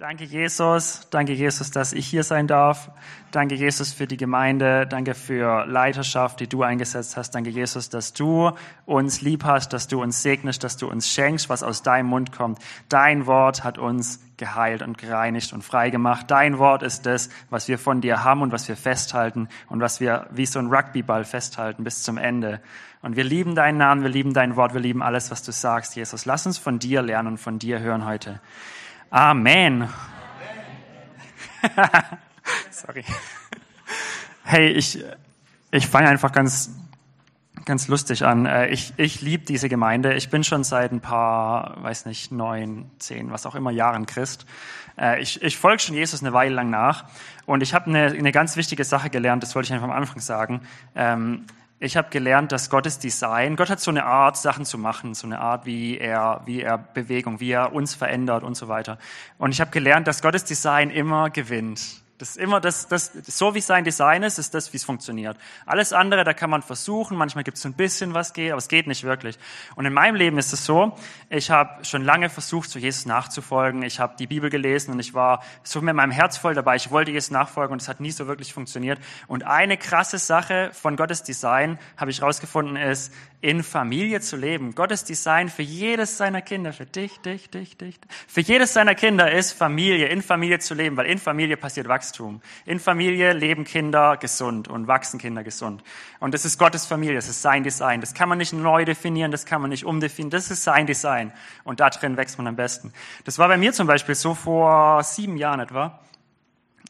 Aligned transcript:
Danke, 0.00 0.24
Jesus. 0.24 1.08
Danke, 1.10 1.34
Jesus, 1.34 1.72
dass 1.72 1.92
ich 1.92 2.06
hier 2.06 2.24
sein 2.24 2.46
darf. 2.46 2.90
Danke, 3.32 3.54
Jesus, 3.54 3.92
für 3.92 4.06
die 4.06 4.16
Gemeinde. 4.16 4.86
Danke 4.86 5.12
für 5.12 5.66
Leiterschaft, 5.66 6.40
die 6.40 6.46
du 6.46 6.62
eingesetzt 6.62 7.18
hast. 7.18 7.34
Danke, 7.34 7.50
Jesus, 7.50 7.90
dass 7.90 8.14
du 8.14 8.50
uns 8.86 9.20
lieb 9.20 9.44
hast, 9.44 9.74
dass 9.74 9.88
du 9.88 10.00
uns 10.00 10.22
segnest, 10.22 10.64
dass 10.64 10.78
du 10.78 10.88
uns 10.88 11.06
schenkst, 11.06 11.50
was 11.50 11.62
aus 11.62 11.82
deinem 11.82 12.06
Mund 12.06 12.32
kommt. 12.32 12.60
Dein 12.88 13.26
Wort 13.26 13.62
hat 13.62 13.76
uns 13.76 14.20
geheilt 14.38 14.80
und 14.80 14.96
gereinigt 14.96 15.52
und 15.52 15.62
frei 15.62 15.90
gemacht. 15.90 16.30
Dein 16.30 16.58
Wort 16.58 16.82
ist 16.82 17.04
das, 17.04 17.28
was 17.50 17.68
wir 17.68 17.78
von 17.78 18.00
dir 18.00 18.24
haben 18.24 18.40
und 18.40 18.52
was 18.52 18.68
wir 18.68 18.78
festhalten 18.78 19.50
und 19.68 19.82
was 19.82 20.00
wir 20.00 20.28
wie 20.30 20.46
so 20.46 20.60
ein 20.60 20.72
Rugbyball 20.72 21.24
festhalten 21.24 21.84
bis 21.84 22.02
zum 22.02 22.16
Ende. 22.16 22.62
Und 23.02 23.16
wir 23.16 23.24
lieben 23.24 23.54
deinen 23.54 23.76
Namen, 23.76 24.02
wir 24.02 24.08
lieben 24.08 24.32
dein 24.32 24.56
Wort, 24.56 24.72
wir 24.72 24.80
lieben 24.80 25.02
alles, 25.02 25.30
was 25.30 25.42
du 25.42 25.52
sagst, 25.52 25.94
Jesus. 25.94 26.24
Lass 26.24 26.46
uns 26.46 26.56
von 26.56 26.78
dir 26.78 27.02
lernen 27.02 27.28
und 27.28 27.38
von 27.38 27.58
dir 27.58 27.80
hören 27.80 28.06
heute. 28.06 28.40
Amen. 29.10 29.88
Sorry. 32.70 33.04
Hey, 34.44 34.68
ich, 34.68 35.04
ich 35.72 35.88
fange 35.88 36.08
einfach 36.08 36.30
ganz, 36.30 36.70
ganz 37.64 37.88
lustig 37.88 38.24
an. 38.24 38.46
Äh, 38.46 38.68
ich, 38.68 38.94
ich 38.98 39.20
liebe 39.20 39.44
diese 39.44 39.68
Gemeinde. 39.68 40.14
Ich 40.14 40.30
bin 40.30 40.44
schon 40.44 40.62
seit 40.62 40.92
ein 40.92 41.00
paar, 41.00 41.82
weiß 41.82 42.06
nicht, 42.06 42.30
neun, 42.30 42.88
zehn, 43.00 43.32
was 43.32 43.46
auch 43.46 43.56
immer 43.56 43.72
Jahren 43.72 44.06
Christ. 44.06 44.46
Äh, 44.96 45.20
ich, 45.20 45.42
ich 45.42 45.58
folge 45.58 45.80
schon 45.80 45.96
Jesus 45.96 46.22
eine 46.22 46.32
Weile 46.32 46.54
lang 46.54 46.70
nach. 46.70 47.06
Und 47.46 47.64
ich 47.64 47.74
habe 47.74 47.86
eine, 47.86 48.06
eine 48.12 48.30
ganz 48.30 48.56
wichtige 48.56 48.84
Sache 48.84 49.10
gelernt, 49.10 49.42
das 49.42 49.56
wollte 49.56 49.66
ich 49.66 49.72
einfach 49.72 49.88
am 49.88 49.94
Anfang 49.94 50.20
sagen. 50.20 50.60
Ich 51.82 51.96
habe 51.96 52.10
gelernt, 52.10 52.52
dass 52.52 52.68
Gottes 52.68 52.98
Design, 52.98 53.56
Gott 53.56 53.70
hat 53.70 53.80
so 53.80 53.90
eine 53.90 54.04
Art, 54.04 54.36
Sachen 54.36 54.66
zu 54.66 54.76
machen, 54.76 55.14
so 55.14 55.26
eine 55.26 55.40
Art, 55.40 55.64
wie 55.64 55.96
er, 55.96 56.42
wie 56.44 56.60
er 56.60 56.76
Bewegung, 56.76 57.40
wie 57.40 57.52
er 57.52 57.72
uns 57.72 57.94
verändert 57.94 58.42
und 58.42 58.54
so 58.54 58.68
weiter. 58.68 58.98
Und 59.38 59.52
ich 59.52 59.62
habe 59.62 59.70
gelernt, 59.70 60.06
dass 60.06 60.20
Gottes 60.20 60.44
Design 60.44 60.90
immer 60.90 61.30
gewinnt. 61.30 61.99
Das 62.20 62.30
ist 62.30 62.36
immer 62.36 62.60
das, 62.60 62.86
das, 62.86 63.12
so 63.24 63.54
wie 63.54 63.62
sein 63.62 63.82
Design 63.82 64.22
ist, 64.22 64.38
ist 64.38 64.52
das, 64.52 64.74
wie 64.74 64.76
es 64.76 64.84
funktioniert. 64.84 65.38
Alles 65.64 65.94
andere, 65.94 66.22
da 66.22 66.34
kann 66.34 66.50
man 66.50 66.60
versuchen, 66.60 67.16
manchmal 67.16 67.44
gibt 67.44 67.56
es 67.56 67.62
so 67.62 67.68
ein 67.70 67.72
bisschen 67.72 68.12
was 68.12 68.34
geht, 68.34 68.50
aber 68.52 68.58
es 68.58 68.68
geht 68.68 68.86
nicht 68.86 69.04
wirklich. 69.04 69.38
Und 69.74 69.86
in 69.86 69.94
meinem 69.94 70.16
Leben 70.16 70.36
ist 70.36 70.52
es 70.52 70.66
so, 70.66 70.94
ich 71.30 71.50
habe 71.50 71.82
schon 71.82 72.04
lange 72.04 72.28
versucht, 72.28 72.68
zu 72.68 72.78
Jesus 72.78 73.06
nachzufolgen. 73.06 73.82
Ich 73.82 74.00
habe 74.00 74.16
die 74.18 74.26
Bibel 74.26 74.50
gelesen 74.50 74.92
und 74.92 75.00
ich 75.00 75.14
war 75.14 75.42
so 75.62 75.80
mit 75.80 75.94
meinem 75.94 76.10
Herz 76.10 76.36
voll 76.36 76.54
dabei. 76.54 76.76
Ich 76.76 76.90
wollte 76.90 77.10
Jesus 77.10 77.30
nachfolgen 77.30 77.72
und 77.72 77.80
es 77.80 77.88
hat 77.88 78.00
nie 78.00 78.10
so 78.10 78.26
wirklich 78.26 78.52
funktioniert. 78.52 78.98
Und 79.26 79.46
eine 79.46 79.78
krasse 79.78 80.18
Sache 80.18 80.72
von 80.74 80.96
Gottes 80.96 81.22
Design, 81.22 81.78
habe 81.96 82.10
ich 82.10 82.20
rausgefunden, 82.20 82.76
ist, 82.76 83.14
in 83.40 83.62
Familie 83.62 84.20
zu 84.20 84.36
leben. 84.36 84.74
Gottes 84.74 85.04
Design 85.04 85.48
für 85.48 85.62
jedes 85.62 86.18
seiner 86.18 86.42
Kinder, 86.42 86.74
für 86.74 86.84
dich, 86.84 87.18
dich, 87.20 87.48
dich, 87.48 87.78
dich, 87.78 87.98
für 88.28 88.42
jedes 88.42 88.74
seiner 88.74 88.94
Kinder 88.94 89.32
ist 89.32 89.52
Familie, 89.52 90.08
in 90.08 90.20
Familie 90.20 90.58
zu 90.58 90.74
leben, 90.74 90.98
weil 90.98 91.06
in 91.06 91.18
Familie 91.18 91.56
passiert 91.56 91.88
Wachstum. 91.88 92.09
In 92.66 92.80
Familie 92.80 93.32
leben 93.32 93.64
Kinder 93.64 94.16
gesund 94.16 94.68
und 94.68 94.86
wachsen 94.86 95.18
Kinder 95.18 95.44
gesund. 95.44 95.82
Und 96.18 96.34
das 96.34 96.44
ist 96.44 96.58
Gottes 96.58 96.86
Familie, 96.86 97.14
das 97.14 97.28
ist 97.28 97.42
sein 97.42 97.62
Design. 97.62 98.00
Das 98.00 98.14
kann 98.14 98.28
man 98.28 98.38
nicht 98.38 98.52
neu 98.52 98.84
definieren, 98.84 99.30
das 99.30 99.46
kann 99.46 99.60
man 99.60 99.70
nicht 99.70 99.84
umdefinieren, 99.84 100.30
das 100.30 100.50
ist 100.50 100.64
sein 100.64 100.86
Design. 100.86 101.32
Und 101.64 101.80
da 101.80 101.90
drin 101.90 102.16
wächst 102.16 102.38
man 102.38 102.46
am 102.46 102.56
besten. 102.56 102.92
Das 103.24 103.38
war 103.38 103.48
bei 103.48 103.56
mir 103.56 103.72
zum 103.72 103.86
Beispiel 103.86 104.14
so 104.14 104.34
vor 104.34 105.02
sieben 105.02 105.36
Jahren 105.36 105.60
etwa 105.60 106.00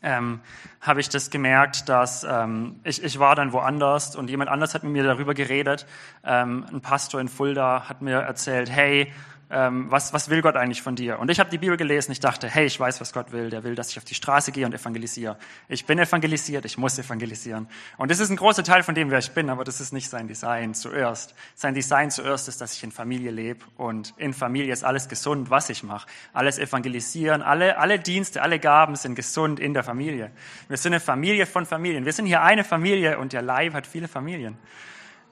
ähm, 0.03 0.41
habe 0.81 1.01
ich 1.01 1.09
das 1.09 1.31
gemerkt, 1.31 1.89
dass 1.89 2.25
ähm, 2.25 2.81
ich, 2.85 3.03
ich 3.03 3.19
war 3.19 3.37
dann 3.37 3.53
woanders 3.53 4.17
und 4.17 4.31
jemand 4.31 4.51
anders 4.51 4.75
hat 4.75 4.83
mit 4.83 4.93
mir 4.93 5.05
darüber 5.05 5.35
geredet. 5.35 5.87
Ähm, 6.25 6.65
ein 6.73 6.81
Pastor 6.81 7.21
in 7.21 7.29
Fulda 7.29 7.89
hat 7.89 8.01
mir 8.01 8.21
erzählt, 8.21 8.71
hey, 8.71 9.13
was, 9.51 10.13
was 10.13 10.31
will 10.31 10.43
Gott 10.43 10.55
eigentlich 10.55 10.81
von 10.81 10.95
dir? 10.95 11.19
Und 11.19 11.29
ich 11.29 11.41
habe 11.41 11.51
die 11.51 11.59
Bibel 11.59 11.77
gelesen, 11.77 12.13
ich 12.13 12.21
dachte, 12.21 12.49
hey, 12.49 12.67
ich 12.67 12.79
weiß, 12.79 13.01
was 13.01 13.13
Gott 13.13 13.33
will. 13.33 13.51
Der 13.51 13.65
will, 13.65 13.75
dass 13.75 13.91
ich 13.91 13.99
auf 13.99 14.05
die 14.05 14.15
Straße 14.15 14.53
gehe 14.53 14.65
und 14.65 14.73
evangelisiere. 14.73 15.37
Ich 15.69 15.87
bin 15.87 15.99
evangelisiert, 15.99 16.65
ich 16.65 16.79
muss 16.79 16.97
evangelisieren. 16.99 17.67
Und 17.97 18.13
das 18.13 18.21
ist 18.21 18.31
ein 18.31 18.37
großer 18.37 18.63
Teil 18.63 18.85
von 18.85 18.95
dem, 18.95 19.11
wer 19.11 19.19
ich 19.19 19.33
bin, 19.33 19.51
aber 19.51 19.65
das 19.65 19.81
ist 19.81 19.93
nicht 19.93 20.09
sein 20.09 20.29
Design 20.29 20.75
zuerst. 20.75 21.35
Sein 21.57 21.75
Design 21.75 22.13
zuerst 22.13 22.47
ist, 22.47 22.61
dass 22.61 22.75
ich 22.75 22.85
in 22.85 22.93
Familie 22.93 23.33
lebe 23.33 23.65
und 23.77 24.15
in 24.19 24.35
Familie 24.35 24.73
ist 24.73 24.85
alles 24.85 25.09
gesund, 25.09 25.51
was 25.51 25.69
ich 25.69 25.83
mache. 25.83 26.07
Alles 26.33 26.59
evangelisieren, 26.61 27.43
alle, 27.43 27.77
alle 27.79 27.99
Dienste, 27.99 28.43
alle 28.43 28.61
Gaben 28.61 28.95
sind 28.95 29.17
gesund 29.17 29.59
in 29.59 29.75
der 29.75 29.83
Familie. 29.83 30.31
Wir 30.69 30.77
sind 30.77 30.93
eine 30.93 31.01
Familie 31.01 31.47
von 31.47 31.67
Familien. 31.67 32.05
Wir 32.05 32.13
sind 32.13 32.27
hier 32.27 32.43
eine 32.43 32.63
Familie 32.63 33.19
und 33.19 33.33
der 33.33 33.43
Leib 33.43 33.75
hat 33.75 33.89
viele 33.89 34.07
Familien. 34.07 34.57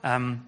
Ähm, 0.02 0.42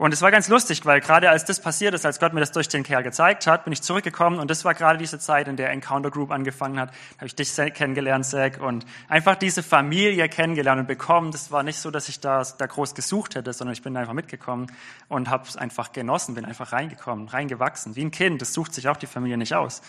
und 0.00 0.14
es 0.14 0.22
war 0.22 0.30
ganz 0.30 0.48
lustig, 0.48 0.86
weil 0.86 1.02
gerade 1.02 1.28
als 1.28 1.44
das 1.44 1.60
passiert 1.60 1.92
ist, 1.92 2.06
als 2.06 2.18
Gott 2.18 2.32
mir 2.32 2.40
das 2.40 2.52
durch 2.52 2.68
den 2.68 2.84
Kerl 2.84 3.02
gezeigt 3.02 3.46
hat, 3.46 3.64
bin 3.64 3.74
ich 3.74 3.82
zurückgekommen 3.82 4.38
und 4.38 4.50
das 4.50 4.64
war 4.64 4.72
gerade 4.72 4.98
diese 4.98 5.18
Zeit, 5.18 5.46
in 5.46 5.56
der 5.56 5.68
Encounter 5.68 6.10
Group 6.10 6.30
angefangen 6.30 6.80
hat. 6.80 6.90
habe 7.18 7.26
ich 7.26 7.34
dich 7.34 7.54
kennengelernt, 7.74 8.24
Zack, 8.24 8.62
und 8.62 8.86
einfach 9.08 9.36
diese 9.36 9.62
Familie 9.62 10.26
kennengelernt 10.30 10.80
und 10.80 10.86
bekommen. 10.86 11.32
Das 11.32 11.50
war 11.50 11.62
nicht 11.62 11.78
so, 11.78 11.90
dass 11.90 12.08
ich 12.08 12.18
da, 12.18 12.42
da 12.56 12.64
groß 12.64 12.94
gesucht 12.94 13.34
hätte, 13.34 13.52
sondern 13.52 13.74
ich 13.74 13.82
bin 13.82 13.94
einfach 13.94 14.14
mitgekommen 14.14 14.68
und 15.08 15.28
habe 15.28 15.44
es 15.46 15.58
einfach 15.58 15.92
genossen, 15.92 16.34
bin 16.34 16.46
einfach 16.46 16.72
reingekommen, 16.72 17.28
reingewachsen. 17.28 17.94
Wie 17.94 18.02
ein 18.02 18.10
Kind, 18.10 18.40
das 18.40 18.54
sucht 18.54 18.72
sich 18.72 18.88
auch 18.88 18.96
die 18.96 19.06
Familie 19.06 19.36
nicht 19.36 19.54
aus. 19.54 19.82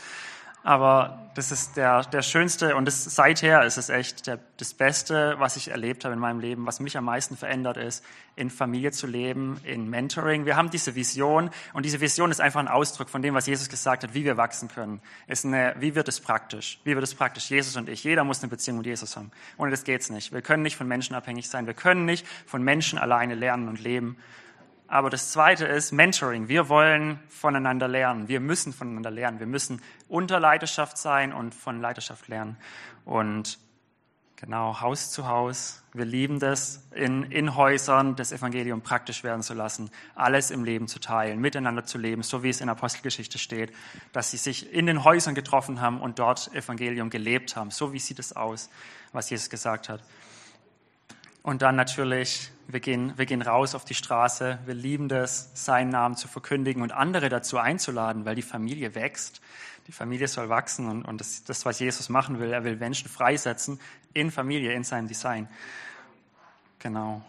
Aber 0.63 1.31
das 1.33 1.51
ist 1.51 1.77
der, 1.77 2.03
der 2.03 2.21
schönste 2.21 2.75
und 2.75 2.85
das, 2.85 3.03
seither 3.03 3.63
ist 3.63 3.77
es 3.77 3.89
echt 3.89 4.27
der, 4.27 4.37
das 4.57 4.73
Beste, 4.73 5.35
was 5.39 5.55
ich 5.55 5.69
erlebt 5.69 6.03
habe 6.03 6.13
in 6.13 6.19
meinem 6.19 6.39
Leben, 6.39 6.67
was 6.67 6.79
mich 6.79 6.97
am 6.97 7.05
meisten 7.05 7.35
verändert 7.35 7.77
ist, 7.77 8.03
in 8.35 8.49
Familie 8.49 8.91
zu 8.91 9.07
leben, 9.07 9.59
in 9.63 9.89
Mentoring. 9.89 10.45
Wir 10.45 10.57
haben 10.57 10.69
diese 10.69 10.93
Vision 10.93 11.49
und 11.73 11.85
diese 11.85 11.99
Vision 11.99 12.29
ist 12.31 12.41
einfach 12.41 12.59
ein 12.59 12.67
Ausdruck 12.67 13.09
von 13.09 13.21
dem, 13.21 13.33
was 13.33 13.47
Jesus 13.47 13.69
gesagt 13.69 14.03
hat, 14.03 14.13
wie 14.13 14.23
wir 14.23 14.37
wachsen 14.37 14.67
können. 14.67 15.01
Ist 15.27 15.45
eine, 15.45 15.73
wie 15.79 15.95
wird 15.95 16.07
es 16.07 16.19
praktisch? 16.19 16.79
Wie 16.83 16.93
wird 16.93 17.03
es 17.03 17.15
praktisch? 17.15 17.49
Jesus 17.49 17.75
und 17.75 17.89
ich. 17.89 18.03
Jeder 18.03 18.23
muss 18.23 18.41
eine 18.41 18.49
Beziehung 18.49 18.77
mit 18.77 18.85
Jesus 18.85 19.15
haben. 19.15 19.31
Ohne 19.57 19.71
das 19.71 19.83
geht's 19.83 20.09
nicht. 20.09 20.31
Wir 20.31 20.41
können 20.41 20.63
nicht 20.63 20.75
von 20.75 20.87
Menschen 20.87 21.15
abhängig 21.15 21.49
sein. 21.49 21.65
Wir 21.65 21.73
können 21.73 22.05
nicht 22.05 22.27
von 22.45 22.61
Menschen 22.61 22.99
alleine 22.99 23.35
lernen 23.35 23.67
und 23.67 23.79
leben. 23.79 24.17
Aber 24.91 25.09
das 25.09 25.31
Zweite 25.31 25.65
ist 25.67 25.93
Mentoring. 25.93 26.49
Wir 26.49 26.67
wollen 26.67 27.17
voneinander 27.29 27.87
lernen. 27.87 28.27
Wir 28.27 28.41
müssen 28.41 28.73
voneinander 28.73 29.09
lernen. 29.09 29.39
Wir 29.39 29.47
müssen 29.47 29.81
unter 30.09 30.37
Leiterschaft 30.37 30.97
sein 30.97 31.31
und 31.31 31.55
von 31.55 31.79
Leiterschaft 31.79 32.27
lernen. 32.27 32.57
Und 33.05 33.57
genau, 34.35 34.81
Haus 34.81 35.09
zu 35.09 35.29
Haus. 35.29 35.81
Wir 35.93 36.03
lieben 36.03 36.39
das, 36.39 36.83
in, 36.93 37.23
in 37.23 37.55
Häusern 37.55 38.17
das 38.17 38.33
Evangelium 38.33 38.81
praktisch 38.81 39.23
werden 39.23 39.43
zu 39.43 39.53
lassen, 39.53 39.89
alles 40.13 40.51
im 40.51 40.65
Leben 40.65 40.89
zu 40.89 40.99
teilen, 40.99 41.39
miteinander 41.39 41.85
zu 41.85 41.97
leben, 41.97 42.21
so 42.21 42.43
wie 42.43 42.49
es 42.49 42.59
in 42.59 42.67
Apostelgeschichte 42.67 43.37
steht, 43.37 43.71
dass 44.11 44.31
sie 44.31 44.37
sich 44.37 44.73
in 44.73 44.87
den 44.87 45.05
Häusern 45.05 45.35
getroffen 45.35 45.79
haben 45.79 46.01
und 46.01 46.19
dort 46.19 46.53
Evangelium 46.53 47.09
gelebt 47.09 47.55
haben. 47.55 47.71
So 47.71 47.93
wie 47.93 47.99
sieht 47.99 48.19
es 48.19 48.35
aus, 48.35 48.69
was 49.13 49.29
Jesus 49.29 49.49
gesagt 49.49 49.87
hat. 49.87 50.01
Und 51.43 51.61
dann 51.61 51.75
natürlich, 51.75 52.51
wir 52.73 52.79
gehen, 52.79 53.13
wir 53.17 53.25
gehen 53.25 53.41
raus 53.41 53.75
auf 53.75 53.85
die 53.85 53.93
Straße, 53.93 54.59
wir 54.65 54.73
lieben 54.73 55.09
das, 55.09 55.51
seinen 55.53 55.89
Namen 55.89 56.15
zu 56.15 56.27
verkündigen 56.27 56.81
und 56.81 56.91
andere 56.91 57.29
dazu 57.29 57.57
einzuladen, 57.57 58.25
weil 58.25 58.35
die 58.35 58.41
Familie 58.41 58.95
wächst. 58.95 59.41
Die 59.87 59.91
Familie 59.91 60.27
soll 60.27 60.49
wachsen 60.49 60.87
und, 60.87 61.03
und 61.03 61.19
das, 61.19 61.43
das, 61.43 61.65
was 61.65 61.79
Jesus 61.79 62.09
machen 62.09 62.39
will, 62.39 62.53
er 62.53 62.63
will 62.63 62.75
Menschen 62.75 63.09
freisetzen 63.09 63.79
in 64.13 64.31
Familie, 64.31 64.73
in 64.73 64.83
seinem 64.83 65.07
Design. 65.07 65.49
Genau. 66.79 67.21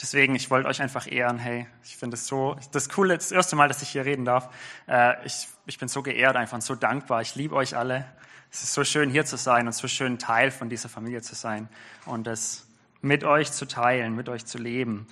Deswegen, 0.00 0.34
ich 0.34 0.50
wollte 0.50 0.68
euch 0.68 0.82
einfach 0.82 1.10
ehren, 1.10 1.38
hey, 1.38 1.66
ich 1.82 1.96
finde 1.96 2.16
es 2.16 2.26
so, 2.26 2.56
das 2.72 2.88
Coole, 2.88 3.16
das 3.16 3.32
erste 3.32 3.56
Mal, 3.56 3.68
dass 3.68 3.82
ich 3.82 3.88
hier 3.88 4.04
reden 4.04 4.24
darf. 4.24 4.50
Äh, 4.88 5.24
ich, 5.24 5.48
ich 5.64 5.78
bin 5.78 5.88
so 5.88 6.02
geehrt 6.02 6.36
einfach 6.36 6.56
und 6.56 6.62
so 6.62 6.74
dankbar. 6.74 7.22
Ich 7.22 7.34
liebe 7.34 7.54
euch 7.54 7.76
alle. 7.76 8.04
Es 8.52 8.62
ist 8.62 8.74
so 8.74 8.84
schön, 8.84 9.10
hier 9.10 9.24
zu 9.24 9.36
sein 9.36 9.66
und 9.66 9.72
so 9.72 9.88
schön, 9.88 10.18
Teil 10.18 10.50
von 10.50 10.68
dieser 10.68 10.88
Familie 10.88 11.22
zu 11.22 11.34
sein. 11.34 11.68
Und 12.04 12.26
das 12.26 12.65
mit 13.06 13.24
euch 13.24 13.52
zu 13.52 13.66
teilen, 13.66 14.14
mit 14.14 14.28
euch 14.28 14.44
zu 14.44 14.58
leben. 14.58 15.06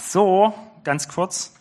So, 0.00 0.54
ganz 0.84 1.08
kurz, 1.08 1.54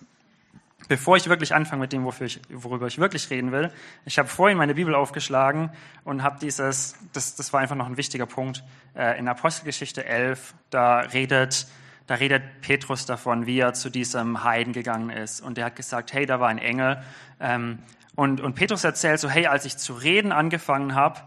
bevor 0.88 1.18
ich 1.18 1.28
wirklich 1.30 1.54
anfange 1.54 1.82
mit 1.82 1.94
dem, 1.94 2.08
ich, 2.22 2.42
worüber 2.50 2.88
ich 2.88 2.98
wirklich 3.00 3.30
reden 3.30 3.52
will. 3.52 3.72
Ich 4.06 4.20
habe 4.20 4.28
vorhin 4.28 4.58
meine 4.58 4.76
Bibel 4.76 4.96
aufgeschlagen 4.96 5.72
und 6.04 6.24
habe 6.24 6.40
dieses, 6.40 6.96
das, 7.14 7.36
das 7.36 7.54
war 7.54 7.62
einfach 7.62 7.76
noch 7.76 7.88
ein 7.88 7.98
wichtiger 7.98 8.26
Punkt, 8.26 8.64
äh, 8.96 9.18
in 9.20 9.28
Apostelgeschichte 9.28 10.06
11, 10.06 10.54
da 10.70 11.00
redet, 11.00 11.68
da 12.08 12.16
redet 12.16 12.62
Petrus 12.62 13.06
davon, 13.06 13.46
wie 13.46 13.60
er 13.60 13.74
zu 13.74 13.90
diesem 13.90 14.44
Heiden 14.44 14.74
gegangen 14.74 15.10
ist. 15.10 15.42
Und 15.42 15.58
er 15.58 15.66
hat 15.66 15.76
gesagt, 15.76 16.14
hey, 16.14 16.26
da 16.26 16.40
war 16.40 16.48
ein 16.48 16.60
Engel. 16.60 17.02
Ähm, 17.40 17.80
und, 18.16 18.42
und 18.42 18.56
Petrus 18.56 18.84
erzählt 18.84 19.20
so, 19.20 19.30
hey, 19.30 19.48
als 19.48 19.66
ich 19.66 19.78
zu 19.78 19.94
reden 19.94 20.32
angefangen 20.32 20.96
habe, 20.96 21.22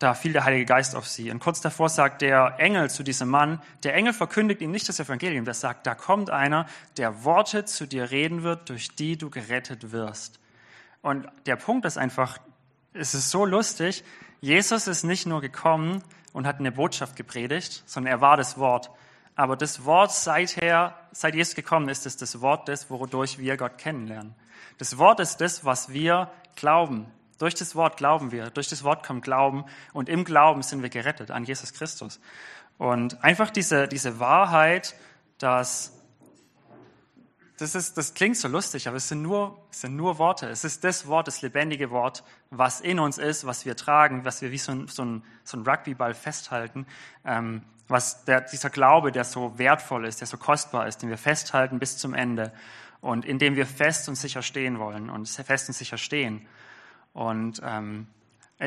da 0.00 0.14
fiel 0.14 0.32
der 0.32 0.44
Heilige 0.44 0.64
Geist 0.64 0.96
auf 0.96 1.06
sie. 1.06 1.30
Und 1.30 1.40
kurz 1.40 1.60
davor 1.60 1.90
sagt 1.90 2.22
der 2.22 2.54
Engel 2.58 2.90
zu 2.90 3.02
diesem 3.02 3.28
Mann, 3.28 3.62
der 3.82 3.94
Engel 3.94 4.14
verkündigt 4.14 4.62
ihm 4.62 4.70
nicht 4.70 4.88
das 4.88 4.98
Evangelium, 4.98 5.44
der 5.44 5.52
sagt, 5.54 5.86
da 5.86 5.94
kommt 5.94 6.30
einer, 6.30 6.66
der 6.96 7.22
Worte 7.22 7.66
zu 7.66 7.86
dir 7.86 8.10
reden 8.10 8.42
wird, 8.42 8.70
durch 8.70 8.94
die 8.96 9.18
du 9.18 9.28
gerettet 9.28 9.92
wirst. 9.92 10.40
Und 11.02 11.28
der 11.44 11.56
Punkt 11.56 11.84
ist 11.84 11.98
einfach, 11.98 12.38
es 12.94 13.14
ist 13.14 13.30
so 13.30 13.44
lustig, 13.44 14.02
Jesus 14.40 14.86
ist 14.86 15.04
nicht 15.04 15.26
nur 15.26 15.42
gekommen 15.42 16.02
und 16.32 16.46
hat 16.46 16.60
eine 16.60 16.72
Botschaft 16.72 17.14
gepredigt, 17.14 17.82
sondern 17.84 18.10
er 18.10 18.20
war 18.22 18.38
das 18.38 18.56
Wort. 18.56 18.90
Aber 19.36 19.54
das 19.54 19.84
Wort 19.84 20.12
seither, 20.12 20.94
seit 21.12 21.34
Jesus 21.34 21.54
gekommen 21.54 21.90
ist, 21.90 22.06
ist 22.06 22.22
das 22.22 22.40
Wort 22.40 22.68
des, 22.68 22.88
wodurch 22.88 23.38
wir 23.38 23.58
Gott 23.58 23.76
kennenlernen. 23.76 24.34
Das 24.78 24.96
Wort 24.96 25.20
ist 25.20 25.42
das, 25.42 25.62
was 25.66 25.92
wir 25.92 26.30
glauben. 26.56 27.06
Durch 27.40 27.54
das 27.54 27.74
Wort 27.74 27.96
glauben 27.96 28.32
wir, 28.32 28.50
durch 28.50 28.68
das 28.68 28.84
Wort 28.84 29.02
kommt 29.02 29.24
Glauben 29.24 29.64
und 29.94 30.10
im 30.10 30.24
Glauben 30.24 30.62
sind 30.62 30.82
wir 30.82 30.90
gerettet 30.90 31.30
an 31.30 31.44
Jesus 31.44 31.72
Christus. 31.72 32.20
Und 32.76 33.24
einfach 33.24 33.48
diese, 33.48 33.88
diese 33.88 34.20
Wahrheit, 34.20 34.94
dass 35.38 35.98
das, 37.56 37.74
ist, 37.74 37.96
das 37.96 38.12
klingt 38.12 38.36
so 38.36 38.46
lustig, 38.46 38.88
aber 38.88 38.98
es 38.98 39.08
sind, 39.08 39.22
nur, 39.22 39.58
es 39.70 39.80
sind 39.80 39.96
nur 39.96 40.18
Worte. 40.18 40.50
Es 40.50 40.64
ist 40.64 40.84
das 40.84 41.06
Wort, 41.06 41.28
das 41.28 41.40
lebendige 41.40 41.90
Wort, 41.90 42.24
was 42.50 42.82
in 42.82 42.98
uns 42.98 43.16
ist, 43.16 43.46
was 43.46 43.64
wir 43.64 43.74
tragen, 43.74 44.26
was 44.26 44.42
wir 44.42 44.50
wie 44.50 44.58
so 44.58 44.72
ein, 44.72 44.88
so 44.88 45.02
ein, 45.02 45.24
so 45.42 45.56
ein 45.56 45.66
Rugbyball 45.66 46.12
festhalten, 46.12 46.86
ähm, 47.24 47.62
was 47.88 48.26
der, 48.26 48.42
dieser 48.42 48.68
Glaube, 48.68 49.12
der 49.12 49.24
so 49.24 49.58
wertvoll 49.58 50.04
ist, 50.04 50.20
der 50.20 50.26
so 50.26 50.36
kostbar 50.36 50.86
ist, 50.86 50.98
den 50.98 51.08
wir 51.08 51.18
festhalten 51.18 51.78
bis 51.78 51.96
zum 51.96 52.12
Ende 52.12 52.52
und 53.00 53.24
in 53.24 53.38
dem 53.38 53.56
wir 53.56 53.66
fest 53.66 54.10
und 54.10 54.16
sicher 54.16 54.42
stehen 54.42 54.78
wollen 54.78 55.08
und 55.08 55.26
fest 55.26 55.68
und 55.68 55.74
sicher 55.74 55.96
stehen. 55.96 56.46
Und 57.12 57.60
ähm, 57.64 58.06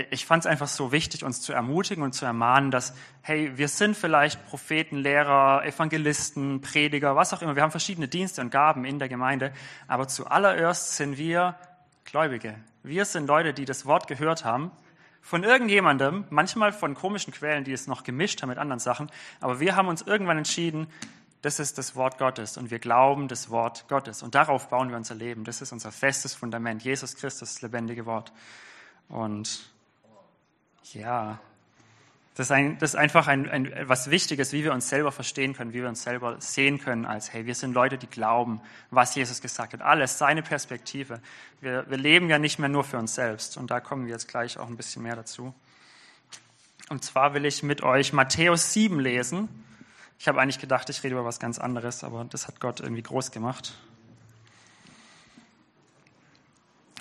ich 0.10 0.26
fand 0.26 0.44
es 0.44 0.48
einfach 0.48 0.68
so 0.68 0.92
wichtig, 0.92 1.24
uns 1.24 1.42
zu 1.42 1.54
ermutigen 1.54 2.04
und 2.04 2.14
zu 2.14 2.26
ermahnen, 2.26 2.72
dass, 2.72 2.96
hey, 3.22 3.52
wir 3.58 3.68
sind 3.68 3.96
vielleicht 3.96 4.44
Propheten, 4.48 4.98
Lehrer, 4.98 5.64
Evangelisten, 5.66 6.62
Prediger, 6.62 7.16
was 7.16 7.32
auch 7.34 7.44
immer. 7.44 7.56
Wir 7.56 7.62
haben 7.62 7.72
verschiedene 7.72 8.08
Dienste 8.08 8.42
und 8.42 8.50
Gaben 8.50 8.86
in 8.86 8.98
der 8.98 9.08
Gemeinde, 9.08 9.54
aber 9.88 10.08
zuallererst 10.08 10.98
sind 10.98 11.18
wir 11.18 11.56
Gläubige. 12.06 12.56
Wir 12.82 13.06
sind 13.06 13.28
Leute, 13.28 13.54
die 13.54 13.66
das 13.66 13.86
Wort 13.86 14.08
gehört 14.08 14.44
haben 14.44 14.72
von 15.22 15.44
irgendjemandem, 15.44 16.26
manchmal 16.32 16.74
von 16.74 16.96
komischen 16.96 17.32
Quellen, 17.32 17.64
die 17.64 17.72
es 17.72 17.88
noch 17.88 18.04
gemischt 18.04 18.42
haben 18.42 18.50
mit 18.50 18.58
anderen 18.58 18.80
Sachen, 18.80 19.10
aber 19.40 19.60
wir 19.60 19.76
haben 19.76 19.88
uns 19.88 20.02
irgendwann 20.02 20.38
entschieden, 20.38 20.88
das 21.44 21.60
ist 21.60 21.78
das 21.78 21.96
Wort 21.98 22.18
Gottes 22.18 22.56
und 22.56 22.72
wir 22.72 22.80
glauben 22.80 23.28
das 23.28 23.50
Wort 23.50 23.90
Gottes 23.90 24.24
und 24.24 24.34
darauf 24.34 24.70
bauen 24.70 24.90
wir 24.90 24.96
unser 24.96 25.14
Leben. 25.14 25.44
Das 25.44 25.62
ist 25.62 25.74
unser 25.74 25.92
festes 25.92 26.34
Fundament, 26.34 26.84
Jesus 26.84 27.16
Christus, 27.16 27.56
das 27.56 27.62
lebendige 27.62 28.06
Wort. 28.06 28.32
Und 29.10 29.70
ja, 30.94 31.40
das 32.36 32.48
ist, 32.48 32.52
ein, 32.52 32.78
das 32.80 32.92
ist 32.92 32.96
einfach 32.96 33.28
ein, 33.28 33.50
ein, 33.50 33.74
was 33.90 34.10
Wichtiges, 34.10 34.54
wie 34.54 34.64
wir 34.64 34.72
uns 34.72 34.88
selber 34.88 35.12
verstehen 35.12 35.54
können, 35.54 35.74
wie 35.74 35.82
wir 35.82 35.90
uns 35.90 36.04
selber 36.04 36.40
sehen 36.40 36.80
können 36.80 37.06
als, 37.06 37.34
hey, 37.34 37.46
wir 37.46 37.56
sind 37.56 37.74
Leute, 37.74 37.98
die 37.98 38.08
glauben, 38.08 38.62
was 38.90 39.14
Jesus 39.14 39.42
gesagt 39.42 39.74
hat. 39.74 39.82
Alles, 39.82 40.18
seine 40.18 40.44
Perspektive. 40.44 41.20
Wir, 41.60 41.86
wir 41.90 41.98
leben 41.98 42.30
ja 42.30 42.40
nicht 42.40 42.58
mehr 42.58 42.70
nur 42.70 42.86
für 42.86 42.98
uns 42.98 43.16
selbst. 43.16 43.58
Und 43.58 43.70
da 43.70 43.82
kommen 43.82 44.06
wir 44.06 44.14
jetzt 44.14 44.30
gleich 44.30 44.58
auch 44.58 44.68
ein 44.68 44.78
bisschen 44.78 45.04
mehr 45.04 45.18
dazu. 45.18 45.54
Und 46.90 47.04
zwar 47.04 47.34
will 47.34 47.44
ich 47.44 47.64
mit 47.64 47.84
euch 47.84 48.14
Matthäus 48.14 48.72
7 48.72 48.98
lesen. 49.02 49.50
Ich 50.20 50.28
habe 50.28 50.40
eigentlich 50.40 50.60
gedacht, 50.60 50.90
ich 50.90 51.04
rede 51.04 51.16
über 51.16 51.26
was 51.26 51.40
ganz 51.40 51.60
anderes, 51.60 52.04
aber 52.04 52.26
das 52.26 52.48
hat 52.48 52.60
Gott 52.60 52.80
irgendwie 52.80 53.04
groß 53.04 53.32
gemacht. 53.32 53.74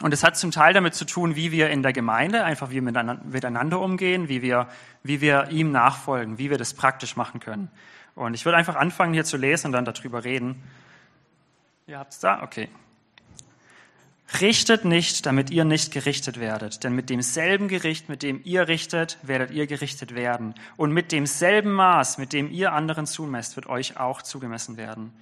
Und 0.01 0.13
es 0.13 0.25
hat 0.25 0.37
zum 0.37 0.51
Teil 0.51 0.75
damit 0.75 0.95
zu 0.95 1.05
tun, 1.05 1.37
wie 1.37 1.53
wir 1.53 1.71
in 1.71 1.83
der 1.83 1.93
Gemeinde, 1.93 2.45
einfach 2.45 2.71
wie 2.71 2.81
miteinander 2.81 3.79
umgehen, 3.79 4.29
wie 4.29 4.43
wir, 4.43 4.67
wie 5.05 5.21
wir 5.21 5.51
ihm 5.51 5.71
nachfolgen, 5.71 6.39
wie 6.39 6.51
wir 6.51 6.59
das 6.59 6.75
praktisch 6.75 7.15
machen 7.15 7.39
können. 7.39 7.71
Und 8.17 8.35
ich 8.35 8.45
würde 8.45 8.59
einfach 8.59 8.75
anfangen, 8.75 9.15
hier 9.15 9.25
zu 9.25 9.37
lesen 9.37 9.69
und 9.69 9.73
dann 9.73 9.85
darüber 9.85 10.25
reden. 10.25 10.61
Ihr 11.87 11.99
habt 11.99 12.13
es 12.13 12.19
da? 12.19 12.43
Okay. 12.43 12.69
Richtet 14.41 14.85
nicht, 14.85 15.27
damit 15.27 15.51
ihr 15.51 15.65
nicht 15.65 15.93
gerichtet 15.93 16.41
werdet. 16.41 16.85
Denn 16.85 16.95
mit 16.95 17.11
demselben 17.11 17.69
Gericht, 17.69 18.09
mit 18.09 18.23
dem 18.23 18.41
ihr 18.45 18.67
richtet, 18.67 19.19
werdet 19.23 19.51
ihr 19.51 19.67
gerichtet 19.67 20.15
werden. 20.15 20.55
Und 20.77 20.93
mit 20.93 21.13
demselben 21.13 21.73
Maß, 21.73 22.19
mit 22.19 22.33
dem 22.33 22.51
ihr 22.51 22.73
anderen 22.73 23.07
zumesst, 23.07 23.57
wird 23.57 23.67
euch 23.67 23.99
auch 23.99 24.23
zugemessen 24.23 24.77
werden. 24.77 25.13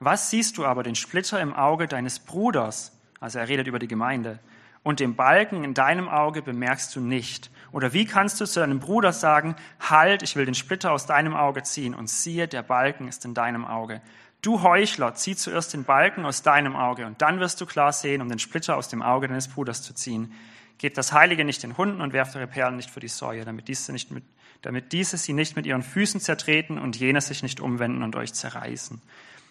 Was 0.00 0.30
siehst 0.30 0.58
du 0.58 0.64
aber 0.64 0.82
den 0.82 0.94
Splitter 0.94 1.40
im 1.40 1.54
Auge 1.54 1.88
deines 1.88 2.18
Bruders, 2.18 2.92
also 3.20 3.38
er 3.38 3.48
redet 3.48 3.66
über 3.66 3.78
die 3.78 3.88
Gemeinde. 3.88 4.38
Und 4.82 5.00
den 5.00 5.16
Balken 5.16 5.64
in 5.64 5.74
deinem 5.74 6.08
Auge 6.08 6.40
bemerkst 6.40 6.94
du 6.94 7.00
nicht. 7.00 7.50
Oder 7.72 7.92
wie 7.92 8.06
kannst 8.06 8.40
du 8.40 8.46
zu 8.46 8.60
deinem 8.60 8.80
Bruder 8.80 9.12
sagen, 9.12 9.56
halt, 9.80 10.22
ich 10.22 10.36
will 10.36 10.46
den 10.46 10.54
Splitter 10.54 10.92
aus 10.92 11.06
deinem 11.06 11.34
Auge 11.34 11.62
ziehen 11.62 11.94
und 11.94 12.08
siehe, 12.08 12.48
der 12.48 12.62
Balken 12.62 13.08
ist 13.08 13.24
in 13.24 13.34
deinem 13.34 13.64
Auge. 13.64 14.00
Du 14.40 14.62
Heuchler, 14.62 15.14
zieh 15.14 15.34
zuerst 15.34 15.72
den 15.74 15.84
Balken 15.84 16.24
aus 16.24 16.42
deinem 16.42 16.76
Auge 16.76 17.06
und 17.06 17.20
dann 17.20 17.40
wirst 17.40 17.60
du 17.60 17.66
klar 17.66 17.92
sehen, 17.92 18.22
um 18.22 18.28
den 18.28 18.38
Splitter 18.38 18.76
aus 18.76 18.88
dem 18.88 19.02
Auge 19.02 19.26
deines 19.26 19.48
Bruders 19.48 19.82
zu 19.82 19.94
ziehen. 19.94 20.32
Gebt 20.78 20.96
das 20.96 21.12
Heilige 21.12 21.44
nicht 21.44 21.64
den 21.64 21.76
Hunden 21.76 22.00
und 22.00 22.12
werft 22.12 22.36
eure 22.36 22.46
Perlen 22.46 22.76
nicht 22.76 22.90
für 22.90 23.00
die 23.00 23.08
Säue, 23.08 23.44
damit 23.44 23.66
diese, 23.66 23.90
nicht 23.90 24.12
mit, 24.12 24.22
damit 24.62 24.92
diese 24.92 25.16
sie 25.16 25.32
nicht 25.32 25.56
mit 25.56 25.66
ihren 25.66 25.82
Füßen 25.82 26.20
zertreten 26.20 26.78
und 26.78 26.94
jene 26.96 27.20
sich 27.20 27.42
nicht 27.42 27.58
umwenden 27.60 28.04
und 28.04 28.14
euch 28.14 28.32
zerreißen. 28.32 29.02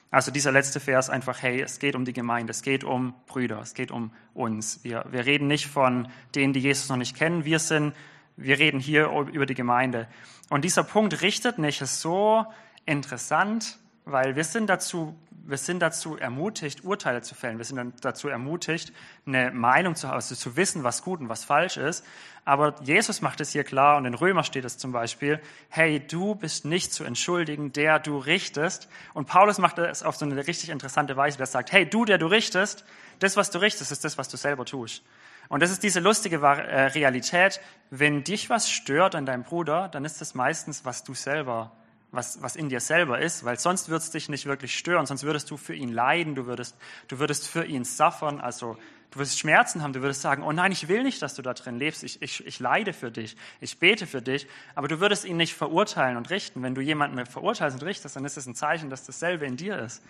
Also 0.10 0.31
dieser 0.31 0.54
letzte 0.54 0.80
Vers 0.80 1.10
einfach, 1.10 1.42
hey, 1.42 1.62
es 1.62 1.80
geht 1.80 1.94
um 1.94 2.06
die 2.06 2.13
Gemeinde, 2.13 2.51
es 2.51 2.62
geht 2.62 2.86
um 2.86 3.13
Brüder, 3.25 3.60
es 3.60 3.74
geht 3.74 3.92
um 3.92 4.12
uns. 4.34 4.86
Wir, 4.86 5.04
wir 5.12 5.25
reden 5.25 5.48
nicht 5.48 5.68
von 5.68 6.07
denen, 6.34 6.54
die 6.54 6.62
Jesus 6.62 6.88
noch 6.88 6.95
nicht 6.95 7.16
kennen. 7.16 7.44
Wir 7.44 7.60
sind, 7.60 7.94
wir 8.38 8.57
reden 8.57 8.80
hier 8.80 9.10
über 9.34 9.45
die 9.45 9.54
Gemeinde. 9.54 10.07
Und 10.50 10.63
dieser 10.63 10.86
Punkt 10.86 11.22
richtet 11.22 11.57
nicht, 11.57 11.86
so 11.86 12.45
interessant, 12.86 13.78
weil 14.12 14.36
wir 14.36 14.44
sind 14.44 14.68
dazu 14.68 15.15
wir 15.48 15.57
sind 15.57 15.80
dazu 15.80 16.18
ermutigt, 16.18 16.83
Urteile 16.83 17.21
zu 17.21 17.33
fällen. 17.33 17.57
Wir 17.57 17.63
sind 17.63 17.94
dazu 18.04 18.27
ermutigt, 18.27 18.92
eine 19.25 19.51
Meinung 19.51 19.95
zu 19.95 20.09
haben, 20.09 20.15
also 20.15 20.36
zu 20.36 20.57
wissen, 20.57 20.83
was 20.83 21.04
gut 21.04 21.21
und 21.21 21.30
was 21.30 21.45
falsch 21.45 21.77
ist. 21.77 22.06
Aber 22.44 22.75
Jesus 22.83 23.21
macht 23.21 23.39
es 23.39 23.51
hier 23.51 23.63
klar 23.63 23.95
und 23.95 24.04
in 24.04 24.13
Römer 24.13 24.44
steht 24.44 24.65
es 24.65 24.77
zum 24.77 24.92
Beispiel, 24.92 25.39
hey, 25.69 26.06
du 26.06 26.36
bist 26.36 26.65
nicht 26.65 26.92
zu 26.92 27.06
entschuldigen, 27.06 27.71
der 27.71 28.00
du 28.00 28.18
richtest. 28.18 28.89
Und 29.13 29.27
Paulus 29.27 29.57
macht 29.57 29.77
es 29.80 30.04
auf 30.04 30.18
so 30.18 30.25
eine 30.25 30.48
richtig 30.48 30.69
interessante 30.69 31.15
Weise, 31.15 31.38
der 31.38 31.45
sagt, 31.45 31.71
hey, 31.71 31.89
du, 31.89 32.03
der 32.03 32.18
du 32.18 32.27
richtest, 32.27 32.83
das, 33.19 33.38
was 33.38 33.50
du 33.50 33.60
richtest, 33.60 33.94
ist 33.94 34.03
das, 34.03 34.18
was 34.18 34.27
du 34.27 34.36
selber 34.36 34.65
tust. 34.65 35.01
Und 35.48 35.63
das 35.63 35.71
ist 35.71 35.81
diese 35.81 36.01
lustige 36.01 36.38
äh, 36.38 36.88
Realität. 36.88 37.62
Wenn 37.89 38.25
dich 38.25 38.50
was 38.50 38.69
stört 38.69 39.15
an 39.15 39.25
deinem 39.25 39.44
Bruder, 39.44 39.88
dann 39.88 40.03
ist 40.03 40.19
das 40.19 40.36
meistens, 40.36 40.83
was 40.83 41.06
du 41.06 41.13
selber 41.13 41.71
was, 42.12 42.42
was 42.42 42.56
in 42.56 42.69
dir 42.69 42.80
selber 42.80 43.19
ist, 43.19 43.44
weil 43.44 43.59
sonst 43.59 43.89
würde 43.89 44.04
es 44.04 44.12
dich 44.12 44.30
nicht 44.30 44.45
wirklich 44.45 44.77
stören, 44.77 45.06
sonst 45.06 45.24
würdest 45.24 45.51
du 45.51 45.57
für 45.57 45.75
ihn 45.75 45.92
leiden, 45.92 46.36
du 46.36 46.45
würdest, 46.45 46.77
du 47.07 47.19
würdest 47.19 47.48
für 47.48 47.65
ihn 47.65 47.83
suffern, 47.83 48.39
also 48.39 48.77
du 49.12 49.19
würdest 49.19 49.39
Schmerzen 49.39 49.83
haben, 49.83 49.94
du 49.94 50.01
würdest 50.01 50.21
sagen, 50.21 50.44
oh 50.44 50.51
nein, 50.51 50.71
ich 50.71 50.88
will 50.88 51.04
nicht, 51.04 51.21
dass 51.21 51.33
du 51.36 51.42
da 51.42 51.54
drin 51.54 51.77
lebst, 51.77 52.04
ich, 52.04 52.21
ich, 52.21 52.45
ich 52.45 52.59
leide 52.59 52.94
für 52.94 53.12
dich, 53.12 53.36
ich 53.59 53.80
bete 53.80 54.07
für 54.07 54.21
dich, 54.21 54.48
aber 54.75 54.88
du 54.88 55.00
würdest 55.00 55.25
ihn 55.25 55.38
nicht 55.38 55.54
verurteilen 55.54 56.18
und 56.18 56.30
richten. 56.30 56.63
Wenn 56.63 56.75
du 56.75 56.81
jemanden 56.81 57.25
verurteilst 57.25 57.81
und 57.81 57.86
richtest, 57.86 58.15
dann 58.15 58.25
ist 58.25 58.38
es 58.38 58.45
ein 58.45 58.56
Zeichen, 58.56 58.89
dass 58.89 59.06
dasselbe 59.06 59.45
in 59.45 59.57
dir 59.57 59.77
ist. 59.77 60.01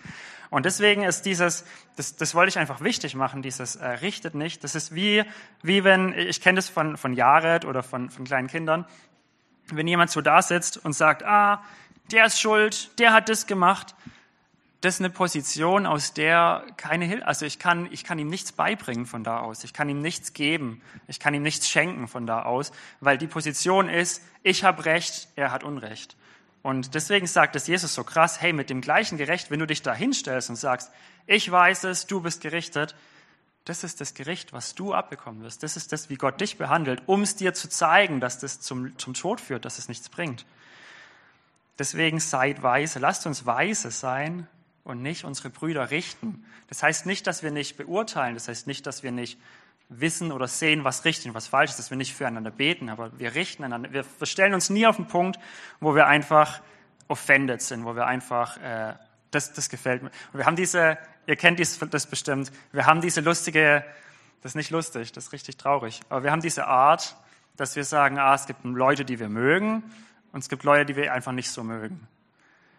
Und 0.50 0.66
deswegen 0.66 1.04
ist 1.04 1.26
dieses, 1.26 1.66
das, 1.96 2.16
das 2.16 2.34
wollte 2.36 2.50
ich 2.50 2.60
einfach 2.60 2.82
wichtig 2.82 3.16
machen, 3.16 3.42
dieses 3.42 3.76
äh, 3.76 3.88
richtet 3.88 4.36
nicht, 4.36 4.64
das 4.64 4.76
ist 4.76 4.94
wie, 4.96 5.24
wie 5.62 5.84
wenn, 5.84 6.14
ich 6.14 6.42
kenne 6.42 6.58
das 6.58 6.70
von, 6.70 6.98
von 6.98 7.14
Jared 7.14 7.66
oder 7.66 7.84
von, 7.84 8.10
von 8.10 8.26
kleinen 8.26 8.48
Kindern, 8.48 8.86
wenn 9.70 9.88
jemand 9.88 10.10
so 10.10 10.22
da 10.22 10.42
sitzt 10.42 10.84
und 10.84 10.94
sagt, 10.94 11.24
ah, 11.24 11.64
der 12.12 12.26
ist 12.26 12.40
schuld, 12.40 12.98
der 13.00 13.14
hat 13.14 13.30
das 13.30 13.48
gemacht. 13.48 13.96
Das 14.82 14.96
ist 14.96 15.02
eine 15.02 15.10
Position, 15.10 15.88
aus 15.88 16.14
der 16.14 16.64
keine 16.78 17.06
Hilfe, 17.06 17.26
also 17.26 17.46
ich 17.46 17.58
kann, 17.58 17.90
ich 17.92 18.04
kann 18.04 18.20
ihm 18.20 18.28
nichts 18.28 18.52
beibringen 18.52 19.08
von 19.08 19.24
da 19.24 19.40
aus. 19.40 19.64
Ich 19.64 19.74
kann 19.74 19.90
ihm 19.90 20.02
nichts 20.02 20.34
geben. 20.34 20.82
Ich 21.08 21.20
kann 21.20 21.34
ihm 21.34 21.42
nichts 21.42 21.68
schenken 21.68 22.08
von 22.08 22.28
da 22.28 22.44
aus, 22.44 22.72
weil 23.00 23.18
die 23.18 23.28
Position 23.28 23.90
ist, 23.90 24.22
ich 24.44 24.64
habe 24.64 24.86
Recht, 24.86 25.30
er 25.36 25.52
hat 25.52 25.64
Unrecht. 25.64 26.16
Und 26.62 26.96
deswegen 26.96 27.28
sagt 27.28 27.56
es 27.56 27.68
Jesus 27.68 27.94
so 27.94 28.04
krass, 28.04 28.42
hey, 28.42 28.54
mit 28.54 28.70
dem 28.70 28.82
gleichen 28.82 29.18
Gerecht, 29.18 29.50
wenn 29.50 29.60
du 29.60 29.68
dich 29.68 29.82
da 29.82 29.94
hinstellst 29.94 30.50
und 30.50 30.58
sagst, 30.58 30.92
ich 31.26 31.50
weiß 31.50 31.86
es, 31.86 32.08
du 32.08 32.22
bist 32.22 32.42
gerichtet, 32.42 32.96
das 33.66 33.84
ist 33.84 34.00
das 34.00 34.14
Gericht, 34.14 34.54
was 34.54 34.76
du 34.76 34.94
abbekommen 34.94 35.44
wirst. 35.44 35.64
Das 35.64 35.76
ist 35.76 35.92
das, 35.92 36.10
wie 36.10 36.16
Gott 36.16 36.40
dich 36.40 36.58
behandelt, 36.58 37.04
um 37.06 37.22
es 37.22 37.36
dir 37.36 37.54
zu 37.54 37.68
zeigen, 37.70 38.20
dass 38.20 38.40
das 38.40 38.62
zum, 38.62 38.98
zum 38.98 39.14
Tod 39.14 39.42
führt, 39.42 39.66
dass 39.66 39.78
es 39.78 39.90
nichts 39.90 40.10
bringt. 40.10 40.46
Deswegen 41.80 42.20
seid 42.20 42.64
weise. 42.64 43.00
Lasst 43.00 43.26
uns 43.26 43.46
weise 43.46 43.92
sein 43.92 44.48
und 44.84 45.02
nicht 45.02 45.26
unsere 45.26 45.50
Brüder 45.50 45.92
richten. 45.92 46.46
Das 46.70 46.82
heißt 46.82 47.06
nicht, 47.06 47.28
dass 47.28 47.44
wir 47.44 47.52
nicht 47.52 47.78
beurteilen. 47.78 48.34
Das 48.34 48.48
heißt 48.48 48.68
nicht, 48.68 48.86
dass 48.86 49.04
wir 49.04 49.12
nicht 49.12 49.40
wissen 49.90 50.32
oder 50.32 50.48
sehen, 50.48 50.84
was 50.84 51.06
richtig 51.06 51.28
und 51.28 51.34
was 51.34 51.48
falsch 51.48 51.72
ist, 51.72 51.80
dass 51.80 51.90
wir 51.90 51.98
nicht 51.98 52.14
füreinander 52.14 52.52
beten, 52.52 52.90
aber 52.90 53.18
wir 53.20 53.36
richten 53.36 53.64
einander. 53.64 53.92
Wir 53.92 54.04
stellen 54.24 54.54
uns 54.54 54.70
nie 54.70 54.86
auf 54.86 54.98
den 54.98 55.08
Punkt, 55.08 55.40
wo 55.80 55.96
wir 55.96 56.08
einfach 56.08 56.62
offended 57.08 57.62
sind, 57.62 57.86
wo 57.86 57.96
wir 57.96 58.06
einfach, 58.06 58.58
äh, 58.58 58.96
das, 59.32 59.54
das 59.54 59.70
gefällt 59.70 60.04
mir. 60.04 60.12
Und 60.34 60.40
wir 60.40 60.46
haben 60.46 60.58
diese, 60.58 60.98
ihr 61.26 61.38
kennt 61.38 61.60
dies, 61.60 61.80
das 61.80 62.06
bestimmt, 62.06 62.52
wir 62.74 62.86
haben 62.86 63.00
diese 63.00 63.22
lustige, 63.22 63.86
das 64.42 64.52
ist 64.52 64.56
nicht 64.56 64.72
lustig, 64.72 65.14
das 65.14 65.28
ist 65.28 65.34
richtig 65.34 65.56
traurig, 65.56 66.02
aber 66.10 66.24
wir 66.24 66.32
haben 66.32 66.42
diese 66.42 66.68
Art, 66.68 67.16
dass 67.56 67.78
wir 67.78 67.86
sagen, 67.86 68.20
ah, 68.20 68.36
es 68.36 68.46
gibt 68.46 68.66
Leute, 68.66 69.06
die 69.06 69.20
wir 69.20 69.30
mögen 69.30 69.84
und 70.38 70.44
es 70.44 70.50
gibt 70.50 70.64
Leute, 70.64 70.86
die 70.86 70.96
wir 70.96 71.12
einfach 71.12 71.32
nicht 71.32 71.50
so 71.50 71.64
mögen. 71.64 72.08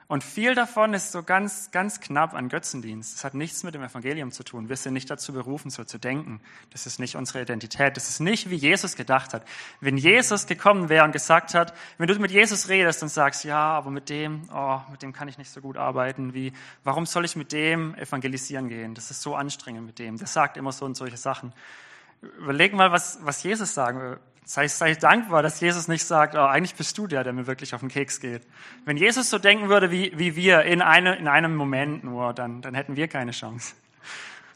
Und 0.07 0.23
viel 0.23 0.55
davon 0.55 0.95
ist 0.95 1.11
so 1.11 1.25
ganz, 1.25 1.73
ganz 1.73 2.01
knapp 2.01 2.33
an 2.33 2.49
Götzendienst. 2.49 3.17
Das 3.17 3.25
hat 3.25 3.35
nichts 3.35 3.65
mit 3.65 3.75
dem 3.75 3.83
Evangelium 3.83 4.31
zu 4.31 4.45
tun. 4.45 4.69
Wir 4.69 4.77
sind 4.77 4.93
nicht 4.93 5.11
dazu 5.11 5.33
berufen, 5.33 5.69
so 5.69 5.83
zu 5.83 5.99
denken. 5.99 6.41
Das 6.71 6.87
ist 6.87 7.01
nicht 7.01 7.17
unsere 7.17 7.43
Identität. 7.43 7.97
Das 7.97 8.09
ist 8.09 8.21
nicht, 8.21 8.49
wie 8.49 8.55
Jesus 8.55 8.95
gedacht 8.95 9.35
hat. 9.35 9.45
Wenn 9.81 9.97
Jesus 9.97 10.47
gekommen 10.47 10.89
wäre 10.89 11.05
und 11.05 11.11
gesagt 11.11 11.53
hat, 11.53 11.75
wenn 11.99 12.07
du 12.07 12.17
mit 12.21 12.31
Jesus 12.31 12.69
redest 12.69 13.03
und 13.03 13.09
sagst, 13.09 13.43
ja, 13.43 13.59
aber 13.59 13.91
mit 13.91 14.09
dem, 14.09 14.49
oh, 14.55 14.81
mit 14.93 15.03
dem 15.03 15.13
kann 15.13 15.27
ich 15.27 15.37
nicht 15.37 15.51
so 15.51 15.61
gut 15.61 15.77
arbeiten, 15.77 16.35
wie, 16.35 16.53
warum 16.85 17.07
soll 17.07 17.25
ich 17.25 17.35
mit 17.35 17.51
dem 17.51 17.97
evangelisieren 17.97 18.69
gehen? 18.69 18.95
Das 18.95 19.11
ist 19.11 19.21
so 19.21 19.35
anstrengend 19.35 19.85
mit 19.85 19.99
dem. 19.99 20.17
Der 20.17 20.29
sagt 20.29 20.57
immer 20.57 20.71
so 20.71 20.85
und 20.85 20.97
solche 20.97 21.17
Sachen. 21.17 21.53
Überleg 22.21 22.73
mal, 22.73 22.93
was, 22.93 23.19
was 23.23 23.43
Jesus 23.43 23.75
sagen 23.75 24.01
will. 24.01 24.19
Sei, 24.45 24.67
sei 24.67 24.95
dankbar, 24.95 25.43
dass 25.43 25.61
Jesus 25.61 25.89
nicht 25.89 26.05
sagt, 26.05 26.35
oh, 26.35 26.39
eigentlich 26.39 26.75
bist 26.75 26.97
du 26.97 27.07
der, 27.07 27.23
der 27.23 27.35
mir 27.35 27.47
wirklich 27.47 27.75
auf 27.75 27.81
den 27.81 27.91
Keks 27.91 28.19
geht. 28.19 28.47
Wenn 28.87 28.97
Jesus 28.97 29.29
so 29.29 29.39
denken 29.39 29.69
würde 29.69 29.91
wie, 29.91 30.19
wie 30.19 30.37
wir 30.37 30.63
in, 30.63 30.81
eine, 30.81 31.17
in 31.17 31.29
einem 31.29 31.55
Moment 31.55 32.03
nur, 32.03 32.33
dann, 32.33 32.63
dann 32.63 32.75
hätten 32.75 32.97
wir 32.97 33.09
keine 33.09 33.33
Chance. 33.33 33.75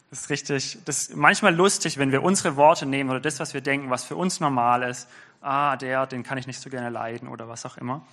Das 0.09 0.21
ist 0.21 0.29
richtig, 0.29 0.79
das 0.85 1.09
ist 1.09 1.15
manchmal 1.15 1.55
lustig, 1.55 1.97
wenn 1.97 2.11
wir 2.11 2.23
unsere 2.23 2.55
Worte 2.55 2.85
nehmen 2.85 3.09
oder 3.11 3.19
das, 3.19 3.39
was 3.39 3.53
wir 3.53 3.61
denken, 3.61 3.89
was 3.89 4.03
für 4.03 4.15
uns 4.15 4.39
normal 4.39 4.83
ist. 4.83 5.07
Ah, 5.41 5.75
der, 5.75 6.07
den 6.07 6.23
kann 6.23 6.37
ich 6.37 6.47
nicht 6.47 6.59
so 6.59 6.69
gerne 6.69 6.89
leiden 6.89 7.27
oder 7.27 7.47
was 7.47 7.65
auch 7.65 7.77
immer. 7.77 8.05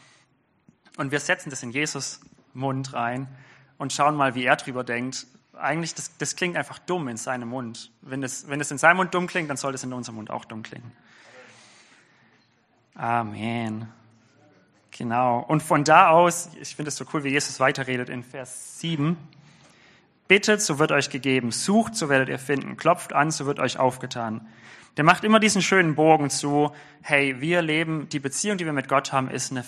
Und 0.96 1.12
wir 1.12 1.20
setzen 1.20 1.50
das 1.50 1.62
in 1.62 1.70
Jesus 1.70 2.20
Mund 2.52 2.92
rein 2.92 3.28
und 3.78 3.92
schauen 3.92 4.16
mal, 4.16 4.34
wie 4.34 4.44
er 4.44 4.56
drüber 4.56 4.84
denkt. 4.84 5.26
Eigentlich, 5.58 5.94
das, 5.94 6.16
das 6.16 6.36
klingt 6.36 6.56
einfach 6.56 6.78
dumm 6.78 7.08
in 7.08 7.16
seinem 7.16 7.48
Mund. 7.48 7.90
Wenn 8.02 8.22
es, 8.22 8.48
wenn 8.48 8.60
in 8.60 8.78
seinem 8.78 8.98
Mund 8.98 9.14
dumm 9.14 9.26
klingt, 9.26 9.50
dann 9.50 9.56
soll 9.56 9.74
es 9.74 9.84
in 9.84 9.92
unserem 9.92 10.16
Mund 10.16 10.30
auch 10.30 10.44
dumm 10.44 10.62
klingen. 10.62 10.92
Amen. 12.94 13.88
Genau. 14.90 15.40
Und 15.40 15.62
von 15.62 15.84
da 15.84 16.10
aus, 16.10 16.50
ich 16.60 16.76
finde 16.76 16.88
es 16.88 16.96
so 16.96 17.04
cool, 17.12 17.24
wie 17.24 17.30
Jesus 17.30 17.60
weiterredet 17.60 18.08
in 18.08 18.22
Vers 18.22 18.80
7. 18.80 19.16
Bittet, 20.28 20.62
so 20.62 20.78
wird 20.78 20.92
euch 20.92 21.10
gegeben. 21.10 21.50
Sucht, 21.50 21.96
so 21.96 22.08
werdet 22.08 22.28
ihr 22.28 22.38
finden. 22.38 22.76
Klopft 22.76 23.12
an, 23.12 23.30
so 23.30 23.46
wird 23.46 23.58
euch 23.58 23.78
aufgetan. 23.78 24.46
Der 24.96 25.04
macht 25.04 25.24
immer 25.24 25.40
diesen 25.40 25.62
schönen 25.62 25.94
Bogen 25.94 26.30
zu, 26.30 26.72
hey, 27.02 27.40
wir 27.40 27.62
leben, 27.62 28.08
die 28.08 28.18
Beziehung, 28.18 28.58
die 28.58 28.66
wir 28.66 28.72
mit 28.72 28.88
Gott 28.88 29.12
haben, 29.12 29.30
ist 29.30 29.50
eine 29.50 29.62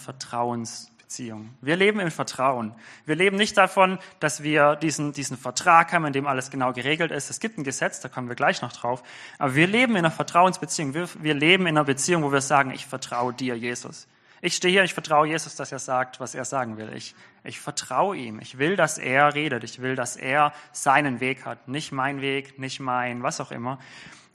Vertrauensbeziehung. 1.12 1.50
Wir 1.60 1.76
leben 1.76 2.00
im 2.00 2.10
Vertrauen. 2.10 2.74
Wir 3.04 3.16
leben 3.16 3.36
nicht 3.36 3.56
davon, 3.56 3.98
dass 4.20 4.42
wir 4.42 4.76
diesen, 4.76 5.12
diesen 5.12 5.36
Vertrag 5.36 5.92
haben, 5.92 6.06
in 6.06 6.12
dem 6.12 6.26
alles 6.26 6.50
genau 6.50 6.72
geregelt 6.72 7.10
ist. 7.10 7.30
Es 7.30 7.38
gibt 7.38 7.58
ein 7.58 7.64
Gesetz, 7.64 8.00
da 8.00 8.08
kommen 8.08 8.28
wir 8.28 8.34
gleich 8.34 8.62
noch 8.62 8.72
drauf. 8.72 9.02
Aber 9.38 9.54
wir 9.54 9.66
leben 9.66 9.92
in 9.92 9.98
einer 9.98 10.10
Vertrauensbeziehung. 10.10 10.94
Wir, 10.94 11.08
wir 11.20 11.34
leben 11.34 11.66
in 11.66 11.76
einer 11.76 11.84
Beziehung, 11.84 12.22
wo 12.22 12.32
wir 12.32 12.40
sagen, 12.40 12.70
ich 12.70 12.86
vertraue 12.86 13.34
dir, 13.34 13.56
Jesus. 13.56 14.06
Ich 14.40 14.56
stehe 14.56 14.72
hier, 14.72 14.84
ich 14.84 14.94
vertraue 14.94 15.28
Jesus, 15.28 15.54
dass 15.54 15.70
er 15.70 15.78
sagt, 15.78 16.18
was 16.18 16.34
er 16.34 16.44
sagen 16.44 16.76
will. 16.76 16.92
Ich, 16.94 17.14
ich 17.44 17.60
vertraue 17.60 18.16
ihm. 18.16 18.40
Ich 18.40 18.58
will, 18.58 18.76
dass 18.76 18.98
er 18.98 19.34
redet. 19.34 19.62
Ich 19.64 19.80
will, 19.80 19.94
dass 19.94 20.16
er 20.16 20.52
seinen 20.72 21.20
Weg 21.20 21.44
hat. 21.44 21.68
Nicht 21.68 21.92
mein 21.92 22.20
Weg, 22.20 22.58
nicht 22.58 22.80
mein, 22.80 23.22
was 23.22 23.40
auch 23.40 23.52
immer. 23.52 23.78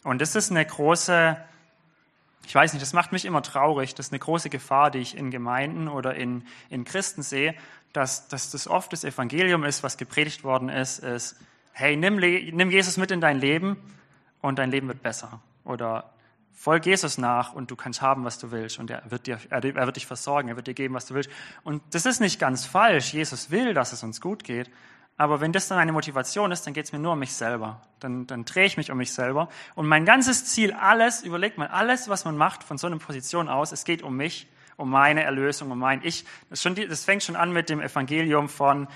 Und 0.03 0.21
das 0.21 0.35
ist 0.35 0.51
eine 0.51 0.65
große, 0.65 1.35
ich 2.47 2.55
weiß 2.55 2.71
nicht, 2.71 2.81
das 2.81 2.93
macht 2.93 3.11
mich 3.11 3.25
immer 3.25 3.41
traurig. 3.41 3.93
Das 3.93 4.05
ist 4.07 4.13
eine 4.13 4.19
große 4.19 4.49
Gefahr, 4.49 4.89
die 4.89 4.99
ich 4.99 5.17
in 5.17 5.31
Gemeinden 5.31 5.89
oder 5.89 6.15
in, 6.15 6.45
in 6.69 6.85
Christen 6.85 7.21
sehe, 7.21 7.53
dass, 7.91 8.29
dass 8.29 8.51
das 8.51 8.69
oft 8.69 8.93
das 8.93 9.03
Evangelium 9.03 9.65
ist, 9.65 9.83
was 9.83 9.97
gepredigt 9.97 10.45
worden 10.45 10.69
ist, 10.69 10.99
ist, 10.99 11.35
hey, 11.73 11.97
nimm, 11.97 12.15
nimm 12.15 12.71
Jesus 12.71 12.95
mit 12.95 13.11
in 13.11 13.19
dein 13.19 13.37
Leben 13.37 13.75
und 14.39 14.59
dein 14.59 14.71
Leben 14.71 14.87
wird 14.87 15.03
besser. 15.03 15.41
Oder 15.65 16.13
folg 16.53 16.85
Jesus 16.85 17.17
nach 17.17 17.51
und 17.51 17.69
du 17.69 17.75
kannst 17.75 18.01
haben, 18.01 18.23
was 18.23 18.39
du 18.39 18.49
willst. 18.49 18.79
Und 18.79 18.91
er 18.91 19.03
wird, 19.11 19.27
dir, 19.27 19.41
er 19.49 19.61
wird 19.61 19.97
dich 19.97 20.07
versorgen, 20.07 20.47
er 20.47 20.55
wird 20.55 20.67
dir 20.67 20.73
geben, 20.73 20.93
was 20.93 21.05
du 21.05 21.15
willst. 21.15 21.29
Und 21.65 21.83
das 21.89 22.05
ist 22.05 22.21
nicht 22.21 22.39
ganz 22.39 22.65
falsch. 22.65 23.13
Jesus 23.13 23.51
will, 23.51 23.73
dass 23.73 23.91
es 23.91 24.03
uns 24.03 24.21
gut 24.21 24.45
geht. 24.45 24.71
Aber 25.17 25.41
wenn 25.41 25.51
das 25.51 25.67
dann 25.67 25.79
eine 25.79 25.91
Motivation 25.91 26.51
ist, 26.51 26.67
dann 26.67 26.73
geht 26.73 26.85
es 26.85 26.91
mir 26.91 26.99
nur 26.99 27.13
um 27.13 27.19
mich 27.19 27.33
selber. 27.33 27.81
Dann, 27.99 28.27
dann 28.27 28.45
drehe 28.45 28.65
ich 28.65 28.77
mich 28.77 28.91
um 28.91 28.97
mich 28.99 29.11
selber. 29.11 29.49
Und 29.73 29.87
mein 29.87 30.05
ganzes 30.05 30.45
Ziel, 30.45 30.73
alles, 30.73 31.23
überlegt 31.23 31.57
mal, 31.57 31.67
alles, 31.67 32.07
was 32.07 32.23
man 32.23 32.37
macht 32.37 32.63
von 32.63 32.77
so 32.77 32.85
einer 32.85 32.99
Position 32.99 33.49
aus, 33.49 33.71
es 33.71 33.83
geht 33.83 34.03
um 34.03 34.15
mich, 34.15 34.47
um 34.75 34.91
meine 34.91 35.23
Erlösung, 35.23 35.71
um 35.71 35.79
mein 35.79 36.01
Ich. 36.03 36.23
Das, 36.51 36.61
schon, 36.61 36.75
das 36.75 37.03
fängt 37.03 37.23
schon 37.23 37.35
an 37.35 37.51
mit 37.51 37.69
dem 37.69 37.81
Evangelium 37.81 38.47
von, 38.47 38.87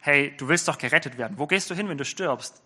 hey, 0.00 0.34
du 0.36 0.48
willst 0.48 0.68
doch 0.68 0.76
gerettet 0.76 1.16
werden. 1.16 1.38
Wo 1.38 1.46
gehst 1.46 1.70
du 1.70 1.74
hin, 1.74 1.88
wenn 1.88 1.96
du 1.96 2.04
stirbst? 2.04 2.62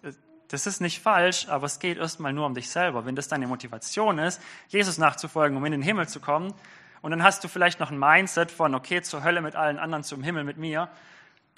Das 0.49 0.67
ist 0.67 0.81
nicht 0.81 1.00
falsch, 1.00 1.47
aber 1.49 1.67
es 1.67 1.78
geht 1.78 1.99
erstmal 1.99 2.33
nur 2.33 2.47
um 2.47 2.55
dich 2.55 2.69
selber. 2.69 3.07
Wenn 3.07 3.14
das 3.14 3.28
deine 3.28 3.47
Motivation 3.47 4.19
ist, 4.19 4.43
Jesus 4.67 4.99
nachzufolgen, 4.99 5.57
um 5.57 5.64
in 5.64 5.73
den 5.73 5.83
Himmel 5.83 6.09
zu 6.09 6.19
kommen, 6.19 6.52
und 7.00 7.12
dann 7.12 7.23
hast 7.23 7.45
du 7.45 7.49
vielleicht 7.49 7.78
noch 7.78 7.93
ein 7.93 7.99
Mindset 7.99 8.50
von, 8.50 8.75
okay, 8.75 9.02
zur 9.02 9.23
Hölle 9.23 9.40
mit 9.40 9.55
allen 9.55 9.78
anderen, 9.78 10.02
zum 10.02 10.25
Himmel 10.25 10.43
mit 10.43 10.57
mir, 10.57 10.88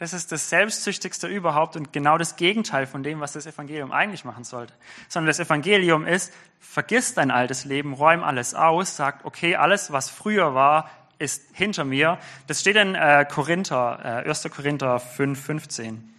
das 0.00 0.14
ist 0.14 0.32
das 0.32 0.48
Selbstsüchtigste 0.48 1.26
überhaupt 1.26 1.76
und 1.76 1.92
genau 1.92 2.16
das 2.16 2.36
Gegenteil 2.36 2.86
von 2.86 3.02
dem, 3.02 3.20
was 3.20 3.34
das 3.34 3.44
Evangelium 3.44 3.92
eigentlich 3.92 4.24
machen 4.24 4.44
sollte. 4.44 4.72
Sondern 5.10 5.26
das 5.26 5.40
Evangelium 5.40 6.06
ist, 6.06 6.32
vergiss 6.58 7.12
dein 7.12 7.30
altes 7.30 7.66
Leben, 7.66 7.92
räum 7.92 8.24
alles 8.24 8.54
aus, 8.54 8.96
sagt, 8.96 9.26
okay, 9.26 9.56
alles, 9.56 9.92
was 9.92 10.08
früher 10.08 10.54
war, 10.54 10.90
ist 11.18 11.42
hinter 11.52 11.84
mir. 11.84 12.18
Das 12.46 12.62
steht 12.62 12.76
in 12.76 12.94
äh, 12.94 13.26
Korinther, 13.30 14.24
äh, 14.24 14.28
1. 14.28 14.48
Korinther 14.50 15.00
5, 15.00 15.38
15. 15.38 16.14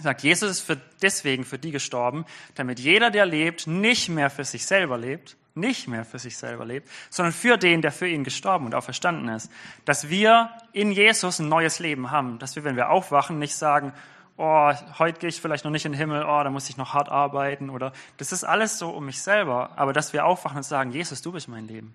Sagt, 0.00 0.24
Jesus 0.24 0.50
ist 0.50 0.60
für, 0.62 0.76
deswegen 1.00 1.44
für 1.44 1.60
die 1.60 1.70
gestorben, 1.70 2.26
damit 2.56 2.80
jeder, 2.80 3.12
der 3.12 3.24
lebt, 3.24 3.68
nicht 3.68 4.08
mehr 4.08 4.30
für 4.30 4.44
sich 4.44 4.66
selber 4.66 4.98
lebt, 4.98 5.36
nicht 5.56 5.88
mehr 5.88 6.04
für 6.04 6.18
sich 6.18 6.36
selber 6.36 6.64
lebt, 6.64 6.88
sondern 7.10 7.32
für 7.32 7.56
den, 7.56 7.82
der 7.82 7.92
für 7.92 8.06
ihn 8.06 8.24
gestorben 8.24 8.66
und 8.66 8.74
auferstanden 8.74 9.28
ist. 9.28 9.50
Dass 9.84 10.08
wir 10.08 10.50
in 10.72 10.92
Jesus 10.92 11.38
ein 11.38 11.48
neues 11.48 11.78
Leben 11.78 12.10
haben. 12.10 12.38
Dass 12.38 12.56
wir, 12.56 12.64
wenn 12.64 12.76
wir 12.76 12.90
aufwachen, 12.90 13.38
nicht 13.38 13.56
sagen, 13.56 13.92
oh, 14.36 14.72
heute 14.98 15.20
gehe 15.20 15.28
ich 15.28 15.40
vielleicht 15.40 15.64
noch 15.64 15.70
nicht 15.70 15.84
in 15.84 15.92
den 15.92 15.98
Himmel, 15.98 16.22
oh, 16.22 16.42
da 16.44 16.50
muss 16.50 16.68
ich 16.68 16.76
noch 16.76 16.94
hart 16.94 17.08
arbeiten 17.08 17.70
oder 17.70 17.92
das 18.18 18.32
ist 18.32 18.44
alles 18.44 18.78
so 18.78 18.90
um 18.90 19.06
mich 19.06 19.22
selber. 19.22 19.70
Aber 19.76 19.92
dass 19.92 20.12
wir 20.12 20.26
aufwachen 20.26 20.58
und 20.58 20.62
sagen, 20.62 20.92
Jesus, 20.92 21.22
du 21.22 21.32
bist 21.32 21.48
mein 21.48 21.66
Leben. 21.66 21.94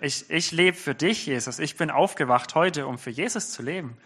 Ich, 0.00 0.30
ich 0.30 0.52
lebe 0.52 0.76
für 0.76 0.94
dich, 0.94 1.26
Jesus. 1.26 1.58
Ich 1.58 1.76
bin 1.76 1.90
aufgewacht 1.90 2.54
heute, 2.54 2.86
um 2.86 2.98
für 2.98 3.10
Jesus 3.10 3.50
zu 3.50 3.62
leben. 3.62 3.96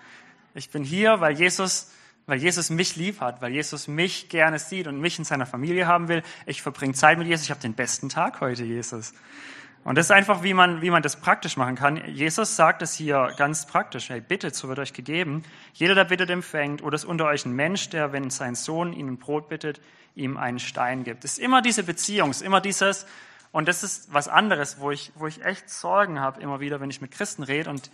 Ich 0.54 0.70
bin 0.70 0.84
hier, 0.84 1.20
weil 1.20 1.34
Jesus 1.34 1.90
weil 2.26 2.38
Jesus 2.38 2.70
mich 2.70 2.96
lieb 2.96 3.20
hat, 3.20 3.42
weil 3.42 3.52
Jesus 3.52 3.88
mich 3.88 4.28
gerne 4.28 4.58
sieht 4.58 4.86
und 4.86 5.00
mich 5.00 5.18
in 5.18 5.24
seiner 5.24 5.46
Familie 5.46 5.86
haben 5.86 6.08
will. 6.08 6.22
Ich 6.46 6.62
verbringe 6.62 6.94
Zeit 6.94 7.18
mit 7.18 7.26
Jesus. 7.26 7.44
Ich 7.44 7.50
habe 7.50 7.60
den 7.60 7.74
besten 7.74 8.08
Tag 8.08 8.40
heute, 8.40 8.64
Jesus. 8.64 9.12
Und 9.84 9.98
das 9.98 10.06
ist 10.06 10.10
einfach, 10.12 10.44
wie 10.44 10.54
man, 10.54 10.80
wie 10.80 10.90
man 10.90 11.02
das 11.02 11.16
praktisch 11.16 11.56
machen 11.56 11.74
kann. 11.74 11.96
Jesus 12.14 12.54
sagt 12.54 12.82
es 12.82 12.94
hier 12.94 13.32
ganz 13.36 13.66
praktisch. 13.66 14.10
Hey, 14.10 14.20
bittet, 14.20 14.54
so 14.54 14.68
wird 14.68 14.78
euch 14.78 14.92
gegeben. 14.92 15.42
Jeder, 15.72 15.96
der 15.96 16.04
bittet, 16.04 16.30
empfängt. 16.30 16.82
Oder 16.82 16.94
ist 16.94 17.04
unter 17.04 17.26
euch 17.26 17.44
ein 17.44 17.52
Mensch, 17.52 17.90
der, 17.90 18.12
wenn 18.12 18.30
sein 18.30 18.54
Sohn 18.54 18.92
ihn 18.92 19.18
Brot 19.18 19.48
bittet, 19.48 19.80
ihm 20.14 20.36
einen 20.36 20.60
Stein 20.60 21.02
gibt. 21.02 21.24
Es 21.24 21.32
ist 21.32 21.38
immer 21.38 21.62
diese 21.62 21.82
Beziehung, 21.82 22.30
es 22.30 22.36
ist 22.36 22.46
immer 22.46 22.60
dieses, 22.60 23.06
und 23.50 23.66
das 23.66 23.82
ist 23.82 24.12
was 24.12 24.28
anderes, 24.28 24.78
wo 24.78 24.90
ich, 24.90 25.12
wo 25.16 25.26
ich 25.26 25.44
echt 25.44 25.68
Sorgen 25.68 26.20
habe, 26.20 26.40
immer 26.40 26.60
wieder, 26.60 26.80
wenn 26.80 26.90
ich 26.90 27.00
mit 27.00 27.10
Christen 27.10 27.42
rede 27.42 27.68
und, 27.70 27.90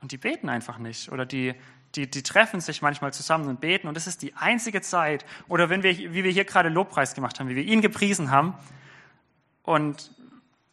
und 0.00 0.12
die 0.12 0.16
beten 0.16 0.48
einfach 0.48 0.78
nicht. 0.78 1.12
Oder 1.12 1.24
die, 1.24 1.54
die, 1.94 2.10
die 2.10 2.22
treffen 2.22 2.60
sich 2.60 2.82
manchmal 2.82 3.12
zusammen 3.12 3.48
und 3.48 3.60
beten 3.60 3.88
und 3.88 3.94
das 3.94 4.06
ist 4.06 4.22
die 4.22 4.34
einzige 4.34 4.82
Zeit, 4.82 5.24
oder 5.48 5.68
wenn 5.70 5.82
wir, 5.82 5.96
wie 5.96 6.24
wir 6.24 6.30
hier 6.30 6.44
gerade 6.44 6.68
Lobpreis 6.68 7.14
gemacht 7.14 7.40
haben, 7.40 7.48
wie 7.48 7.56
wir 7.56 7.64
ihn 7.64 7.80
gepriesen 7.80 8.30
haben, 8.30 8.54
und 9.62 10.12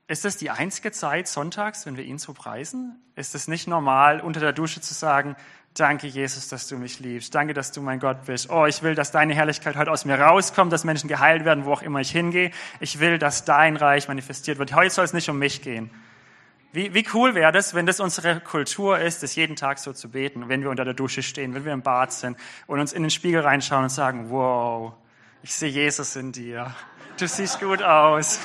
ist 0.07 0.23
das 0.23 0.37
die 0.37 0.51
einzige 0.51 0.91
Zeit 0.91 1.27
sonntags, 1.27 1.85
wenn 1.85 1.97
wir 1.97 2.03
ihn 2.03 2.19
so 2.19 2.33
preisen? 2.33 2.95
Ist 3.15 3.33
es 3.33 3.47
nicht 3.47 3.67
normal, 3.67 4.21
unter 4.21 4.39
der 4.39 4.53
Dusche 4.53 4.79
zu 4.79 4.93
sagen, 4.93 5.35
danke 5.73 6.07
Jesus, 6.07 6.47
dass 6.47 6.67
du 6.67 6.77
mich 6.77 6.99
liebst, 6.99 7.33
danke, 7.33 7.53
dass 7.53 7.71
du 7.71 7.81
mein 7.81 7.99
Gott 7.99 8.25
bist, 8.25 8.49
oh, 8.49 8.65
ich 8.65 8.83
will, 8.83 8.95
dass 8.95 9.11
deine 9.11 9.33
Herrlichkeit 9.33 9.75
heute 9.75 9.91
aus 9.91 10.05
mir 10.05 10.19
rauskommt, 10.19 10.71
dass 10.71 10.83
Menschen 10.83 11.07
geheilt 11.07 11.43
werden, 11.43 11.65
wo 11.65 11.73
auch 11.73 11.81
immer 11.81 11.99
ich 11.99 12.11
hingehe, 12.11 12.51
ich 12.79 12.99
will, 12.99 13.17
dass 13.17 13.45
dein 13.45 13.75
Reich 13.75 14.07
manifestiert 14.07 14.59
wird. 14.59 14.73
Heute 14.73 14.93
soll 14.93 15.05
es 15.05 15.13
nicht 15.13 15.29
um 15.29 15.39
mich 15.39 15.61
gehen. 15.61 15.89
Wie, 16.75 16.93
wie 16.93 17.07
cool 17.13 17.35
wäre 17.35 17.53
das, 17.53 17.73
wenn 17.73 17.85
das 17.85 18.01
unsere 18.01 18.41
Kultur 18.41 18.99
ist, 18.99 19.23
das 19.23 19.35
jeden 19.35 19.55
Tag 19.55 19.79
so 19.79 19.93
zu 19.93 20.09
beten, 20.09 20.49
wenn 20.49 20.61
wir 20.61 20.69
unter 20.69 20.83
der 20.83 20.93
Dusche 20.93 21.23
stehen, 21.23 21.53
wenn 21.53 21.63
wir 21.63 21.71
im 21.71 21.81
Bad 21.81 22.11
sind 22.11 22.37
und 22.67 22.81
uns 22.81 22.91
in 22.91 23.01
den 23.01 23.11
Spiegel 23.11 23.39
reinschauen 23.39 23.83
und 23.83 23.89
sagen, 23.89 24.29
wow, 24.29 24.91
ich 25.41 25.55
sehe 25.55 25.69
Jesus 25.69 26.17
in 26.17 26.33
dir. 26.33 26.75
Du 27.17 27.29
siehst 27.29 27.61
gut 27.61 27.81
aus. 27.81 28.41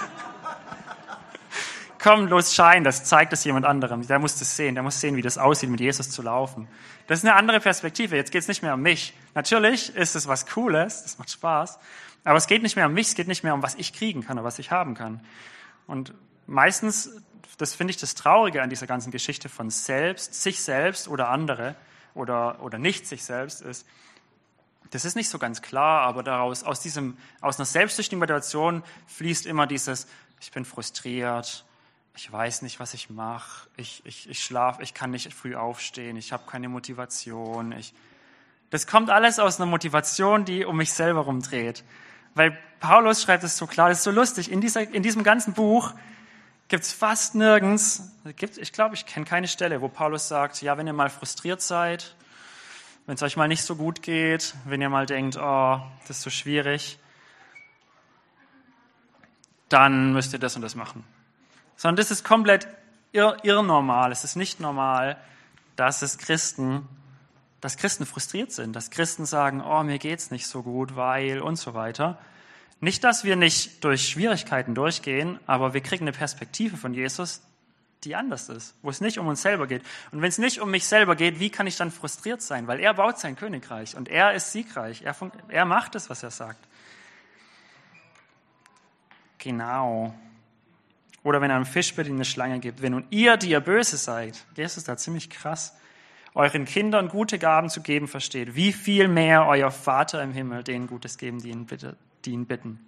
Komm, 2.01 2.29
los, 2.29 2.55
schein, 2.55 2.85
das 2.85 3.03
zeigt 3.03 3.33
es 3.33 3.43
jemand 3.43 3.67
anderem. 3.67 4.07
Der 4.07 4.21
muss 4.21 4.39
das 4.39 4.57
sehen, 4.57 4.77
der 4.77 4.85
muss 4.85 5.01
sehen, 5.01 5.17
wie 5.17 5.23
das 5.23 5.37
aussieht, 5.37 5.69
mit 5.69 5.81
Jesus 5.81 6.09
zu 6.09 6.23
laufen. 6.23 6.69
Das 7.09 7.19
ist 7.19 7.25
eine 7.25 7.35
andere 7.35 7.59
Perspektive. 7.59 8.15
Jetzt 8.15 8.31
geht 8.31 8.43
es 8.43 8.49
nicht 8.49 8.63
mehr 8.63 8.75
um 8.75 8.81
mich. 8.81 9.13
Natürlich 9.35 9.97
ist 9.97 10.15
es 10.15 10.29
was 10.29 10.47
Cooles, 10.47 11.03
das 11.03 11.19
macht 11.19 11.33
Spaß, 11.33 11.81
aber 12.23 12.37
es 12.37 12.47
geht 12.47 12.63
nicht 12.63 12.77
mehr 12.77 12.87
um 12.87 12.95
mich, 12.95 13.09
es 13.09 13.15
geht 13.17 13.27
nicht 13.27 13.43
mehr 13.43 13.55
um, 13.55 13.63
was 13.65 13.75
ich 13.75 13.93
kriegen 13.93 14.25
kann 14.25 14.39
oder 14.39 14.45
was 14.45 14.61
ich 14.61 14.71
haben 14.71 14.95
kann. 14.95 15.21
Und 15.89 16.15
meistens 16.47 17.11
das 17.59 17.75
finde 17.75 17.93
ich 17.93 17.97
das 17.97 18.15
Traurige 18.15 18.63
an 18.63 18.71
dieser 18.71 18.87
ganzen 18.87 19.11
Geschichte 19.11 19.49
von 19.49 19.71
selbst, 19.71 20.43
sich 20.43 20.63
selbst 20.63 21.09
oder 21.09 21.29
andere 21.29 21.75
oder, 22.15 22.63
oder 22.63 22.79
nicht 22.79 23.07
sich 23.07 23.25
selbst 23.25 23.63
ist, 23.63 23.87
das 24.91 25.05
ist 25.05 25.15
nicht 25.15 25.29
so 25.29 25.39
ganz 25.39 25.63
klar, 25.63 26.03
aber 26.03 26.23
daraus, 26.23 26.65
aus, 26.65 26.81
diesem, 26.81 27.17
aus 27.41 27.59
einer 27.59 27.67
selbstsüchtigen 27.67 28.19
Motivation 28.19 28.83
fließt 29.07 29.47
immer 29.47 29.67
dieses, 29.67 30.07
ich 30.41 30.51
bin 30.51 30.65
frustriert, 30.65 31.65
ich 32.17 32.31
weiß 32.31 32.63
nicht, 32.63 32.81
was 32.81 32.93
ich 32.93 33.09
mache, 33.09 33.69
ich, 33.77 34.03
ich, 34.05 34.29
ich 34.29 34.43
schlafe, 34.43 34.83
ich 34.83 34.93
kann 34.93 35.13
nicht 35.13 35.33
früh 35.33 35.55
aufstehen, 35.55 36.17
ich 36.17 36.33
habe 36.33 36.43
keine 36.47 36.69
Motivation. 36.69 37.73
Ich, 37.73 37.95
das 38.71 38.87
kommt 38.87 39.11
alles 39.11 39.39
aus 39.39 39.61
einer 39.61 39.71
Motivation, 39.71 40.45
die 40.45 40.65
um 40.65 40.77
mich 40.77 40.93
selber 40.93 41.21
rumdreht. 41.21 41.85
Weil 42.35 42.59
Paulus 42.81 43.23
schreibt 43.23 43.45
es 43.45 43.57
so 43.57 43.67
klar, 43.67 43.89
das 43.89 43.99
ist 43.99 44.05
so 44.05 44.11
lustig, 44.11 44.51
in, 44.51 44.61
dieser, 44.61 44.83
in 44.93 45.03
diesem 45.03 45.23
ganzen 45.23 45.55
Buch 45.55 45.95
gibt 46.71 46.85
es 46.85 46.93
fast 46.93 47.35
nirgends, 47.35 48.11
ich 48.39 48.73
glaube, 48.73 48.95
ich 48.95 49.05
kenne 49.05 49.27
keine 49.27 49.49
Stelle, 49.49 49.83
wo 49.83 49.89
Paulus 49.89 50.29
sagt, 50.29 50.63
ja, 50.63 50.79
wenn 50.79 50.87
ihr 50.87 50.93
mal 50.93 51.11
frustriert 51.11 51.61
seid, 51.61 52.15
wenn 53.07 53.17
es 53.17 53.23
euch 53.23 53.37
mal 53.37 53.49
nicht 53.49 53.65
so 53.65 53.75
gut 53.75 54.03
geht, 54.03 54.55
wenn 54.65 54.81
ihr 54.81 54.89
mal 54.89 55.05
denkt, 55.05 55.37
oh, 55.37 55.81
das 56.07 56.19
ist 56.19 56.23
so 56.23 56.31
schwierig. 56.31 56.99
dann 59.69 60.13
müsst 60.13 60.33
ihr 60.33 60.39
das 60.39 60.57
und 60.57 60.63
das 60.63 60.75
machen. 60.75 61.05
Sondern 61.77 61.97
das 61.97 62.11
ist 62.11 62.25
komplett 62.25 62.69
ir 63.13 63.37
irrnormal. 63.43 64.13
Es 64.13 64.25
ist 64.25 64.37
nicht 64.37 64.61
normal, 64.61 65.17
dass 65.77 66.03
es 66.03 66.19
Christen, 66.19 66.89
dass 67.61 67.77
Christen 67.77 68.05
frustriert 68.05 68.53
sind, 68.53 68.75
dass 68.75 68.91
Christen 68.91 69.27
sagen, 69.27 69.63
oh, 69.63 69.83
mir 69.83 69.99
geht's 69.99 70.31
nicht 70.31 70.47
so 70.47 70.63
gut, 70.63 70.97
weil 70.97 71.41
und 71.41 71.57
so 71.57 71.75
weiter. 71.75 72.19
Nicht, 72.81 73.05
dass 73.05 73.25
wir 73.25 73.37
nicht 73.37 73.85
durch 73.85 74.09
Schwierigkeiten 74.09 74.75
durchgehen, 74.75 75.39
aber 75.47 75.75
wir 75.75 75.83
kriegen 75.83 76.05
eine 76.05 76.13
Perspektive 76.13 76.79
von 76.79 76.95
Jesus, 76.95 77.43
die 78.05 78.17
anders 78.17 78.49
ist, 78.49 78.75
wo 78.81 78.89
es 78.89 79.03
nicht 79.03 79.19
um 79.19 79.27
uns 79.27 79.43
selber 79.43 79.67
geht. 79.67 79.83
Und 80.11 80.23
wenn 80.23 80.31
es 80.31 80.39
nicht 80.39 80.61
um 80.61 80.71
mich 80.71 80.87
selber 80.87 81.15
geht, 81.15 81.39
wie 81.39 81.51
kann 81.51 81.67
ich 81.67 81.77
dann 81.77 81.91
frustriert 81.91 82.41
sein? 82.41 82.67
Weil 82.67 82.81
er 82.81 82.95
baut 82.95 83.19
sein 83.19 83.37
Königreich 83.37 83.95
und 83.95 84.09
er 84.09 84.33
ist 84.33 84.53
siegreich. 84.53 85.03
Er, 85.03 85.15
er 85.49 85.65
macht 85.67 85.95
es, 85.95 86.09
was 86.09 86.23
er 86.23 86.31
sagt. 86.31 86.67
Genau. 89.37 90.15
Oder 91.23 91.43
wenn 91.43 91.51
einem 91.51 91.67
Fischbild 91.67 92.09
eine 92.09 92.25
Schlange 92.25 92.61
gibt. 92.61 92.81
Wenn 92.81 92.93
nun 92.93 93.07
ihr, 93.11 93.37
die 93.37 93.51
ihr 93.51 93.61
böse 93.61 93.99
seid, 93.99 94.47
Jesus 94.57 94.79
ist 94.79 94.89
da 94.89 94.97
ziemlich 94.97 95.29
krass, 95.29 95.77
euren 96.35 96.65
Kindern 96.65 97.09
gute 97.09 97.39
Gaben 97.39 97.69
zu 97.69 97.83
geben 97.83 98.09
versteht, 98.09 98.55
wie 98.55 98.73
viel 98.73 99.09
mehr 99.09 99.47
euer 99.47 99.71
Vater 99.71 100.23
im 100.23 100.33
Himmel 100.33 100.65
denen 100.65 100.87
Gutes 100.87 101.19
geben, 101.19 101.43
die 101.43 101.51
ihn, 101.51 101.67
bitte, 101.67 101.97
die 102.25 102.33
ihn 102.33 102.47
bitten. 102.47 102.79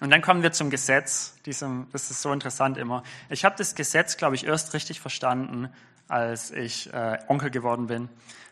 Und 0.00 0.10
dann 0.10 0.20
kommen 0.20 0.42
wir 0.42 0.52
zum 0.52 0.68
Gesetz. 0.68 1.34
Diesem, 1.46 1.86
das 1.92 2.10
ist 2.10 2.20
so 2.20 2.32
interessant 2.32 2.76
immer. 2.76 3.02
Ich 3.30 3.44
habe 3.44 3.54
das 3.56 3.74
Gesetz, 3.74 4.16
glaube 4.16 4.34
ich, 4.34 4.46
erst 4.46 4.74
richtig 4.74 5.00
verstanden, 5.00 5.70
als 6.08 6.50
ich 6.50 6.92
äh, 6.92 7.18
Onkel 7.28 7.50
geworden 7.50 7.86
bin. 7.86 8.08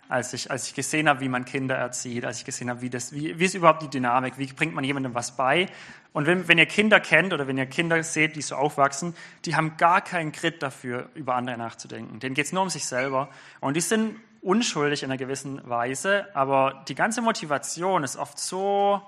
Als 0.08 0.32
ich, 0.32 0.50
als 0.50 0.68
ich 0.68 0.74
gesehen 0.74 1.08
habe, 1.08 1.20
wie 1.20 1.28
man 1.28 1.44
Kinder 1.44 1.76
erzieht, 1.76 2.24
als 2.24 2.38
ich 2.38 2.44
gesehen 2.44 2.68
habe, 2.68 2.82
wie, 2.82 2.90
das, 2.90 3.12
wie, 3.12 3.38
wie 3.38 3.44
ist 3.44 3.54
überhaupt 3.54 3.82
die 3.82 3.88
Dynamik, 3.88 4.38
wie 4.38 4.46
bringt 4.46 4.74
man 4.74 4.84
jemandem 4.84 5.14
was 5.14 5.36
bei. 5.36 5.66
Und 6.12 6.26
wenn, 6.26 6.46
wenn 6.46 6.58
ihr 6.58 6.66
Kinder 6.66 7.00
kennt 7.00 7.32
oder 7.32 7.46
wenn 7.46 7.58
ihr 7.58 7.66
Kinder 7.66 8.02
seht, 8.02 8.36
die 8.36 8.42
so 8.42 8.54
aufwachsen, 8.54 9.14
die 9.44 9.56
haben 9.56 9.76
gar 9.76 10.00
keinen 10.02 10.30
Grit 10.32 10.62
dafür, 10.62 11.08
über 11.14 11.34
andere 11.34 11.56
nachzudenken. 11.56 12.20
Denen 12.20 12.34
geht 12.34 12.46
es 12.46 12.52
nur 12.52 12.62
um 12.62 12.70
sich 12.70 12.86
selber. 12.86 13.30
Und 13.60 13.74
die 13.74 13.80
sind 13.80 14.16
unschuldig 14.44 15.02
in 15.02 15.10
einer 15.10 15.18
gewissen 15.18 15.68
Weise, 15.68 16.26
aber 16.34 16.84
die 16.88 16.94
ganze 16.94 17.22
Motivation 17.22 18.04
ist 18.04 18.16
oft 18.16 18.38
so, 18.38 19.00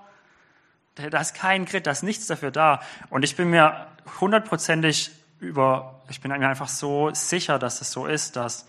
da 0.95 1.21
ist 1.21 1.35
kein 1.35 1.66
Grit, 1.66 1.87
da 1.87 1.90
ist 1.90 2.02
nichts 2.02 2.26
dafür 2.26 2.50
da. 2.50 2.81
Und 3.11 3.23
ich 3.23 3.37
bin 3.37 3.50
mir 3.50 3.87
hundertprozentig 4.21 5.11
über, 5.40 6.00
ich 6.09 6.21
bin 6.21 6.31
mir 6.31 6.49
einfach 6.49 6.69
so 6.69 7.11
sicher, 7.12 7.59
dass 7.59 7.81
es 7.81 7.93
so 7.93 8.07
ist, 8.07 8.37
dass 8.37 8.66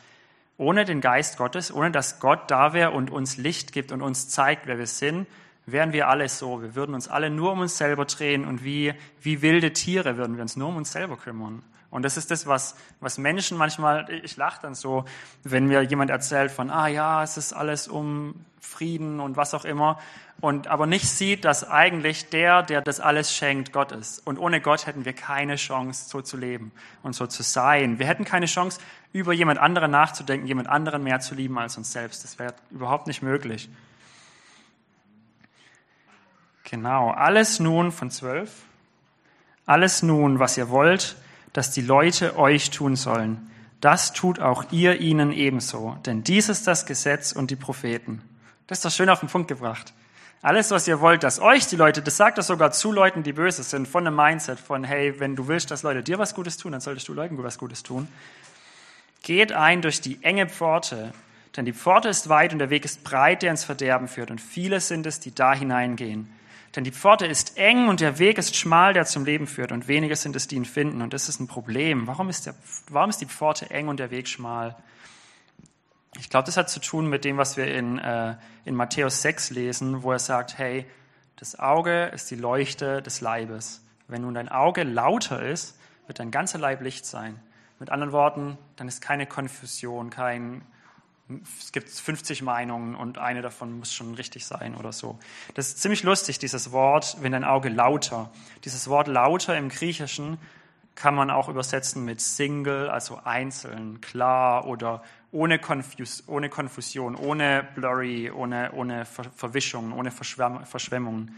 ohne 0.57 0.86
den 0.86 1.01
Geist 1.01 1.38
Gottes, 1.38 1.74
ohne 1.74 1.91
dass 1.91 2.19
Gott 2.19 2.51
da 2.51 2.74
wäre 2.74 2.91
und 2.91 3.12
uns 3.12 3.38
Licht 3.38 3.71
gibt 3.71 3.91
und 3.91 4.01
uns 4.01 4.27
zeigt, 4.27 4.67
wer 4.67 4.77
wir 4.77 4.88
sind, 4.88 5.27
wären 5.65 5.93
wir 5.93 6.07
alle 6.09 6.27
so. 6.27 6.62
Wir 6.62 6.75
würden 6.75 6.95
uns 6.95 7.07
alle 7.07 7.29
nur 7.29 7.51
um 7.51 7.59
uns 7.59 7.77
selber 7.77 8.05
drehen 8.05 8.45
und 8.45 8.63
wie, 8.63 8.93
wie 9.21 9.41
wilde 9.41 9.71
Tiere 9.71 10.17
würden 10.17 10.36
wir 10.36 10.41
uns 10.41 10.55
nur 10.55 10.69
um 10.69 10.77
uns 10.77 10.91
selber 10.91 11.15
kümmern. 11.15 11.63
Und 11.89 12.03
das 12.03 12.17
ist 12.17 12.32
das, 12.32 12.48
was, 12.48 12.75
was 13.00 13.17
Menschen 13.17 13.58
manchmal, 13.58 14.10
ich 14.24 14.36
lache 14.36 14.62
dann 14.62 14.75
so, 14.75 15.06
wenn 15.44 15.67
mir 15.67 15.82
jemand 15.84 16.12
erzählt 16.12 16.51
von, 16.51 16.70
ah 16.70 16.88
ja, 16.88 17.24
es 17.24 17.38
ist 17.38 17.53
alles 17.53 17.88
um 17.88 18.46
Frieden 18.60 19.20
und 19.20 19.38
was 19.38 19.53
auch 19.53 19.63
immer 19.63 19.98
und 20.39 20.67
aber 20.67 20.86
nicht 20.86 21.08
sieht, 21.10 21.46
dass 21.46 21.67
eigentlich 21.67 22.29
der, 22.29 22.62
der 22.62 22.82
das 22.82 23.00
alles 23.00 23.34
schenkt, 23.34 23.74
Gott 23.74 23.91
ist. 23.91 24.25
Und 24.25 24.38
ohne 24.38 24.62
Gott 24.62 24.86
hätten 24.86 25.06
wir 25.06 25.13
keine 25.13 25.56
Chance, 25.56 26.10
so 26.10 26.22
zu 26.22 26.38
leben 26.38 26.72
und 27.01 27.13
so 27.13 27.25
zu 27.25 27.41
sein. 27.41 27.98
Wir 27.98 28.06
hätten 28.06 28.24
keine 28.24 28.46
Chance, 28.46 28.79
über 29.13 29.34
jemand 29.34 29.60
anderen 29.60 29.89
nachzudenken, 29.89 30.46
jemand 30.46 30.70
anderen 30.70 31.03
mehr 31.03 31.20
zu 31.20 31.34
lieben 31.34 31.58
als 31.58 31.77
uns 31.77 31.91
selbst. 31.91 32.24
Das 32.24 32.38
wäre 32.38 32.53
überhaupt 32.70 33.08
nicht 33.08 33.24
möglich. 33.24 33.70
Genau, 36.63 37.12
alles 37.12 37.60
nun 37.60 37.91
von 37.91 38.12
zwölf. 38.12 38.51
Alles 39.65 40.03
nun, 40.03 40.39
was 40.39 40.58
ihr 40.58 40.70
wollt, 40.70 41.17
dass 41.54 41.72
die 41.72 41.82
Leute 41.82 42.38
euch 42.38 42.70
tun 42.70 42.96
sollen, 42.96 43.50
das 43.82 44.13
tut 44.13 44.39
auch 44.39 44.72
ihr 44.72 45.00
ihnen 45.00 45.32
ebenso. 45.32 45.98
Denn 46.05 46.24
dies 46.24 46.50
ist 46.50 46.68
das 46.68 46.86
Gesetz 46.86 47.31
und 47.31 47.51
die 47.51 47.55
Propheten. 47.55 48.22
Das 48.66 48.79
ist 48.79 48.86
doch 48.86 48.92
schön 48.92 49.10
auf 49.10 49.20
den 49.20 49.29
Punkt 49.29 49.48
gebracht. 49.48 49.94
Alles, 50.42 50.72
was 50.72 50.88
ihr 50.88 51.01
wollt, 51.01 51.24
dass 51.24 51.40
euch 51.40 51.68
die 51.68 51.75
Leute, 51.75 52.01
das 52.01 52.18
sagt 52.18 52.38
das 52.38 52.48
sogar 52.48 52.72
zu 52.72 52.92
Leuten, 52.92 53.24
die 53.24 53.33
böse 53.33 53.64
sind, 53.64 53.88
von 53.88 54.05
einem 54.05 54.16
Mindset 54.16 54.60
von, 54.60 54.83
hey, 54.83 55.20
wenn 55.20 55.36
du 55.36 55.48
willst, 55.48 55.72
dass 55.72 55.83
Leute 55.83 56.03
dir 56.03 56.20
was 56.20 56.36
Gutes 56.36 56.57
tun, 56.57 56.74
dann 56.74 56.81
solltest 56.81 57.07
du 57.07 57.14
Leuten 57.14 57.42
was 57.44 57.57
Gutes 57.57 57.83
tun. 57.83 58.07
Geht 59.24 59.51
ein 59.51 59.81
durch 59.81 60.00
die 60.00 60.24
enge 60.24 60.48
Pforte, 60.48 61.12
denn 61.55 61.66
die 61.66 61.74
Pforte 61.74 62.10
ist 62.10 62.29
weit 62.29 62.53
und 62.53 62.60
der 62.60 62.70
Weg 62.70 62.86
ist 62.86 63.03
breit, 63.03 63.42
der 63.42 63.51
ins 63.51 63.64
Verderben 63.64 64.07
führt, 64.07 64.29
und 64.29 64.40
viele 64.40 64.79
sind 64.79 65.07
es, 65.07 65.20
die 65.20 65.33
da 65.33 65.53
hineingehen. 65.53 66.31
Denn 66.77 66.83
die 66.83 66.92
Pforte 66.92 67.25
ist 67.25 67.57
eng 67.57 67.87
und 67.87 68.01
der 68.01 68.20
Weg 68.20 68.37
ist 68.37 68.55
schmal, 68.55 68.94
der 68.94 69.05
zum 69.05 69.25
Leben 69.25 69.48
führt, 69.48 69.72
und 69.72 69.87
wenige 69.87 70.16
sind 70.16 70.35
es, 70.35 70.48
die 70.48 70.57
ihn 70.57 70.63
finden, 70.63 71.01
und 71.01 71.11
das 71.11 71.27
ist 71.27 71.40
ein 71.40 71.48
Problem. 71.48 72.05
Warum 72.05 72.29
ist, 72.29 72.46
der, 72.46 72.53
warum 72.92 73.09
ist 73.09 73.20
die 73.20 73.25
Pforte 73.25 73.72
eng 73.72 73.87
und 73.87 74.00
der 74.00 74.11
Weg 74.11 74.27
schmal? 74.27 74.75
Ich 76.20 76.29
glaube, 76.29 76.46
das 76.46 76.55
hat 76.55 76.70
zu 76.70 76.79
tun 76.79 77.09
mit 77.09 77.25
dem, 77.25 77.37
was 77.37 77.57
wir 77.57 77.66
in, 77.66 77.98
äh, 77.98 78.35
in 78.63 78.75
Matthäus 78.75 79.24
6 79.24 79.50
lesen, 79.50 80.03
wo 80.03 80.11
er 80.11 80.20
sagt, 80.20 80.59
hey, 80.59 80.85
das 81.37 81.57
Auge 81.57 82.11
ist 82.13 82.29
die 82.29 82.35
Leuchte 82.35 83.01
des 83.01 83.22
Leibes. 83.22 83.83
Wenn 84.07 84.22
nun 84.22 84.35
dein 84.35 84.48
Auge 84.48 84.83
lauter 84.83 85.42
ist, 85.42 85.79
wird 86.05 86.20
dein 86.20 86.29
ganzer 86.29 86.59
Leib 86.59 86.83
Licht 86.83 87.07
sein. 87.07 87.40
Mit 87.79 87.90
anderen 87.90 88.13
Worten, 88.13 88.55
dann 88.75 88.87
ist 88.87 89.01
keine 89.01 89.25
Konfusion, 89.25 90.11
kein, 90.11 90.61
es 91.59 91.72
gibt 91.72 91.90
50 91.90 92.42
Meinungen 92.42 92.96
und 92.96 93.18
eine 93.18 93.42
davon 93.42 93.79
muss 93.79 93.94
schon 93.94 94.13
richtig 94.13 94.46
sein 94.46 94.75
oder 94.75 94.94
so. 94.94 95.20
Das 95.55 95.68
ist 95.68 95.81
ziemlich 95.81 96.03
lustig, 96.03 96.40
dieses 96.40 96.72
Wort, 96.72 97.18
wenn 97.22 97.33
dein 97.33 97.44
Auge 97.44 97.70
lauter. 97.70 98.31
Dieses 98.63 98.87
Wort 98.87 99.07
lauter 99.07 99.57
im 99.57 99.70
Griechischen 99.70 100.37
kann 100.96 101.13
man 101.16 101.29
auch 101.29 101.50
übersetzen 101.50 102.05
mit 102.05 102.22
Single, 102.22 102.90
also 102.90 103.20
einzeln, 103.24 104.01
klar 104.01 104.66
oder 104.66 105.03
ohne, 105.31 105.59
Confus 105.59 106.24
ohne 106.27 106.50
Konfusion, 106.50 107.16
ohne 107.16 107.68
Blurry, 107.75 108.31
ohne, 108.31 108.72
ohne 108.72 109.05
Ver 109.05 109.25
Verwischung, 109.35 109.92
ohne 109.92 110.11
Verschwem 110.11 110.66
Verschwemmung. 110.66 111.29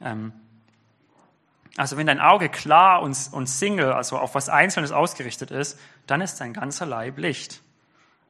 Ähm 0.00 0.32
also 1.78 1.96
wenn 1.96 2.06
dein 2.06 2.20
Auge 2.20 2.50
klar 2.50 3.00
und, 3.00 3.16
und 3.32 3.46
Single, 3.46 3.92
also 3.92 4.18
auf 4.18 4.34
was 4.34 4.50
Einzelnes 4.50 4.92
ausgerichtet 4.92 5.50
ist, 5.50 5.78
dann 6.06 6.20
ist 6.20 6.40
dein 6.40 6.52
ganzer 6.52 6.84
Leib 6.84 7.16
Licht. 7.16 7.62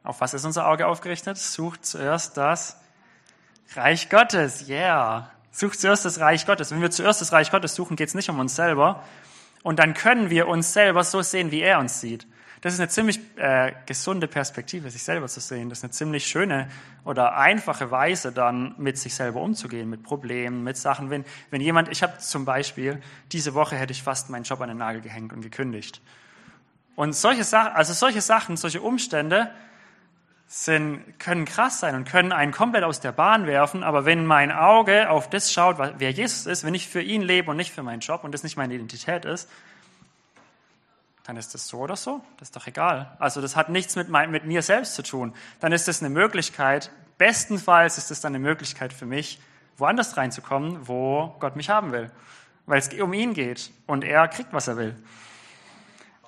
Auf 0.05 0.21
was 0.21 0.35
ist 0.35 0.45
unser 0.45 0.67
Auge 0.67 0.87
aufgerichtet? 0.87 1.39
Sucht 1.39 1.87
zuerst 1.87 2.37
das 2.37 2.77
Reich 3.75 4.11
Gottes. 4.11 4.69
Yeah. 4.69 5.31
Sucht 5.51 5.81
zuerst 5.81 6.05
das 6.05 6.19
Reich 6.21 6.47
Gottes. 6.47 6.71
Wenn 6.71 6.81
wir 6.81 6.91
zuerst 6.91 7.21
das 7.21 7.33
Reich 7.33 7.51
Gottes 7.51 7.75
suchen, 7.75 7.97
geht 7.97 8.09
es 8.09 8.15
nicht 8.15 8.29
um 8.31 8.39
uns 8.39 8.57
selber, 8.57 9.03
und 9.63 9.79
dann 9.79 9.95
können 9.95 10.31
wir 10.31 10.49
uns 10.49 10.73
selber 10.73 11.05
so 11.05 11.23
sehen, 11.23 11.51
wie 11.51 11.61
er 11.61 11.79
uns 11.79 12.01
sieht. 12.01 12.27
Das 12.63 12.75
ist 12.75 12.81
eine 12.81 12.89
ziemlich 12.89 13.19
äh, 13.37 13.73
gesunde 13.87 14.29
Perspektive, 14.29 14.89
sich 14.91 15.03
selber 15.03 15.27
zu 15.27 15.41
sehen. 15.41 15.69
Das 15.69 15.79
ist 15.79 15.85
eine 15.85 15.91
ziemlich 15.91 16.27
schöne 16.27 16.69
oder 17.05 17.37
einfache 17.37 17.91
Weise, 17.91 18.31
dann 18.31 18.75
mit 18.79 18.99
sich 18.99 19.15
selber 19.15 19.41
umzugehen, 19.41 19.91
mit 19.91 20.05
Problemen, 20.05 20.63
mit 20.63 20.77
Sachen. 20.77 21.11
Wenn, 21.11 21.25
wenn 21.51 21.61
jemand, 21.61 21.89
ich 21.89 22.05
habe 22.05 22.19
zum 22.19 22.45
Beispiel, 22.45 23.03
diese 23.33 23.55
Woche 23.55 23.75
hätte 23.75 23.93
ich 23.93 24.03
fast 24.05 24.31
meinen 24.31 24.45
Job 24.45 24.61
an 24.61 24.69
den 24.69 24.79
Nagel 24.79 25.01
gehängt 25.01 25.33
und 25.33 25.43
gekündigt. 25.43 26.01
Und 26.95 27.15
solche 27.15 27.43
Sachen, 27.43 27.73
also 27.73 27.95
solche 27.95 28.21
Sachen, 28.21 28.57
solche 28.57 28.81
Umstände 28.81 29.51
sind, 30.53 31.19
können 31.19 31.47
krass 31.47 31.81
sein 31.81 31.95
und 31.95 32.07
können 32.07 32.31
einen 32.31 32.53
komplett 32.53 32.85
aus 32.85 33.01
der 33.01 33.11
Bahn 33.11 33.47
werfen. 33.47 33.83
Aber 33.83 34.05
wenn 34.05 34.27
mein 34.27 34.53
Auge 34.53 35.09
auf 35.09 35.31
das 35.31 35.51
schaut, 35.51 35.79
wer 35.79 36.11
Jesus 36.11 36.45
ist, 36.45 36.63
wenn 36.63 36.75
ich 36.75 36.89
für 36.89 37.01
ihn 37.01 37.23
lebe 37.23 37.51
und 37.51 37.57
nicht 37.57 37.73
für 37.73 37.83
meinen 37.83 38.01
Job 38.01 38.23
und 38.23 38.33
das 38.33 38.43
nicht 38.43 38.59
meine 38.59 38.75
Identität 38.75 39.25
ist, 39.25 39.49
dann 41.25 41.39
ist 41.39 41.55
das 41.55 41.69
so 41.69 41.79
oder 41.79 41.97
so. 41.97 42.21
Das 42.37 42.49
ist 42.49 42.57
doch 42.57 42.67
egal. 42.67 43.17
Also 43.19 43.41
das 43.41 43.57
hat 43.57 43.71
nichts 43.71 43.97
mit, 43.97 44.11
mein, 44.11 44.31
mit 44.31 44.45
mir 44.45 44.61
selbst 44.61 44.95
zu 44.95 45.03
tun. 45.03 45.33
Dann 45.61 45.73
ist 45.73 45.89
das 45.89 46.03
eine 46.03 46.11
Möglichkeit, 46.11 46.91
bestenfalls 47.17 47.97
ist 47.97 48.11
es 48.11 48.21
dann 48.21 48.35
eine 48.35 48.45
Möglichkeit 48.45 48.93
für 48.93 49.07
mich, 49.07 49.41
woanders 49.79 50.19
reinzukommen, 50.19 50.87
wo 50.87 51.35
Gott 51.41 51.57
mich 51.57 51.71
haben 51.71 51.93
will. 51.93 52.11
Weil 52.67 52.79
es 52.79 52.93
um 53.01 53.15
ihn 53.15 53.33
geht 53.33 53.71
und 53.87 54.05
er 54.05 54.29
kriegt, 54.29 54.53
was 54.53 54.69
er 54.69 54.77
will. 54.77 54.97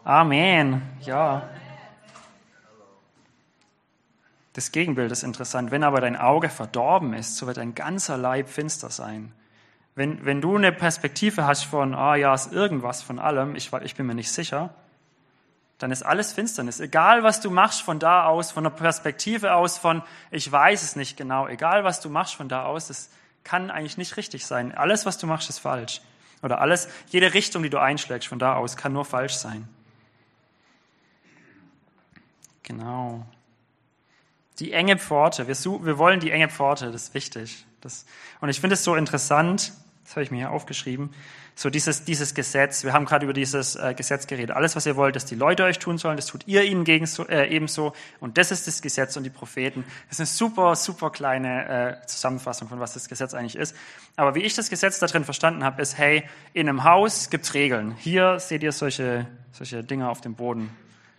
Amen. 0.02 0.80
Ja. 1.00 1.46
Das 4.55 4.73
Gegenbild 4.73 5.12
ist 5.12 5.25
interessant. 5.25 5.71
Wenn 5.71 5.83
aber 5.83 6.01
dein 6.01 6.17
Auge 6.17 6.49
verdorben 6.49 7.12
ist, 7.12 7.37
so 7.37 7.47
wird 7.47 7.59
dein 7.59 7.75
ganzer 7.75 8.17
Leib 8.17 8.49
finster 8.49 8.88
sein. 8.88 9.33
Wenn, 9.97 10.25
wenn 10.25 10.40
du 10.40 10.57
eine 10.57 10.73
Perspektive 10.73 11.47
hast 11.47 11.64
von, 11.64 11.95
ah 11.95 12.14
ja, 12.14 12.33
ist 12.35 12.53
irgendwas 12.53 13.03
von 13.03 13.19
allem, 13.19 13.57
ich, 13.57 13.73
ich 13.73 13.95
bin 13.95 14.07
mir 14.07 14.14
nicht 14.14 14.33
sicher, 14.33 14.73
dann 15.79 15.90
ist 15.90 16.05
alles 16.05 16.33
Finsternis. 16.33 16.81
Egal, 16.81 17.25
was 17.25 17.40
du 17.40 17.51
machst 17.51 17.83
von 17.83 17.99
da 17.99 18.27
aus, 18.27 18.53
von 18.53 18.64
der 18.64 18.71
Perspektive 18.71 19.55
aus, 19.55 19.77
von 19.77 20.03
ich 20.31 20.51
weiß 20.51 20.83
es 20.83 20.97
nicht 20.97 21.17
genau, 21.17 21.49
egal, 21.49 21.83
was 21.83 22.01
du 22.01 22.09
machst 22.09 22.37
von 22.37 22.49
da 22.49 22.64
aus, 22.64 22.88
das 22.88 23.11
kann 23.43 23.71
eigentlich 23.71 23.99
nicht 23.99 24.17
richtig 24.17 24.47
sein. 24.47 24.73
Alles, 24.73 25.05
was 25.05 25.19
du 25.19 25.27
machst, 25.27 25.51
ist 25.51 25.59
falsch. 25.59 26.01
Oder 26.43 26.61
alles, 26.61 26.88
jede 27.09 27.35
Richtung, 27.35 27.62
die 27.62 27.71
du 27.71 27.79
einschlägst 27.79 28.29
von 28.29 28.38
da 28.38 28.55
aus, 28.55 28.77
kann 28.77 28.93
nur 28.93 29.05
falsch 29.05 29.35
sein. 29.35 29.69
Genau. 32.62 33.27
Die 34.59 34.73
enge 34.73 34.99
Pforte. 34.99 35.49
Wir, 35.49 35.57
wir 35.85 35.99
wollen 35.99 36.21
die 36.21 36.31
enge 36.31 36.49
Pforte, 36.49 36.93
das 36.93 37.05
ist 37.05 37.14
wichtig. 37.14 37.67
Das, 37.81 38.07
und 38.40 38.49
ich 38.49 38.61
finde 38.61 38.75
es 38.75 38.85
so 38.85 38.95
interessant, 38.95 39.73
das 40.05 40.12
habe 40.12 40.23
ich 40.23 40.31
mir 40.31 40.38
hier 40.38 40.51
aufgeschrieben, 40.51 41.11
so 41.57 41.71
dieses, 41.71 42.05
dieses 42.05 42.35
Gesetz, 42.35 42.83
wir 42.83 42.93
haben 42.93 43.05
gerade 43.05 43.25
über 43.25 43.33
dieses 43.33 43.77
äh, 43.77 43.95
Gesetz 43.95 44.27
geredet, 44.27 44.57
alles, 44.57 44.75
was 44.75 44.87
ihr 44.87 44.97
wollt, 44.97 45.14
dass 45.14 45.25
die 45.25 45.37
Leute 45.37 45.64
euch 45.64 45.79
tun 45.79 45.99
sollen, 45.99 46.17
das 46.17 46.27
tut 46.27 46.47
ihr 46.47 46.64
ihnen 46.64 46.85
gegen, 46.85 47.09
äh, 47.29 47.47
ebenso 47.47 47.93
und 48.19 48.38
das 48.38 48.51
ist 48.51 48.67
das 48.67 48.83
Gesetz 48.83 49.17
und 49.17 49.23
die 49.23 49.31
Propheten. 49.31 49.85
Das 50.09 50.19
ist 50.19 50.21
eine 50.21 50.27
super, 50.27 50.75
super 50.75 51.11
kleine 51.11 52.01
äh, 52.03 52.07
Zusammenfassung 52.07 52.69
von 52.69 52.81
was 52.81 52.95
das 52.95 53.09
Gesetz 53.09 53.35
eigentlich 53.35 53.57
ist. 53.57 53.77
Aber 54.17 54.35
wie 54.35 54.43
ich 54.43 54.55
das 54.55 54.69
Gesetz 54.69 54.99
da 54.99 55.07
drin 55.07 55.25
verstanden 55.25 55.62
habe, 55.62 55.81
ist, 55.81 55.97
hey, 55.97 56.25
in 56.55 56.69
einem 56.69 56.83
Haus 56.83 57.31
gibt's 57.31 57.55
Regeln. 57.55 57.95
Hier 57.99 58.40
seht 58.40 58.62
ihr 58.62 58.73
solche, 58.73 59.27
solche 59.53 59.85
Dinger 59.85 60.11
auf 60.11 60.21
dem 60.21 60.35
Boden. 60.35 60.71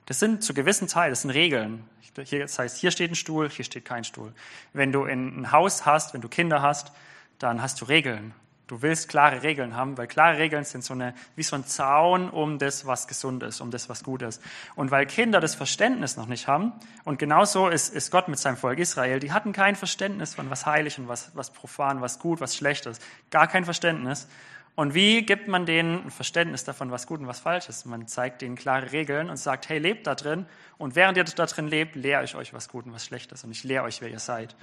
Das 0.05 0.19
sind 0.19 0.43
zu 0.43 0.53
gewissen 0.53 0.87
Teilen, 0.87 1.11
das 1.11 1.21
sind 1.21 1.31
Regeln. 1.31 1.87
Hier, 2.23 2.39
das 2.39 2.57
heißt, 2.57 2.77
hier 2.77 2.91
steht 2.91 3.11
ein 3.11 3.15
Stuhl, 3.15 3.49
hier 3.49 3.65
steht 3.65 3.85
kein 3.85 4.03
Stuhl. 4.03 4.33
Wenn 4.73 4.91
du 4.91 5.03
ein 5.03 5.51
Haus 5.51 5.85
hast, 5.85 6.13
wenn 6.13 6.21
du 6.21 6.29
Kinder 6.29 6.61
hast, 6.61 6.91
dann 7.39 7.61
hast 7.61 7.81
du 7.81 7.85
Regeln. 7.85 8.33
Du 8.67 8.81
willst 8.81 9.09
klare 9.09 9.43
Regeln 9.43 9.75
haben, 9.75 9.95
weil 9.95 10.07
klare 10.07 10.39
Regeln 10.39 10.63
sind 10.63 10.83
so 10.83 10.95
eine, 10.95 11.13
wie 11.35 11.43
so 11.43 11.55
ein 11.55 11.65
Zaun 11.65 12.31
um 12.31 12.57
das, 12.57 12.87
was 12.87 13.07
gesund 13.07 13.43
ist, 13.43 13.61
um 13.61 13.69
das, 13.69 13.89
was 13.89 14.03
gut 14.03 14.23
ist. 14.23 14.41
Und 14.75 14.89
weil 14.89 15.05
Kinder 15.05 15.39
das 15.39 15.53
Verständnis 15.53 16.17
noch 16.17 16.25
nicht 16.25 16.47
haben, 16.47 16.73
und 17.03 17.19
genauso 17.19 17.67
ist, 17.67 17.93
ist 17.93 18.09
Gott 18.09 18.27
mit 18.27 18.39
seinem 18.39 18.57
Volk 18.57 18.79
Israel, 18.79 19.19
die 19.19 19.31
hatten 19.31 19.53
kein 19.53 19.75
Verständnis 19.75 20.33
von 20.33 20.49
was 20.49 20.65
heilig 20.65 20.97
und 20.97 21.07
was, 21.07 21.29
was 21.35 21.51
profan, 21.51 22.01
was 22.01 22.17
gut, 22.17 22.41
was 22.41 22.55
schlecht 22.55 22.87
ist. 22.87 23.03
Gar 23.29 23.47
kein 23.47 23.65
Verständnis. 23.65 24.27
Und 24.75 24.93
wie 24.93 25.25
gibt 25.25 25.47
man 25.47 25.65
denen 25.65 26.03
ein 26.03 26.11
Verständnis 26.11 26.65
davon, 26.65 26.91
was 26.91 27.07
gut 27.07 27.21
und 27.21 27.27
was 27.27 27.39
falsch 27.39 27.69
ist? 27.69 27.85
Man 27.85 28.07
zeigt 28.07 28.41
denen 28.41 28.55
klare 28.55 28.91
Regeln 28.91 29.29
und 29.29 29.37
sagt, 29.37 29.69
hey, 29.69 29.79
lebt 29.79 30.05
da 30.05 30.15
drin. 30.15 30.45
Und 30.77 30.95
während 30.95 31.17
ihr 31.17 31.23
da 31.23 31.45
drin 31.45 31.67
lebt, 31.67 31.95
lehre 31.95 32.25
ich 32.25 32.35
euch, 32.35 32.53
was 32.53 32.67
gut 32.67 32.85
und 32.85 32.93
was 32.93 33.05
schlecht 33.05 33.31
ist. 33.31 33.45
Und 33.45 33.51
ich 33.51 33.63
lehre 33.63 33.85
euch, 33.85 34.01
wer 34.01 34.09
ihr 34.09 34.19
seid. 34.19 34.53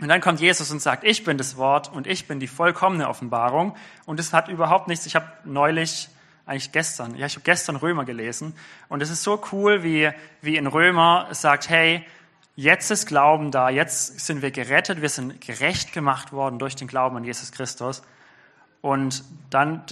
Und 0.00 0.08
dann 0.08 0.20
kommt 0.20 0.40
Jesus 0.40 0.72
und 0.72 0.82
sagt, 0.82 1.04
ich 1.04 1.22
bin 1.22 1.38
das 1.38 1.56
Wort 1.56 1.92
und 1.92 2.08
ich 2.08 2.26
bin 2.26 2.40
die 2.40 2.48
vollkommene 2.48 3.08
Offenbarung. 3.08 3.76
Und 4.06 4.18
es 4.18 4.32
hat 4.32 4.48
überhaupt 4.48 4.88
nichts, 4.88 5.06
ich 5.06 5.14
habe 5.14 5.26
neulich, 5.44 6.08
eigentlich 6.44 6.72
gestern, 6.72 7.14
ja, 7.14 7.26
ich 7.26 7.36
habe 7.36 7.44
gestern 7.44 7.76
Römer 7.76 8.04
gelesen. 8.04 8.56
Und 8.88 9.02
es 9.02 9.10
ist 9.10 9.22
so 9.22 9.40
cool, 9.52 9.84
wie, 9.84 10.10
wie 10.42 10.56
in 10.56 10.66
Römer 10.66 11.28
sagt, 11.30 11.68
hey, 11.68 12.04
jetzt 12.56 12.90
ist 12.90 13.06
Glauben 13.06 13.52
da, 13.52 13.70
jetzt 13.70 14.18
sind 14.18 14.42
wir 14.42 14.50
gerettet, 14.50 15.00
wir 15.00 15.08
sind 15.08 15.40
gerecht 15.40 15.92
gemacht 15.92 16.32
worden 16.32 16.58
durch 16.58 16.74
den 16.74 16.88
Glauben 16.88 17.16
an 17.16 17.22
Jesus 17.22 17.52
Christus. 17.52 18.02
Und 18.84 19.24
dann 19.48 19.82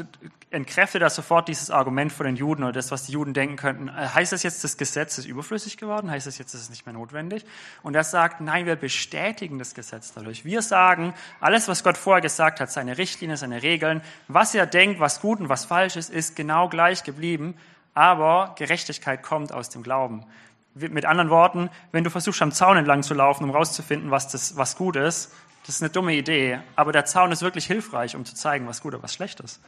entkräftet 0.50 1.00
er 1.00 1.08
sofort 1.08 1.48
dieses 1.48 1.70
Argument 1.70 2.12
von 2.12 2.26
den 2.26 2.36
Juden 2.36 2.62
oder 2.62 2.72
das, 2.72 2.90
was 2.90 3.06
die 3.06 3.12
Juden 3.12 3.32
denken 3.32 3.56
könnten. 3.56 3.88
Äh, 3.88 3.92
heißt 3.92 4.34
das 4.34 4.42
jetzt, 4.42 4.62
das 4.64 4.76
Gesetz 4.76 5.16
ist 5.16 5.24
überflüssig 5.24 5.78
geworden? 5.78 6.10
Heißt 6.10 6.26
das 6.26 6.36
jetzt, 6.36 6.52
es 6.52 6.60
ist 6.60 6.68
nicht 6.68 6.84
mehr 6.84 6.92
notwendig? 6.92 7.46
Und 7.82 7.94
er 7.94 8.04
sagt, 8.04 8.42
nein, 8.42 8.66
wir 8.66 8.76
bestätigen 8.76 9.58
das 9.58 9.72
Gesetz 9.72 10.12
dadurch. 10.12 10.44
Wir 10.44 10.60
sagen, 10.60 11.14
alles, 11.40 11.68
was 11.68 11.82
Gott 11.82 11.96
vorher 11.96 12.20
gesagt 12.20 12.60
hat, 12.60 12.70
seine 12.70 12.98
Richtlinien, 12.98 13.38
seine 13.38 13.62
Regeln, 13.62 14.02
was 14.28 14.54
er 14.54 14.66
denkt, 14.66 15.00
was 15.00 15.22
gut 15.22 15.40
und 15.40 15.48
was 15.48 15.64
falsch 15.64 15.96
ist, 15.96 16.10
ist 16.10 16.36
genau 16.36 16.68
gleich 16.68 17.02
geblieben. 17.02 17.54
Aber 17.94 18.54
Gerechtigkeit 18.58 19.22
kommt 19.22 19.52
aus 19.52 19.70
dem 19.70 19.82
Glauben. 19.82 20.26
Mit 20.74 21.06
anderen 21.06 21.30
Worten, 21.30 21.70
wenn 21.92 22.04
du 22.04 22.10
versuchst, 22.10 22.42
am 22.42 22.52
Zaun 22.52 22.76
entlang 22.76 23.02
zu 23.02 23.14
laufen, 23.14 23.44
um 23.44 23.50
rauszufinden, 23.52 24.10
was, 24.10 24.28
das, 24.28 24.54
was 24.58 24.76
gut 24.76 24.96
ist, 24.96 25.32
das 25.66 25.76
ist 25.76 25.82
eine 25.82 25.90
dumme 25.90 26.14
Idee, 26.14 26.60
aber 26.74 26.92
der 26.92 27.04
Zaun 27.04 27.30
ist 27.30 27.42
wirklich 27.42 27.66
hilfreich, 27.66 28.16
um 28.16 28.24
zu 28.24 28.34
zeigen, 28.34 28.66
was 28.66 28.80
gut 28.82 28.94
oder 28.94 29.02
was 29.02 29.14
schlecht 29.14 29.40
ist. 29.40 29.60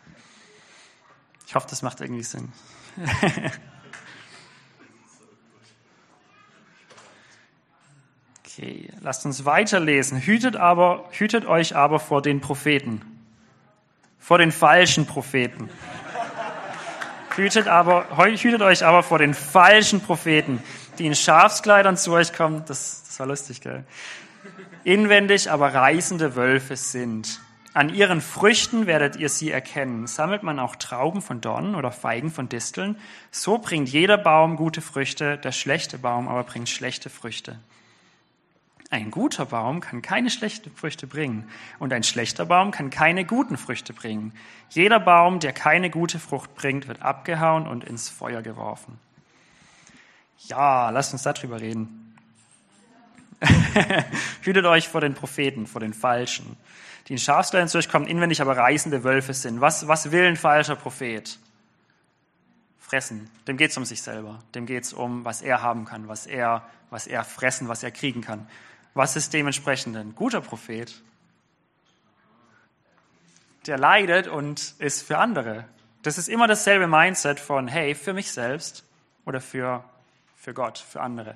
Ich 1.47 1.55
hoffe, 1.55 1.67
das 1.71 1.83
macht 1.83 2.01
irgendwie 2.01 2.25
Sinn. 2.25 2.53
okay, 8.41 8.91
lasst 9.01 9.25
uns 9.25 9.45
weiterlesen. 9.45 10.19
Hütet, 10.21 10.57
aber, 10.57 11.09
hütet 11.13 11.47
euch 11.47 11.77
aber 11.77 12.01
vor 12.01 12.23
den 12.23 12.41
Propheten, 12.41 13.03
vor 14.19 14.39
den 14.39 14.51
falschen 14.51 15.07
Propheten. 15.07 15.71
Hütet, 17.37 17.69
aber, 17.69 18.17
hütet 18.17 18.63
euch 18.63 18.85
aber 18.85 19.05
vor 19.05 19.19
den 19.19 19.35
falschen 19.35 20.01
Propheten, 20.01 20.63
die 20.99 21.07
in 21.07 21.15
Schafskleidern 21.15 21.97
zu 21.97 22.13
euch 22.13 22.33
kommen. 22.33 22.65
Das, 22.67 23.03
das 23.07 23.21
war 23.21 23.27
lustig, 23.27 23.61
gell? 23.61 23.85
Inwendig 24.85 25.51
aber 25.51 25.75
reißende 25.75 26.37
Wölfe 26.37 26.77
sind. 26.77 27.41
An 27.73 27.93
ihren 27.93 28.21
Früchten 28.21 28.87
werdet 28.87 29.17
ihr 29.17 29.29
sie 29.29 29.51
erkennen. 29.51 30.07
Sammelt 30.07 30.45
man 30.45 30.61
auch 30.61 30.77
Trauben 30.77 31.21
von 31.21 31.41
Dornen 31.41 31.75
oder 31.75 31.91
Feigen 31.91 32.31
von 32.31 32.49
Disteln? 32.49 32.97
So 33.33 33.59
bringt 33.59 33.89
jeder 33.89 34.17
Baum 34.17 34.55
gute 34.55 34.81
Früchte, 34.81 35.39
der 35.39 35.51
schlechte 35.51 35.99
Baum 35.99 36.29
aber 36.29 36.45
bringt 36.45 36.69
schlechte 36.69 37.11
Früchte. 37.11 37.59
Ein 38.91 39.11
guter 39.11 39.47
Baum 39.47 39.81
kann 39.81 40.03
keine 40.03 40.31
schlechten 40.31 40.71
Früchte 40.71 41.09
bringen 41.09 41.51
und 41.81 41.93
ein 41.93 42.05
schlechter 42.05 42.47
Baum 42.47 42.71
kann 42.71 42.91
keine 42.91 43.25
guten 43.25 43.57
Früchte 43.57 43.93
bringen. 43.93 44.33
Jeder 44.71 45.01
Baum, 45.01 45.41
der 45.41 45.53
keine 45.53 45.91
gute 45.91 46.21
Frucht 46.21 46.55
bringt, 46.55 46.87
wird 46.87 47.03
abgehauen 47.03 47.67
und 47.67 47.83
ins 47.83 48.09
Feuer 48.09 48.41
geworfen. 48.41 49.01
Ja, 50.47 50.91
lasst 50.91 51.13
uns 51.13 51.25
darüber 51.25 51.61
reden. 51.61 52.04
Hütet 54.43 54.65
euch 54.65 54.89
vor 54.89 55.01
den 55.01 55.15
Propheten, 55.15 55.67
vor 55.67 55.81
den 55.81 55.95
Falschen, 55.95 56.57
die 57.09 57.13
in 57.15 57.19
Schafskleidern 57.19 57.69
durchkommen, 57.69 58.09
inwendig 58.09 58.41
aber 58.41 58.57
reißende 58.57 59.05
Wölfe 59.05 59.35
sind. 59.35 59.61
Was, 59.61 59.89
was 59.89 60.11
will 60.11 60.25
ein 60.25 60.37
falscher 60.37 60.77
Prophet? 60.77 61.39
Fressen. 62.79 63.31
Dem 63.49 63.57
geht 63.57 63.71
es 63.71 63.77
um 63.77 63.85
sich 63.85 64.03
selber. 64.03 64.41
Dem 64.55 64.67
geht 64.67 64.85
es 64.85 64.93
um, 64.93 65.25
was 65.25 65.43
er 65.43 65.63
haben 65.63 65.85
kann, 65.85 66.07
was 66.07 66.27
er, 66.27 66.69
was 66.91 67.07
er 67.07 67.25
fressen, 67.25 67.69
was 67.69 67.83
er 67.83 67.91
kriegen 67.91 68.21
kann. 68.21 68.47
Was 68.93 69.17
ist 69.17 69.33
dementsprechend 69.33 69.97
ein 69.97 70.15
guter 70.15 70.41
Prophet? 70.41 70.95
Der 73.67 73.79
leidet 73.79 74.29
und 74.29 74.75
ist 74.79 75.03
für 75.03 75.19
andere. 75.19 75.65
Das 76.03 76.19
ist 76.19 76.29
immer 76.29 76.47
dasselbe 76.47 76.87
Mindset 76.87 77.41
von, 77.41 77.67
hey, 77.67 77.95
für 77.95 78.13
mich 78.13 78.31
selbst 78.31 78.85
oder 79.25 79.41
für, 79.41 79.83
für 80.37 80.53
Gott, 80.53 80.79
für 80.79 81.01
andere. 81.01 81.35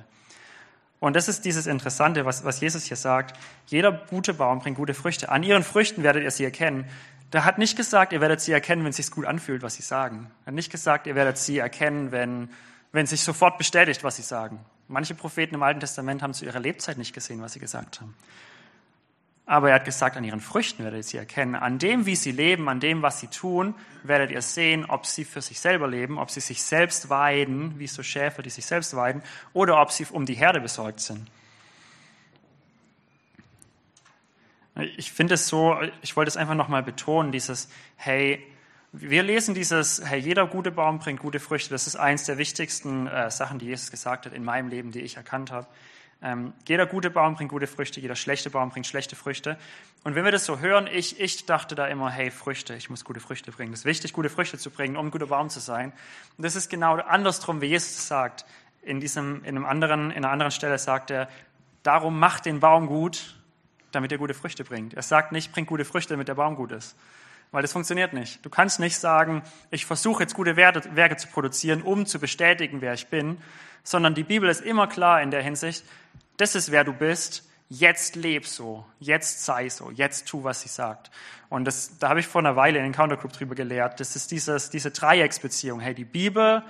Und 1.01 1.15
das 1.15 1.29
ist 1.29 1.45
dieses 1.45 1.67
Interessante, 1.67 2.25
was, 2.25 2.45
was 2.45 2.61
Jesus 2.61 2.85
hier 2.85 2.97
sagt. 2.97 3.39
Jeder 3.67 3.93
gute 3.93 4.35
Baum 4.35 4.59
bringt 4.59 4.77
gute 4.77 4.95
Früchte. 4.95 5.29
An 5.29 5.43
ihren 5.43 5.63
Früchten 5.63 6.03
werdet 6.03 6.25
ihr 6.25 6.31
sie 6.31 6.45
erkennen. 6.45 6.87
Da 7.31 7.45
hat 7.45 7.59
nicht 7.59 7.77
gesagt, 7.77 8.13
ihr 8.13 8.21
werdet 8.21 8.41
sie 8.41 8.53
erkennen, 8.53 8.83
wenn 8.83 8.91
es 8.91 8.97
sich 8.97 9.11
gut 9.11 9.27
anfühlt, 9.27 9.63
was 9.63 9.75
sie 9.75 9.83
sagen. 9.83 10.31
Er 10.45 10.49
hat 10.49 10.55
nicht 10.55 10.73
gesagt, 10.73 11.07
ihr 11.07 11.15
werdet 11.15 11.39
sie 11.39 11.59
erkennen, 11.59 12.11
wenn, 12.11 12.49
wenn 12.91 13.07
sich 13.07 13.23
sofort 13.23 13.59
bestätigt, 13.59 14.03
was 14.03 14.17
sie 14.17 14.23
sagen. 14.23 14.59
Manche 14.89 15.15
Propheten 15.15 15.55
im 15.55 15.63
Alten 15.63 15.81
Testament 15.81 16.23
haben 16.23 16.33
zu 16.33 16.47
ihrer 16.47 16.61
Lebzeit 16.61 16.97
nicht 16.97 17.13
gesehen, 17.13 17.43
was 17.43 17.53
sie 17.53 17.61
gesagt 17.61 18.01
haben. 18.01 18.15
Aber 19.51 19.71
er 19.71 19.77
hat 19.77 19.87
gesagt, 19.87 20.15
an 20.19 20.25
ihren 20.25 20.43
Früchten 20.43 20.85
werdet 20.85 20.99
ihr 20.99 21.03
sie 21.05 21.17
erkennen. 21.17 21.55
An 21.55 21.79
dem, 21.79 22.05
wie 22.05 22.17
sie 22.17 22.33
leben, 22.33 22.69
an 22.69 22.81
dem, 22.81 23.01
was 23.01 23.19
sie 23.19 23.29
tun, 23.29 23.75
werdet 24.03 24.31
ihr 24.31 24.43
sehen, 24.43 24.85
ob 24.85 25.07
sie 25.07 25.25
für 25.25 25.41
sich 25.41 25.59
selber 25.59 25.89
leben, 25.89 26.19
ob 26.19 26.31
sie 26.31 26.41
sich 26.41 26.63
selbst 26.63 27.09
weiden, 27.09 27.79
wie 27.79 27.87
so 27.87 28.03
Schäfer, 28.03 28.43
die 28.43 28.51
sich 28.51 28.67
selbst 28.67 28.95
weiden, 28.95 29.23
oder 29.55 29.81
ob 29.81 29.91
sie 29.91 30.05
um 30.11 30.27
die 30.27 30.35
Herde 30.35 30.61
besorgt 30.61 31.01
sind. 31.01 31.31
Ich 34.99 35.13
finde 35.13 35.33
es 35.33 35.49
so, 35.49 35.79
ich 36.03 36.15
wollte 36.15 36.29
es 36.29 36.37
einfach 36.37 36.55
nochmal 36.55 36.83
betonen, 36.83 37.33
dieses, 37.33 37.71
hey, 37.97 38.47
wir 38.93 39.23
lesen 39.23 39.55
dieses, 39.55 40.03
hey, 40.05 40.21
jeder 40.21 40.47
gute 40.47 40.71
Baum 40.71 40.99
bringt 40.99 41.21
gute 41.21 41.41
Früchte. 41.41 41.71
Das 41.71 41.87
ist 41.87 41.97
eins 41.97 42.25
der 42.25 42.37
wichtigsten 42.37 43.07
äh, 43.07 43.31
Sachen, 43.31 43.59
die 43.59 43.67
Jesus 43.67 43.91
gesagt 43.91 44.27
hat 44.27 44.35
in 44.35 44.45
meinem 44.45 44.69
Leben, 44.69 44.93
die 44.93 45.01
ich 45.01 45.17
erkannt 45.17 45.51
habe. 45.53 45.67
Ähm, 46.21 46.53
jeder 46.67 46.87
gute 46.87 47.11
Baum 47.11 47.37
bringt 47.37 47.51
gute 47.51 47.69
Früchte, 47.69 48.01
jeder 48.01 48.17
schlechte 48.17 48.51
Baum 48.51 48.71
bringt 48.71 48.87
schlechte 48.87 49.15
Früchte. 49.15 49.57
Und 50.03 50.17
wenn 50.17 50.25
wir 50.25 50.33
das 50.33 50.45
so 50.45 50.59
hören, 50.59 50.89
ich, 50.89 51.21
ich 51.21 51.47
dachte 51.47 51.77
da 51.77 51.87
immer, 51.87 52.11
hey, 52.11 52.31
Früchte, 52.31 52.75
ich 52.75 52.91
muss 52.91 53.05
gute 53.05 53.21
Früchte 53.21 53.53
bringen. 53.53 53.73
Es 53.73 53.81
ist 53.81 53.85
wichtig, 53.85 54.13
gute 54.13 54.29
Früchte 54.29 54.59
zu 54.59 54.71
bringen, 54.71 54.97
um 54.97 55.07
ein 55.07 55.11
guter 55.13 55.29
Baum 55.29 55.49
zu 55.49 55.61
sein. 55.61 55.93
Und 56.37 56.45
das 56.45 56.57
ist 56.57 56.71
genau 56.71 56.97
andersrum, 56.97 57.61
wie 57.61 57.67
Jesus 57.67 58.09
sagt. 58.09 58.45
In, 58.83 59.01
diesem, 59.01 59.45
in, 59.45 59.57
einem 59.57 59.67
anderen, 59.67 60.11
in 60.11 60.19
einer 60.19 60.31
anderen 60.31 60.51
Stelle 60.51 60.79
sagt 60.79 61.11
er, 61.11 61.29
darum 61.83 62.19
macht 62.19 62.47
den 62.47 62.59
Baum 62.59 62.87
gut, 62.87 63.37
damit 63.93 64.11
er 64.11 64.19
gute 64.19 64.35
Früchte 64.35 64.65
bringt. 64.65 64.95
Er 64.95 65.03
sagt 65.03 65.31
nicht, 65.33 65.53
bringt 65.53 65.69
gute 65.69 65.85
Früchte, 65.85 66.15
damit 66.15 66.29
der 66.29 66.35
Baum 66.35 66.57
gut 66.57 66.73
ist. 66.73 66.97
Weil 67.51 67.63
das 67.63 67.73
funktioniert 67.73 68.13
nicht. 68.13 68.45
Du 68.45 68.51
kannst 68.51 68.79
nicht 68.79 68.99
sagen, 68.99 69.43
ich 69.71 69.87
versuche 69.87 70.23
jetzt 70.23 70.35
gute 70.35 70.57
Werke 70.57 71.17
zu 71.17 71.29
produzieren, 71.29 71.83
um 71.83 72.05
zu 72.05 72.19
bestätigen, 72.19 72.81
wer 72.81 72.93
ich 72.93 73.09
bin, 73.09 73.39
sondern 73.83 74.15
die 74.15 74.25
Bibel 74.25 74.49
ist 74.49 74.61
immer 74.61 74.87
klar 74.87 75.23
in 75.23 75.31
der 75.31 75.43
Hinsicht, 75.43 75.85
das 76.37 76.55
ist 76.55 76.71
wer 76.71 76.85
du 76.85 76.93
bist, 76.93 77.49
jetzt 77.69 78.17
leb 78.17 78.47
so, 78.47 78.85
jetzt 78.99 79.45
sei 79.45 79.69
so, 79.69 79.91
jetzt 79.91 80.29
tu, 80.29 80.45
was 80.45 80.63
sie 80.63 80.69
sagt. 80.69 81.11
Und 81.49 81.65
das, 81.65 81.99
da 81.99 82.11
habe 82.11 82.21
ich 82.21 82.27
vor 82.27 82.41
einer 82.41 82.57
Weile 82.57 82.79
in 82.79 82.85
den 82.85 82.93
Encounter 82.93 83.17
Group 83.17 83.33
drüber 83.33 83.55
gelehrt. 83.55 84.01
Das 84.01 84.17
ist 84.17 84.31
dieses, 84.31 84.71
diese 84.71 84.91
Dreiecksbeziehung. 84.91 85.81
Hey, 85.81 85.95
die 85.95 86.05
Bibel, 86.05 86.63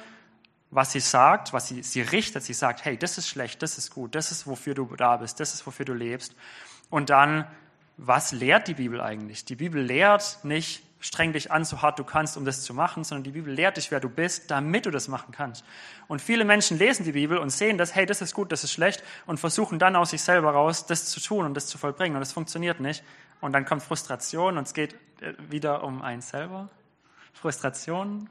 was 0.70 0.92
sie 0.92 1.00
sagt, 1.00 1.52
was 1.52 1.68
sie, 1.68 1.82
sie 1.82 2.02
richtet, 2.02 2.44
sie 2.44 2.52
sagt, 2.52 2.84
hey, 2.84 2.96
das 2.96 3.18
ist 3.18 3.28
schlecht, 3.28 3.62
das 3.62 3.78
ist 3.78 3.92
gut, 3.92 4.14
das 4.14 4.30
ist, 4.30 4.46
wofür 4.46 4.74
du 4.74 4.86
da 4.96 5.16
bist, 5.16 5.40
das 5.40 5.54
ist, 5.54 5.66
wofür 5.66 5.84
du 5.84 5.94
lebst. 5.94 6.34
Und 6.90 7.10
dann, 7.10 7.46
was 7.98 8.32
lehrt 8.32 8.68
die 8.68 8.74
Bibel 8.74 9.00
eigentlich? 9.00 9.44
Die 9.44 9.56
Bibel 9.56 9.82
lehrt 9.82 10.38
nicht, 10.44 10.84
streng 11.00 11.32
dich 11.32 11.50
an, 11.50 11.64
so 11.64 11.82
hart 11.82 11.98
du 11.98 12.04
kannst, 12.04 12.36
um 12.36 12.44
das 12.44 12.62
zu 12.62 12.72
machen, 12.72 13.02
sondern 13.04 13.24
die 13.24 13.32
Bibel 13.32 13.52
lehrt 13.52 13.76
dich, 13.76 13.90
wer 13.90 14.00
du 14.00 14.08
bist, 14.08 14.50
damit 14.50 14.86
du 14.86 14.90
das 14.90 15.08
machen 15.08 15.32
kannst. 15.32 15.64
Und 16.06 16.22
viele 16.22 16.44
Menschen 16.44 16.78
lesen 16.78 17.04
die 17.04 17.12
Bibel 17.12 17.38
und 17.38 17.50
sehen 17.50 17.76
das, 17.76 17.94
hey, 17.94 18.06
das 18.06 18.22
ist 18.22 18.34
gut, 18.34 18.52
das 18.52 18.64
ist 18.64 18.72
schlecht 18.72 19.02
und 19.26 19.38
versuchen 19.38 19.78
dann 19.78 19.96
aus 19.96 20.10
sich 20.10 20.22
selber 20.22 20.52
raus, 20.52 20.86
das 20.86 21.06
zu 21.06 21.20
tun 21.20 21.44
und 21.44 21.54
das 21.54 21.66
zu 21.66 21.76
vollbringen 21.76 22.16
und 22.16 22.20
das 22.20 22.32
funktioniert 22.32 22.80
nicht. 22.80 23.02
Und 23.40 23.52
dann 23.52 23.64
kommt 23.64 23.82
Frustration 23.82 24.58
und 24.58 24.66
es 24.66 24.74
geht 24.74 24.94
äh, 25.20 25.34
wieder 25.50 25.82
um 25.82 26.02
einen 26.02 26.22
selber. 26.22 26.68
Frustration, 27.32 28.28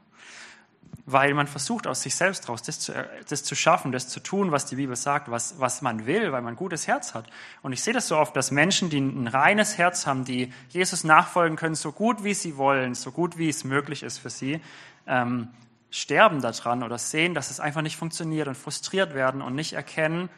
weil 1.10 1.32
man 1.32 1.46
versucht 1.46 1.86
aus 1.86 2.02
sich 2.02 2.14
selbst 2.14 2.50
raus, 2.50 2.62
das 2.62 2.80
zu, 2.80 2.92
äh, 2.92 3.06
das 3.28 3.42
zu 3.42 3.54
schaffen, 3.54 3.92
das 3.92 4.08
zu 4.08 4.20
tun, 4.20 4.52
was 4.52 4.66
die 4.66 4.76
Bibel 4.76 4.94
sagt, 4.94 5.30
was, 5.30 5.58
was 5.58 5.80
man 5.80 6.04
will, 6.04 6.32
weil 6.32 6.42
man 6.42 6.52
ein 6.52 6.56
gutes 6.56 6.86
Herz 6.86 7.14
hat. 7.14 7.26
Und 7.62 7.72
ich 7.72 7.82
sehe 7.82 7.94
das 7.94 8.08
so 8.08 8.18
oft, 8.18 8.36
dass 8.36 8.50
Menschen, 8.50 8.90
die 8.90 9.00
ein 9.00 9.26
reines 9.26 9.78
Herz 9.78 10.06
haben, 10.06 10.26
die 10.26 10.52
Jesus 10.68 11.04
nachfolgen 11.04 11.56
können, 11.56 11.74
so 11.76 11.92
gut 11.92 12.24
wie 12.24 12.34
sie 12.34 12.58
wollen, 12.58 12.94
so 12.94 13.10
gut 13.10 13.38
wie 13.38 13.48
es 13.48 13.64
möglich 13.64 14.02
ist 14.02 14.18
für 14.18 14.28
sie, 14.28 14.60
ähm, 15.06 15.48
sterben 15.90 16.42
daran 16.42 16.82
oder 16.82 16.98
sehen, 16.98 17.32
dass 17.32 17.50
es 17.50 17.58
einfach 17.58 17.80
nicht 17.80 17.96
funktioniert 17.96 18.46
und 18.46 18.56
frustriert 18.56 19.14
werden 19.14 19.40
und 19.40 19.54
nicht 19.54 19.72
erkennen, 19.72 20.28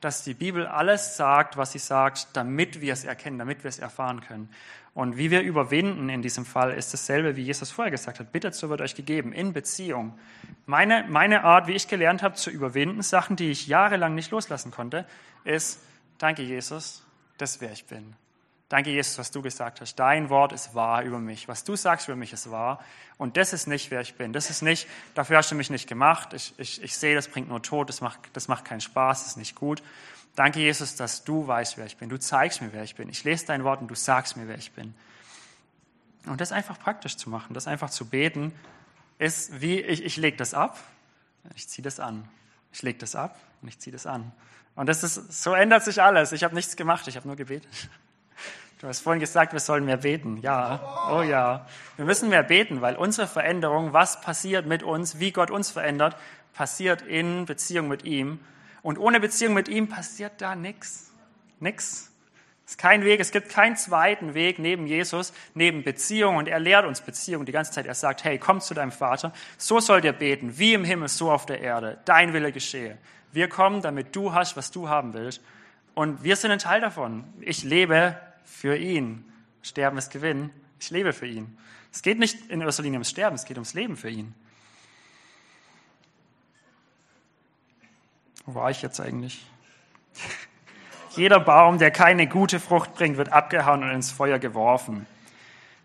dass 0.00 0.24
die 0.24 0.34
Bibel 0.34 0.66
alles 0.66 1.18
sagt, 1.18 1.58
was 1.58 1.72
sie 1.72 1.78
sagt, 1.78 2.28
damit 2.32 2.80
wir 2.80 2.94
es 2.94 3.04
erkennen, 3.04 3.38
damit 3.38 3.62
wir 3.62 3.68
es 3.68 3.78
erfahren 3.78 4.22
können. 4.22 4.48
Und 4.94 5.16
wie 5.16 5.32
wir 5.32 5.42
überwinden 5.42 6.08
in 6.08 6.22
diesem 6.22 6.44
Fall 6.44 6.72
ist 6.72 6.92
dasselbe, 6.92 7.34
wie 7.34 7.42
Jesus 7.42 7.72
vorher 7.72 7.90
gesagt 7.90 8.20
hat. 8.20 8.30
Bittet, 8.30 8.54
so 8.54 8.70
wird 8.70 8.80
euch 8.80 8.94
gegeben, 8.94 9.32
in 9.32 9.52
Beziehung. 9.52 10.16
Meine, 10.66 11.04
meine 11.08 11.42
Art, 11.42 11.66
wie 11.66 11.72
ich 11.72 11.88
gelernt 11.88 12.22
habe, 12.22 12.36
zu 12.36 12.48
überwinden, 12.50 13.02
Sachen, 13.02 13.34
die 13.34 13.50
ich 13.50 13.66
jahrelang 13.66 14.14
nicht 14.14 14.30
loslassen 14.30 14.70
konnte, 14.70 15.04
ist, 15.42 15.80
danke 16.18 16.42
Jesus, 16.42 17.04
das 17.38 17.60
wer 17.60 17.72
ich 17.72 17.86
bin. 17.86 18.14
Danke, 18.68 18.90
Jesus, 18.90 19.18
was 19.18 19.30
du 19.30 19.42
gesagt 19.42 19.80
hast. 19.80 19.96
Dein 19.96 20.30
Wort 20.30 20.52
ist 20.52 20.74
wahr 20.74 21.02
über 21.02 21.18
mich. 21.18 21.48
Was 21.48 21.64
du 21.64 21.76
sagst 21.76 22.08
über 22.08 22.16
mich 22.16 22.32
ist 22.32 22.50
wahr. 22.50 22.82
Und 23.18 23.36
das 23.36 23.52
ist 23.52 23.66
nicht, 23.66 23.90
wer 23.90 24.00
ich 24.00 24.14
bin. 24.14 24.32
Das 24.32 24.48
ist 24.48 24.62
nicht, 24.62 24.88
dafür 25.14 25.36
hast 25.36 25.50
du 25.50 25.54
mich 25.54 25.70
nicht 25.70 25.86
gemacht. 25.88 26.32
Ich, 26.32 26.54
ich, 26.56 26.82
ich 26.82 26.96
sehe, 26.96 27.14
das 27.14 27.28
bringt 27.28 27.48
nur 27.48 27.62
Tod. 27.62 27.88
Das 27.88 28.00
macht, 28.00 28.20
das 28.32 28.48
macht 28.48 28.64
keinen 28.64 28.80
Spaß. 28.80 29.20
Das 29.20 29.30
ist 29.32 29.36
nicht 29.36 29.54
gut. 29.54 29.82
Danke, 30.34 30.60
Jesus, 30.60 30.96
dass 30.96 31.24
du 31.24 31.46
weißt, 31.46 31.78
wer 31.78 31.86
ich 31.86 31.96
bin. 31.96 32.08
Du 32.08 32.18
zeigst 32.18 32.60
mir, 32.60 32.72
wer 32.72 32.82
ich 32.82 32.96
bin. 32.96 33.08
Ich 33.08 33.22
lese 33.24 33.46
dein 33.46 33.62
Wort 33.64 33.80
und 33.80 33.88
du 33.88 33.94
sagst 33.94 34.36
mir, 34.36 34.48
wer 34.48 34.58
ich 34.58 34.72
bin. 34.72 34.94
Und 36.26 36.40
das 36.40 36.52
einfach 36.52 36.78
praktisch 36.78 37.16
zu 37.16 37.30
machen, 37.30 37.54
das 37.54 37.66
einfach 37.66 37.90
zu 37.90 38.06
beten, 38.06 38.52
ist 39.18 39.60
wie, 39.60 39.80
ich, 39.80 40.04
ich 40.04 40.16
lege 40.16 40.36
das 40.36 40.54
ab, 40.54 40.78
ich 41.54 41.68
ziehe 41.68 41.84
das 41.84 42.00
an. 42.00 42.28
Ich 42.72 42.82
lege 42.82 42.98
das 42.98 43.14
ab 43.14 43.38
und 43.62 43.68
ich 43.68 43.78
ziehe 43.78 43.92
das 43.92 44.06
an. 44.06 44.32
Und 44.74 44.88
das 44.88 45.04
ist, 45.04 45.42
so 45.42 45.54
ändert 45.54 45.84
sich 45.84 46.02
alles. 46.02 46.32
Ich 46.32 46.42
habe 46.42 46.54
nichts 46.54 46.74
gemacht, 46.74 47.06
ich 47.06 47.16
habe 47.16 47.26
nur 47.26 47.36
gebetet. 47.36 47.68
Du 48.80 48.88
hast 48.88 49.00
vorhin 49.00 49.20
gesagt, 49.20 49.54
wir 49.54 49.60
sollen 49.60 49.86
mehr 49.86 49.96
beten. 49.98 50.36
Ja, 50.42 51.08
oh 51.10 51.22
ja. 51.22 51.64
Wir 51.96 52.04
müssen 52.04 52.28
mehr 52.28 52.42
beten, 52.42 52.82
weil 52.82 52.96
unsere 52.96 53.26
Veränderung, 53.26 53.94
was 53.94 54.20
passiert 54.20 54.66
mit 54.66 54.82
uns, 54.82 55.20
wie 55.20 55.32
Gott 55.32 55.50
uns 55.50 55.70
verändert, 55.70 56.16
passiert 56.52 57.00
in 57.00 57.46
Beziehung 57.46 57.88
mit 57.88 58.04
ihm. 58.04 58.40
Und 58.84 58.98
ohne 58.98 59.18
Beziehung 59.18 59.54
mit 59.54 59.68
ihm 59.68 59.88
passiert 59.88 60.42
da 60.42 60.54
nichts. 60.54 61.10
Nix. 61.58 62.12
Es 62.66 62.72
ist 62.72 62.78
kein 62.78 63.02
Weg, 63.02 63.18
es 63.18 63.30
gibt 63.30 63.48
keinen 63.48 63.76
zweiten 63.76 64.34
Weg 64.34 64.58
neben 64.58 64.86
Jesus, 64.86 65.32
neben 65.54 65.82
Beziehung. 65.82 66.36
Und 66.36 66.48
er 66.48 66.60
lehrt 66.60 66.84
uns 66.84 67.00
Beziehung 67.00 67.46
die 67.46 67.52
ganze 67.52 67.72
Zeit. 67.72 67.86
Er 67.86 67.94
sagt, 67.94 68.24
hey, 68.24 68.38
komm 68.38 68.60
zu 68.60 68.74
deinem 68.74 68.92
Vater. 68.92 69.32
So 69.56 69.80
sollt 69.80 70.04
ihr 70.04 70.12
beten, 70.12 70.58
wie 70.58 70.74
im 70.74 70.84
Himmel, 70.84 71.08
so 71.08 71.32
auf 71.32 71.46
der 71.46 71.62
Erde. 71.62 71.98
Dein 72.04 72.34
Wille 72.34 72.52
geschehe. 72.52 72.98
Wir 73.32 73.48
kommen, 73.48 73.80
damit 73.80 74.14
du 74.14 74.34
hast, 74.34 74.54
was 74.54 74.70
du 74.70 74.86
haben 74.86 75.14
willst. 75.14 75.40
Und 75.94 76.22
wir 76.22 76.36
sind 76.36 76.50
ein 76.50 76.58
Teil 76.58 76.82
davon. 76.82 77.24
Ich 77.40 77.64
lebe 77.64 78.20
für 78.44 78.76
ihn. 78.76 79.24
Sterben 79.62 79.96
ist 79.96 80.10
Gewinn. 80.10 80.50
Ich 80.78 80.90
lebe 80.90 81.14
für 81.14 81.26
ihn. 81.26 81.56
Es 81.90 82.02
geht 82.02 82.18
nicht 82.18 82.50
in 82.50 82.60
erster 82.60 82.82
Linie 82.82 82.98
ums 82.98 83.08
Sterben, 83.08 83.36
es 83.36 83.46
geht 83.46 83.56
ums 83.56 83.72
Leben 83.72 83.96
für 83.96 84.10
ihn. 84.10 84.34
Wo 88.46 88.54
war 88.54 88.70
ich 88.70 88.82
jetzt 88.82 89.00
eigentlich? 89.00 89.46
Jeder 91.16 91.40
Baum, 91.40 91.78
der 91.78 91.90
keine 91.90 92.26
gute 92.26 92.60
Frucht 92.60 92.94
bringt, 92.94 93.16
wird 93.16 93.32
abgehauen 93.32 93.82
und 93.82 93.90
ins 93.90 94.10
Feuer 94.10 94.38
geworfen. 94.38 95.06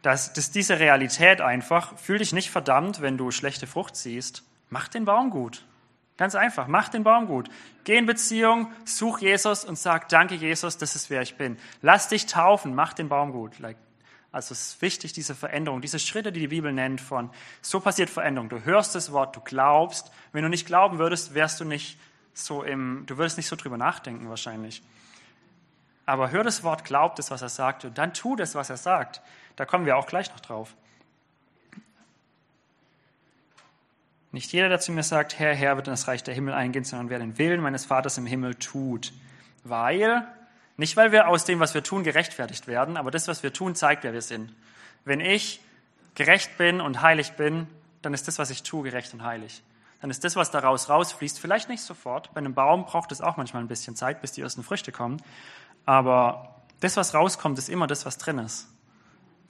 Das, 0.01 0.33
das 0.33 0.45
ist 0.45 0.55
diese 0.55 0.79
Realität 0.79 1.41
einfach. 1.41 1.97
Fühl 1.97 2.19
dich 2.19 2.33
nicht 2.33 2.49
verdammt, 2.49 3.01
wenn 3.01 3.17
du 3.17 3.31
schlechte 3.31 3.67
Frucht 3.67 3.95
siehst. 3.95 4.43
Mach 4.69 4.87
den 4.87 5.05
Baum 5.05 5.29
gut. 5.29 5.65
Ganz 6.17 6.35
einfach, 6.35 6.67
mach 6.67 6.89
den 6.89 7.03
Baum 7.03 7.27
gut. 7.27 7.49
Geh 7.85 7.97
in 7.97 8.05
Beziehung, 8.05 8.73
such 8.83 9.19
Jesus 9.19 9.63
und 9.63 9.79
sag, 9.79 10.09
danke 10.09 10.35
Jesus, 10.35 10.77
das 10.77 10.95
ist 10.95 11.09
wer 11.09 11.21
ich 11.21 11.37
bin. 11.37 11.57
Lass 11.81 12.09
dich 12.09 12.25
taufen, 12.25 12.75
mach 12.75 12.91
den 12.91 13.07
Baum 13.07 13.31
gut. 13.31 13.53
Also 14.31 14.51
es 14.51 14.73
ist 14.73 14.81
wichtig, 14.81 15.13
diese 15.13 15.33
Veränderung, 15.33 15.79
diese 15.79 15.97
Schritte, 15.97 16.33
die 16.33 16.41
die 16.41 16.49
Bibel 16.49 16.73
nennt 16.73 16.99
von, 16.99 17.29
so 17.61 17.79
passiert 17.79 18.09
Veränderung. 18.09 18.49
Du 18.49 18.65
hörst 18.65 18.95
das 18.95 19.13
Wort, 19.13 19.35
du 19.35 19.39
glaubst. 19.39 20.11
Wenn 20.33 20.43
du 20.43 20.49
nicht 20.49 20.65
glauben 20.65 20.99
würdest, 20.99 21.35
wärst 21.35 21.61
du 21.61 21.65
nicht 21.65 21.97
so 22.45 22.63
im, 22.63 23.03
du 23.05 23.17
würdest 23.17 23.37
nicht 23.37 23.47
so 23.47 23.55
drüber 23.55 23.77
nachdenken 23.77 24.29
wahrscheinlich. 24.29 24.81
Aber 26.05 26.31
hör 26.31 26.43
das 26.43 26.63
Wort, 26.63 26.85
glaub 26.85 27.15
das, 27.15 27.29
was 27.29 27.41
er 27.41 27.49
sagt 27.49 27.85
und 27.85 27.97
dann 27.97 28.13
tu 28.13 28.35
das, 28.35 28.55
was 28.55 28.69
er 28.69 28.77
sagt. 28.77 29.21
Da 29.55 29.65
kommen 29.65 29.85
wir 29.85 29.97
auch 29.97 30.07
gleich 30.07 30.29
noch 30.31 30.39
drauf. 30.39 30.73
Nicht 34.31 34.51
jeder, 34.51 34.69
der 34.69 34.79
zu 34.79 34.91
mir 34.91 35.03
sagt, 35.03 35.39
Herr, 35.39 35.55
Herr, 35.55 35.75
wird 35.75 35.87
in 35.87 35.93
das 35.93 36.07
Reich 36.07 36.23
der 36.23 36.33
Himmel 36.33 36.53
eingehen, 36.53 36.83
sondern 36.83 37.09
wer 37.09 37.19
den 37.19 37.37
Willen 37.37 37.61
meines 37.61 37.85
Vaters 37.85 38.17
im 38.17 38.25
Himmel 38.25 38.55
tut. 38.55 39.11
Weil, 39.63 40.27
nicht 40.77 40.95
weil 40.97 41.11
wir 41.11 41.27
aus 41.27 41.45
dem, 41.45 41.59
was 41.59 41.73
wir 41.73 41.83
tun, 41.83 42.03
gerechtfertigt 42.03 42.67
werden, 42.67 42.95
aber 42.95 43.11
das, 43.11 43.27
was 43.27 43.43
wir 43.43 43.53
tun, 43.53 43.75
zeigt, 43.75 44.03
wer 44.03 44.13
wir 44.13 44.21
sind. 44.21 44.53
Wenn 45.03 45.19
ich 45.19 45.61
gerecht 46.15 46.57
bin 46.57 46.79
und 46.79 47.01
heilig 47.01 47.33
bin, 47.33 47.67
dann 48.01 48.13
ist 48.13 48.27
das, 48.27 48.39
was 48.39 48.49
ich 48.49 48.63
tue, 48.63 48.83
gerecht 48.83 49.13
und 49.13 49.23
heilig. 49.23 49.63
Dann 50.01 50.09
ist 50.09 50.23
das, 50.23 50.35
was 50.35 50.51
daraus 50.51 50.89
rausfließt, 50.89 51.39
vielleicht 51.39 51.69
nicht 51.69 51.81
sofort. 51.81 52.33
Bei 52.33 52.39
einem 52.39 52.53
Baum 52.53 52.85
braucht 52.85 53.11
es 53.11 53.21
auch 53.21 53.37
manchmal 53.37 53.63
ein 53.63 53.67
bisschen 53.67 53.95
Zeit, 53.95 54.21
bis 54.21 54.31
die 54.31 54.41
ersten 54.41 54.63
Früchte 54.63 54.91
kommen. 54.91 55.21
Aber 55.85 56.61
das, 56.79 56.95
was 56.95 57.13
rauskommt, 57.13 57.57
ist 57.57 57.69
immer 57.69 57.87
das, 57.87 58.05
was 58.05 58.17
drin 58.17 58.39
ist. 58.39 58.69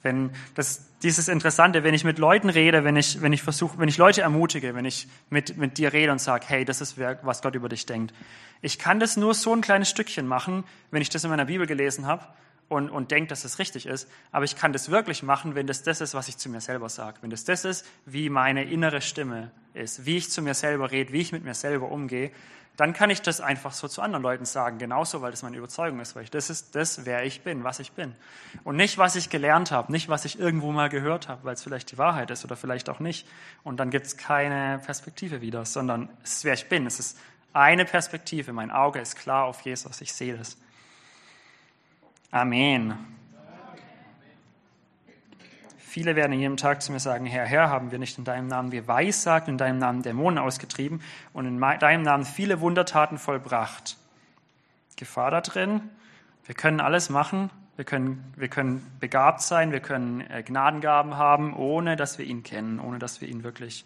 Wenn 0.02 0.30
das, 0.54 0.86
dieses 1.02 1.28
Interessante, 1.28 1.84
wenn 1.84 1.94
ich 1.94 2.04
mit 2.04 2.18
Leuten 2.18 2.48
rede, 2.48 2.84
wenn 2.84 2.96
ich, 2.96 3.20
wenn 3.20 3.32
ich 3.32 3.42
versuche, 3.42 3.78
wenn 3.78 3.88
ich 3.88 3.98
Leute 3.98 4.22
ermutige, 4.22 4.74
wenn 4.74 4.86
ich 4.86 5.06
mit, 5.28 5.56
mit 5.58 5.76
dir 5.78 5.92
rede 5.92 6.10
und 6.10 6.20
sage, 6.20 6.46
hey, 6.48 6.64
das 6.64 6.80
ist, 6.80 6.98
was 6.98 7.42
Gott 7.42 7.54
über 7.54 7.68
dich 7.68 7.84
denkt. 7.84 8.14
Ich 8.62 8.78
kann 8.78 8.98
das 8.98 9.16
nur 9.16 9.34
so 9.34 9.54
ein 9.54 9.60
kleines 9.60 9.90
Stückchen 9.90 10.26
machen, 10.26 10.64
wenn 10.90 11.02
ich 11.02 11.10
das 11.10 11.22
in 11.22 11.30
meiner 11.30 11.44
Bibel 11.44 11.66
gelesen 11.66 12.06
habe 12.06 12.24
und, 12.70 12.88
und 12.88 13.10
denke, 13.10 13.28
dass 13.28 13.44
es 13.44 13.52
das 13.52 13.58
richtig 13.58 13.84
ist. 13.84 14.08
Aber 14.32 14.46
ich 14.46 14.56
kann 14.56 14.72
das 14.72 14.90
wirklich 14.90 15.22
machen, 15.22 15.54
wenn 15.54 15.66
das 15.66 15.82
das 15.82 16.00
ist, 16.00 16.14
was 16.14 16.28
ich 16.28 16.38
zu 16.38 16.48
mir 16.48 16.62
selber 16.62 16.88
sage. 16.88 17.18
Wenn 17.20 17.30
das 17.30 17.44
das 17.44 17.66
ist, 17.66 17.86
wie 18.06 18.30
meine 18.30 18.64
innere 18.64 19.02
Stimme 19.02 19.50
ist, 19.74 20.06
wie 20.06 20.16
ich 20.16 20.30
zu 20.30 20.40
mir 20.40 20.54
selber 20.54 20.90
rede, 20.90 21.12
wie 21.12 21.20
ich 21.20 21.32
mit 21.32 21.44
mir 21.44 21.54
selber 21.54 21.90
umgehe 21.90 22.30
dann 22.80 22.94
kann 22.94 23.10
ich 23.10 23.20
das 23.20 23.42
einfach 23.42 23.72
so 23.72 23.88
zu 23.88 24.00
anderen 24.00 24.22
Leuten 24.22 24.46
sagen, 24.46 24.78
genauso, 24.78 25.20
weil 25.20 25.32
das 25.32 25.42
meine 25.42 25.58
Überzeugung 25.58 26.00
ist, 26.00 26.16
weil 26.16 26.22
ich, 26.22 26.30
das 26.30 26.48
ist 26.48 26.74
das, 26.74 27.04
wer 27.04 27.26
ich 27.26 27.42
bin, 27.42 27.62
was 27.62 27.78
ich 27.78 27.92
bin. 27.92 28.14
Und 28.64 28.76
nicht, 28.76 28.96
was 28.96 29.16
ich 29.16 29.28
gelernt 29.28 29.70
habe, 29.70 29.92
nicht, 29.92 30.08
was 30.08 30.24
ich 30.24 30.38
irgendwo 30.38 30.72
mal 30.72 30.88
gehört 30.88 31.28
habe, 31.28 31.44
weil 31.44 31.52
es 31.52 31.62
vielleicht 31.62 31.92
die 31.92 31.98
Wahrheit 31.98 32.30
ist 32.30 32.42
oder 32.42 32.56
vielleicht 32.56 32.88
auch 32.88 32.98
nicht. 32.98 33.28
Und 33.64 33.80
dann 33.80 33.90
gibt 33.90 34.06
es 34.06 34.16
keine 34.16 34.78
Perspektive 34.78 35.42
wieder, 35.42 35.66
sondern 35.66 36.08
es 36.24 36.36
ist, 36.36 36.44
wer 36.44 36.54
ich 36.54 36.70
bin. 36.70 36.86
Es 36.86 36.98
ist 36.98 37.18
eine 37.52 37.84
Perspektive. 37.84 38.54
Mein 38.54 38.70
Auge 38.70 38.98
ist 39.00 39.16
klar 39.16 39.44
auf 39.44 39.60
Jesus. 39.60 40.00
Ich 40.00 40.14
sehe 40.14 40.38
das. 40.38 40.56
Amen. 42.30 42.94
Viele 45.78 46.14
werden 46.14 46.32
in 46.32 46.38
jedem 46.38 46.56
Tag 46.56 46.80
zu 46.82 46.92
mir 46.92 47.00
sagen, 47.00 47.26
Herr, 47.26 47.44
Herr, 47.44 47.68
haben 47.68 47.90
wir 47.90 47.98
nicht 47.98 48.16
in 48.18 48.24
deinem 48.24 48.46
Namen 48.46 48.70
geweissagt, 48.70 49.48
in 49.48 49.58
deinem 49.58 49.78
Namen 49.78 50.02
Dämonen 50.02 50.38
ausgetrieben 50.38 51.02
und 51.32 51.46
in 51.46 51.60
deinem 51.60 52.02
Namen 52.02 52.24
viele 52.24 52.60
Wundertaten 52.60 53.18
vollbracht. 53.18 53.96
Gefahr 54.94 55.32
da 55.32 55.40
drin, 55.40 55.80
wir 56.44 56.54
können 56.54 56.78
alles 56.78 57.10
machen, 57.10 57.50
wir 57.74 57.84
können, 57.84 58.32
wir 58.36 58.46
können 58.46 58.86
begabt 59.00 59.42
sein, 59.42 59.72
wir 59.72 59.80
können 59.80 60.20
äh, 60.20 60.44
Gnadengaben 60.44 61.16
haben, 61.16 61.56
ohne 61.56 61.96
dass 61.96 62.18
wir 62.18 62.26
ihn 62.26 62.44
kennen, 62.44 62.78
ohne 62.78 63.00
dass 63.00 63.20
wir 63.20 63.26
ihn 63.26 63.42
wirklich, 63.42 63.84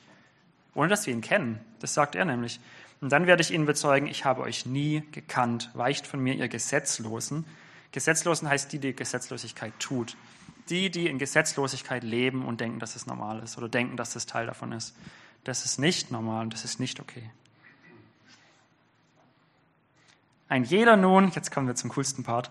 ohne 0.75 0.89
dass 0.89 1.07
wir 1.07 1.15
ihn 1.15 1.23
kennen. 1.23 1.61
Das 1.79 1.95
sagt 1.95 2.15
er 2.15 2.27
nämlich. 2.27 2.61
Und 3.01 3.11
dann 3.11 3.27
werde 3.27 3.41
ich 3.41 3.53
ihnen 3.53 3.65
bezeugen, 3.65 4.07
ich 4.07 4.27
habe 4.27 4.43
euch 4.43 4.67
nie 4.67 5.03
gekannt. 5.13 5.71
Weicht 5.73 6.07
von 6.07 6.21
mir, 6.21 6.35
ihr 6.35 6.49
Gesetzlosen. 6.49 7.47
Gesetzlosen 7.95 8.49
heißt 8.49 8.73
die, 8.73 8.79
die 8.79 8.95
Gesetzlosigkeit 8.95 9.73
tut 9.79 10.17
die, 10.69 10.91
die 10.91 11.09
in 11.09 11.19
Gesetzlosigkeit 11.19 12.03
leben 12.03 12.45
und 12.47 12.61
denken, 12.61 12.79
dass 12.79 12.97
es 12.97 13.07
normal 13.07 13.41
ist 13.41 13.59
oder 13.59 13.69
denken, 13.69 13.97
dass 13.97 14.17
es 14.17 14.27
Teil 14.27 14.47
davon 14.47 14.73
ist. 14.73 14.95
Das 15.45 15.65
ist 15.65 15.79
nicht 15.79 16.11
normal 16.11 16.45
und 16.45 16.55
das 16.55 16.65
ist 16.65 16.81
nicht 16.81 17.01
okay. 17.01 17.31
Ein 20.49 20.65
jeder 20.65 20.97
nun, 20.97 21.31
jetzt 21.35 21.51
kommen 21.51 21.67
wir 21.67 21.75
zum 21.75 21.91
coolsten 21.91 22.23
Part, 22.23 22.51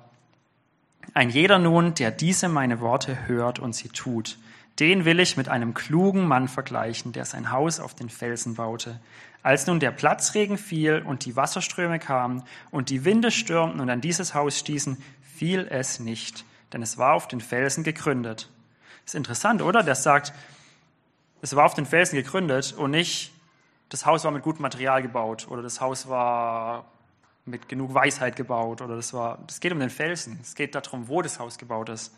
ein 1.14 1.30
jeder 1.30 1.60
nun, 1.60 1.96
der 1.96 2.12
diese 2.12 2.50
meine 2.50 2.80
Worte 2.80 3.28
hört 3.28 3.60
und 3.60 3.74
sie 3.74 3.90
tut, 3.90 4.38
den 4.80 5.06
will 5.06 5.20
ich 5.20 5.38
mit 5.38 5.50
einem 5.50 5.74
klugen 5.74 6.28
Mann 6.28 6.48
vergleichen, 6.48 7.14
der 7.14 7.26
sein 7.26 7.52
Haus 7.52 7.80
auf 7.80 7.94
den 7.94 8.10
Felsen 8.10 8.56
baute. 8.56 9.00
Als 9.44 9.68
nun 9.68 9.80
der 9.80 9.92
Platzregen 9.92 10.58
fiel 10.58 11.04
und 11.06 11.26
die 11.26 11.36
Wasserströme 11.36 12.00
kamen 12.00 12.44
und 12.72 12.90
die 12.90 13.06
Winde 13.06 13.30
stürmten 13.30 13.82
und 13.82 13.90
an 13.90 14.02
dieses 14.02 14.34
Haus 14.34 14.58
stießen, 14.58 14.98
fiel 15.36 15.68
es 15.70 16.00
nicht, 16.00 16.46
denn 16.72 16.82
es 16.82 16.98
war 16.98 17.14
auf 17.14 17.28
den 17.28 17.42
Felsen 17.42 17.84
gegründet. 17.84 18.50
ist 19.06 19.16
interessant, 19.16 19.62
oder? 19.62 19.84
Der 19.84 19.96
sagt, 19.96 20.34
es 21.42 21.56
war 21.56 21.66
auf 21.66 21.74
den 21.74 21.86
Felsen 21.86 22.16
gegründet 22.16 22.74
und 22.74 22.92
nicht, 22.92 23.32
das 23.90 24.06
Haus 24.06 24.24
war 24.24 24.32
mit 24.32 24.44
gutem 24.44 24.62
Material 24.62 25.02
gebaut 25.02 25.48
oder 25.50 25.62
das 25.62 25.82
Haus 25.82 26.08
war 26.08 26.86
mit 27.46 27.68
genug 27.68 27.94
Weisheit 27.94 28.36
gebaut 28.36 28.82
oder 28.82 28.96
das 28.96 29.14
war, 29.14 29.40
es 29.48 29.60
geht 29.60 29.74
um 29.74 29.80
den 29.80 29.90
Felsen. 29.90 30.40
Es 30.42 30.56
geht 30.56 30.76
darum, 30.76 31.08
wo 31.08 31.22
das 31.22 31.40
Haus 31.40 31.58
gebaut 31.58 31.90
ist. 31.90 32.14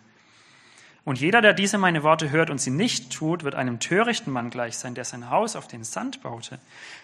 Und 1.06 1.22
jeder, 1.22 1.40
der 1.42 1.54
diese 1.54 1.78
meine 1.78 2.02
Worte 2.02 2.32
hört 2.32 2.50
und 2.50 2.60
sie 2.60 2.72
nicht 2.72 3.14
tut, 3.14 3.44
wird 3.44 3.54
einem 3.54 3.80
törichten 3.80 4.34
Mann 4.34 4.50
gleich 4.50 4.76
sein, 4.76 4.96
der 4.96 5.06
sein 5.06 5.30
Haus 5.30 5.56
auf 5.56 5.68
den 5.68 5.84
Sand 5.84 6.24
baute. 6.24 6.58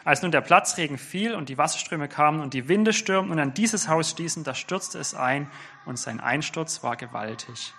Als 0.03 0.23
nun 0.23 0.31
der 0.31 0.41
Platzregen 0.41 0.97
fiel 0.97 1.35
und 1.35 1.49
die 1.49 1.57
Wasserströme 1.59 2.07
kamen 2.07 2.41
und 2.41 2.55
die 2.55 2.67
Winde 2.67 2.93
stürmten 2.93 3.31
und 3.31 3.39
an 3.39 3.53
dieses 3.53 3.87
Haus 3.87 4.09
stießen, 4.09 4.43
da 4.43 4.55
stürzte 4.55 4.97
es 4.97 5.13
ein 5.13 5.47
und 5.85 5.99
sein 5.99 6.19
Einsturz 6.19 6.81
war 6.81 6.97
gewaltig. 6.97 7.75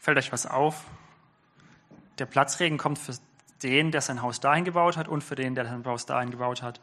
Fällt 0.00 0.18
euch 0.18 0.32
was 0.32 0.46
auf? 0.46 0.82
Der 2.18 2.26
Platzregen 2.26 2.78
kommt 2.78 2.98
für 2.98 3.14
den, 3.62 3.92
der 3.92 4.00
sein 4.00 4.20
Haus 4.20 4.40
dahin 4.40 4.64
gebaut 4.64 4.96
hat 4.96 5.06
und 5.06 5.22
für 5.22 5.36
den, 5.36 5.54
der 5.54 5.64
sein 5.64 5.84
Haus 5.84 6.06
dahin 6.06 6.32
gebaut 6.32 6.60
hat. 6.60 6.80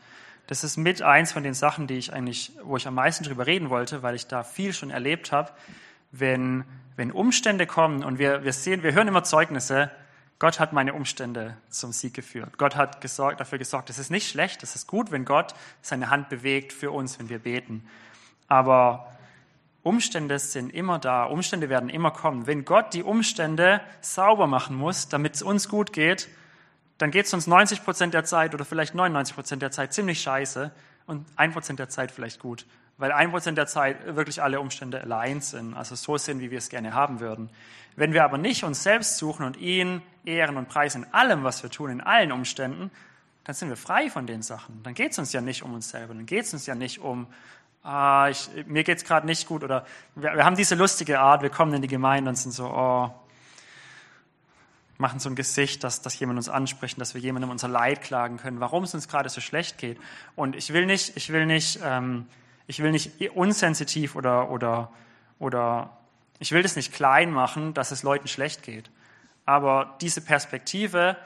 Das 0.47 0.63
ist 0.63 0.77
mit 0.77 1.01
eins 1.01 1.33
von 1.33 1.43
den 1.43 1.53
Sachen, 1.53 1.85
die 1.85 1.95
ich 1.95 2.13
eigentlich, 2.13 2.53
wo 2.63 2.77
ich 2.77 2.87
am 2.87 2.95
meisten 2.95 3.25
drüber 3.25 3.45
reden 3.45 3.69
wollte, 3.69 4.03
weil 4.03 4.15
ich 4.15 4.27
da 4.27 4.43
viel 4.43 4.71
schon 4.71 4.89
erlebt 4.89 5.33
habe 5.33 5.51
wenn, 6.13 6.63
wenn 6.95 7.11
Umstände 7.11 7.65
kommen 7.65 8.03
und 8.03 8.19
wir, 8.19 8.43
wir 8.43 8.53
sehen, 8.53 8.83
wir 8.83 8.93
hören 8.93 9.07
immer 9.07 9.23
Zeugnisse, 9.23 9.91
Gott 10.39 10.59
hat 10.59 10.73
meine 10.73 10.93
Umstände 10.93 11.57
zum 11.69 11.91
Sieg 11.93 12.13
geführt. 12.13 12.57
Gott 12.57 12.75
hat 12.75 13.01
gesorgt, 13.01 13.39
dafür 13.39 13.57
gesorgt. 13.57 13.89
Es 13.89 13.97
ist 13.97 14.11
nicht 14.11 14.29
schlecht, 14.29 14.61
es 14.63 14.75
ist 14.75 14.87
gut, 14.87 15.11
wenn 15.11 15.25
Gott 15.25 15.53
seine 15.81 16.09
Hand 16.09 16.29
bewegt 16.29 16.73
für 16.73 16.91
uns, 16.91 17.17
wenn 17.19 17.29
wir 17.29 17.39
beten. 17.39 17.87
Aber 18.47 19.11
Umstände 19.83 20.39
sind 20.39 20.73
immer 20.73 20.99
da, 20.99 21.23
Umstände 21.25 21.69
werden 21.69 21.89
immer 21.89 22.11
kommen. 22.11 22.45
Wenn 22.45 22.65
Gott 22.65 22.93
die 22.93 23.03
Umstände 23.03 23.81
sauber 24.01 24.47
machen 24.47 24.75
muss, 24.75 25.07
damit 25.07 25.35
es 25.35 25.41
uns 25.41 25.69
gut 25.69 25.93
geht, 25.93 26.27
dann 26.97 27.11
geht 27.11 27.25
es 27.25 27.33
uns 27.33 27.47
90 27.47 27.83
Prozent 27.83 28.13
der 28.13 28.23
Zeit 28.23 28.53
oder 28.53 28.65
vielleicht 28.65 28.95
99 28.95 29.35
Prozent 29.35 29.61
der 29.61 29.71
Zeit 29.71 29.93
ziemlich 29.93 30.21
scheiße 30.21 30.71
und 31.05 31.25
ein 31.35 31.51
Prozent 31.51 31.79
der 31.79 31.89
Zeit 31.89 32.11
vielleicht 32.11 32.39
gut 32.39 32.65
weil 32.97 33.11
ein 33.11 33.31
Prozent 33.31 33.57
der 33.57 33.67
Zeit 33.67 34.15
wirklich 34.15 34.41
alle 34.41 34.59
Umstände 34.59 35.01
allein 35.01 35.41
sind, 35.41 35.75
also 35.75 35.95
so 35.95 36.17
sind, 36.17 36.39
wie 36.39 36.51
wir 36.51 36.57
es 36.57 36.69
gerne 36.69 36.93
haben 36.93 37.19
würden. 37.19 37.49
Wenn 37.95 38.13
wir 38.13 38.23
aber 38.23 38.37
nicht 38.37 38.63
uns 38.63 38.83
selbst 38.83 39.17
suchen 39.17 39.45
und 39.45 39.57
ihn 39.57 40.01
ehren 40.25 40.57
und 40.57 40.67
preisen 40.67 41.03
in 41.03 41.13
allem, 41.13 41.43
was 41.43 41.63
wir 41.63 41.69
tun, 41.69 41.89
in 41.89 42.01
allen 42.01 42.31
Umständen, 42.31 42.91
dann 43.43 43.55
sind 43.55 43.69
wir 43.69 43.77
frei 43.77 44.09
von 44.09 44.25
den 44.25 44.41
Sachen. 44.41 44.81
Dann 44.83 44.93
geht 44.93 45.11
es 45.11 45.19
uns 45.19 45.33
ja 45.33 45.41
nicht 45.41 45.63
um 45.63 45.73
uns 45.73 45.89
selber, 45.89 46.13
dann 46.13 46.25
geht 46.25 46.45
es 46.45 46.53
uns 46.53 46.65
ja 46.65 46.75
nicht 46.75 46.99
um, 46.99 47.27
ah, 47.83 48.29
ich, 48.29 48.49
mir 48.67 48.83
geht 48.83 48.99
es 48.99 49.05
gerade 49.05 49.25
nicht 49.25 49.47
gut 49.47 49.63
oder 49.63 49.85
wir, 50.15 50.35
wir 50.35 50.45
haben 50.45 50.55
diese 50.55 50.75
lustige 50.75 51.19
Art, 51.19 51.41
wir 51.41 51.49
kommen 51.49 51.73
in 51.73 51.81
die 51.81 51.87
Gemeinde 51.87 52.29
und 52.29 52.35
sind 52.35 52.51
so, 52.51 52.65
oh, 52.67 53.11
machen 54.97 55.19
so 55.19 55.29
ein 55.29 55.35
Gesicht, 55.35 55.83
dass, 55.83 56.01
dass 56.01 56.17
jemand 56.19 56.37
uns 56.37 56.49
anspricht, 56.49 56.99
dass 57.01 57.13
wir 57.13 57.21
jemandem 57.21 57.49
unser 57.49 57.67
Leid 57.67 58.01
klagen 58.01 58.37
können, 58.37 58.59
warum 58.59 58.83
es 58.83 58.93
uns 58.93 59.07
gerade 59.07 59.27
so 59.29 59.41
schlecht 59.41 59.77
geht. 59.77 59.99
Und 60.35 60.55
ich 60.55 60.71
will 60.71 60.85
nicht, 60.85 61.17
ich 61.17 61.31
will 61.31 61.45
nicht 61.45 61.79
ähm, 61.83 62.27
ich 62.67 62.81
will 62.81 62.91
nicht 62.91 63.31
unsensitiv 63.35 64.15
oder, 64.15 64.49
oder, 64.49 64.91
oder 65.39 65.97
ich 66.39 66.51
will 66.51 66.63
das 66.63 66.75
nicht 66.75 66.93
klein 66.93 67.31
machen, 67.31 67.73
dass 67.73 67.91
es 67.91 68.03
Leuten 68.03 68.27
schlecht 68.27 68.63
geht. 68.63 68.89
Aber 69.45 69.97
diese 70.01 70.21
Perspektive 70.21 71.17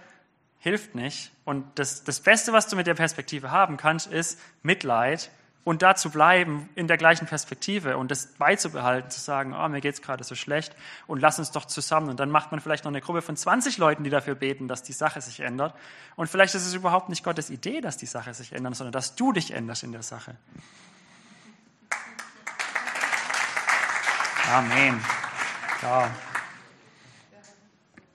hilft 0.60 0.96
nicht. 0.96 1.32
Und 1.46 1.66
das, 1.80 2.04
das 2.04 2.20
Beste, 2.20 2.54
was 2.54 2.68
du 2.68 2.76
mit 2.76 2.88
der 2.88 2.96
Perspektive 2.96 3.52
haben 3.52 3.78
kannst, 3.78 4.08
ist 4.08 4.40
Mitleid 4.64 5.32
und 5.64 5.82
da 5.82 5.96
zu 5.96 6.10
bleiben 6.10 6.70
in 6.76 6.88
der 6.88 6.96
gleichen 6.96 7.28
Perspektive 7.28 7.98
und 7.98 8.10
das 8.10 8.28
beizubehalten, 8.28 9.12
zu 9.12 9.20
sagen, 9.20 9.54
oh, 9.54 9.68
mir 9.68 9.82
geht's 9.82 10.02
gerade 10.02 10.24
so 10.24 10.34
schlecht 10.34 10.74
und 11.08 11.20
lass 11.20 11.40
uns 11.40 11.52
doch 11.52 11.66
zusammen. 11.66 12.10
Und 12.10 12.20
dann 12.22 12.32
macht 12.32 12.52
man 12.52 12.62
vielleicht 12.62 12.86
noch 12.86 12.92
eine 12.92 13.02
Gruppe 13.02 13.22
von 13.22 13.36
20 13.36 13.78
Leuten, 13.78 14.06
die 14.06 14.10
dafür 14.10 14.36
beten, 14.36 14.70
dass 14.70 14.82
die 14.82 14.94
Sache 14.94 15.20
sich 15.20 15.42
ändert. 15.42 15.76
Und 16.16 16.30
vielleicht 16.30 16.56
ist 16.56 16.66
es 16.66 16.74
überhaupt 16.74 17.10
nicht 17.10 17.24
Gottes 17.24 17.50
Idee, 17.50 17.82
dass 17.82 17.98
die 17.98 18.06
Sache 18.06 18.34
sich 18.34 18.54
ändert, 18.54 18.78
sondern 18.78 18.94
dass 18.94 19.16
du 19.16 19.34
dich 19.34 19.52
änderst 19.52 19.84
in 19.84 19.92
der 19.92 20.04
Sache. 20.04 20.38
Amen. 24.50 25.04
Ja. 25.82 26.10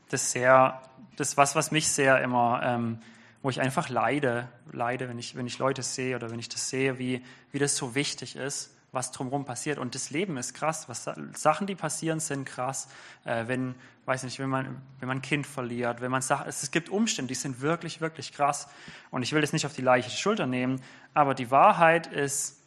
Das 0.09 0.23
ist 0.23 0.31
sehr, 0.33 0.81
das 1.17 1.37
was, 1.37 1.55
was 1.55 1.71
mich 1.71 1.89
sehr 1.89 2.23
immer, 2.23 2.63
ähm, 2.65 3.03
wo 3.43 3.51
ich 3.51 3.61
einfach 3.61 3.91
leide, 3.91 4.49
leide, 4.73 5.11
wenn 5.11 5.19
ich, 5.19 5.37
wenn 5.37 5.47
ich 5.47 5.59
Leute 5.59 5.83
sehe 5.83 6.17
oder 6.17 6.31
wenn 6.31 6.39
ich 6.39 6.49
das 6.49 6.71
sehe, 6.71 6.99
wie, 6.99 7.23
wie 7.51 7.59
das 7.59 7.77
so 7.77 7.95
wichtig 7.95 8.37
ist, 8.37 8.75
was 8.93 9.13
drumherum 9.13 9.45
passiert. 9.45 9.79
Und 9.79 9.95
das 9.95 10.09
Leben 10.09 10.39
ist 10.39 10.55
krass. 10.55 10.89
Was, 10.89 11.07
Sachen, 11.35 11.67
die 11.67 11.75
passieren, 11.75 12.19
sind 12.19 12.47
krass. 12.47 12.89
Äh, 13.27 13.47
wenn, 13.49 13.75
weiß 14.07 14.23
nicht, 14.23 14.39
wenn 14.39 14.49
man, 14.49 14.81
wenn 15.01 15.09
man 15.09 15.19
ein 15.19 15.23
Kind 15.23 15.47
verliert, 15.47 16.01
wenn 16.01 16.11
man 16.11 16.23
sagt, 16.23 16.49
es, 16.49 16.63
es 16.63 16.71
gibt 16.71 16.89
Umstände, 16.89 17.29
die 17.29 17.35
sind 17.35 17.61
wirklich, 17.61 18.01
wirklich 18.01 18.33
krass. 18.33 18.69
Und 19.11 19.23
ich 19.23 19.35
will 19.35 19.43
das 19.43 19.53
nicht 19.53 19.67
auf 19.67 19.75
die 19.75 19.83
leichte 19.83 20.11
Schulter 20.11 20.47
nehmen, 20.47 20.81
aber 21.13 21.35
die 21.35 21.51
Wahrheit 21.51 22.07
ist, 22.07 22.62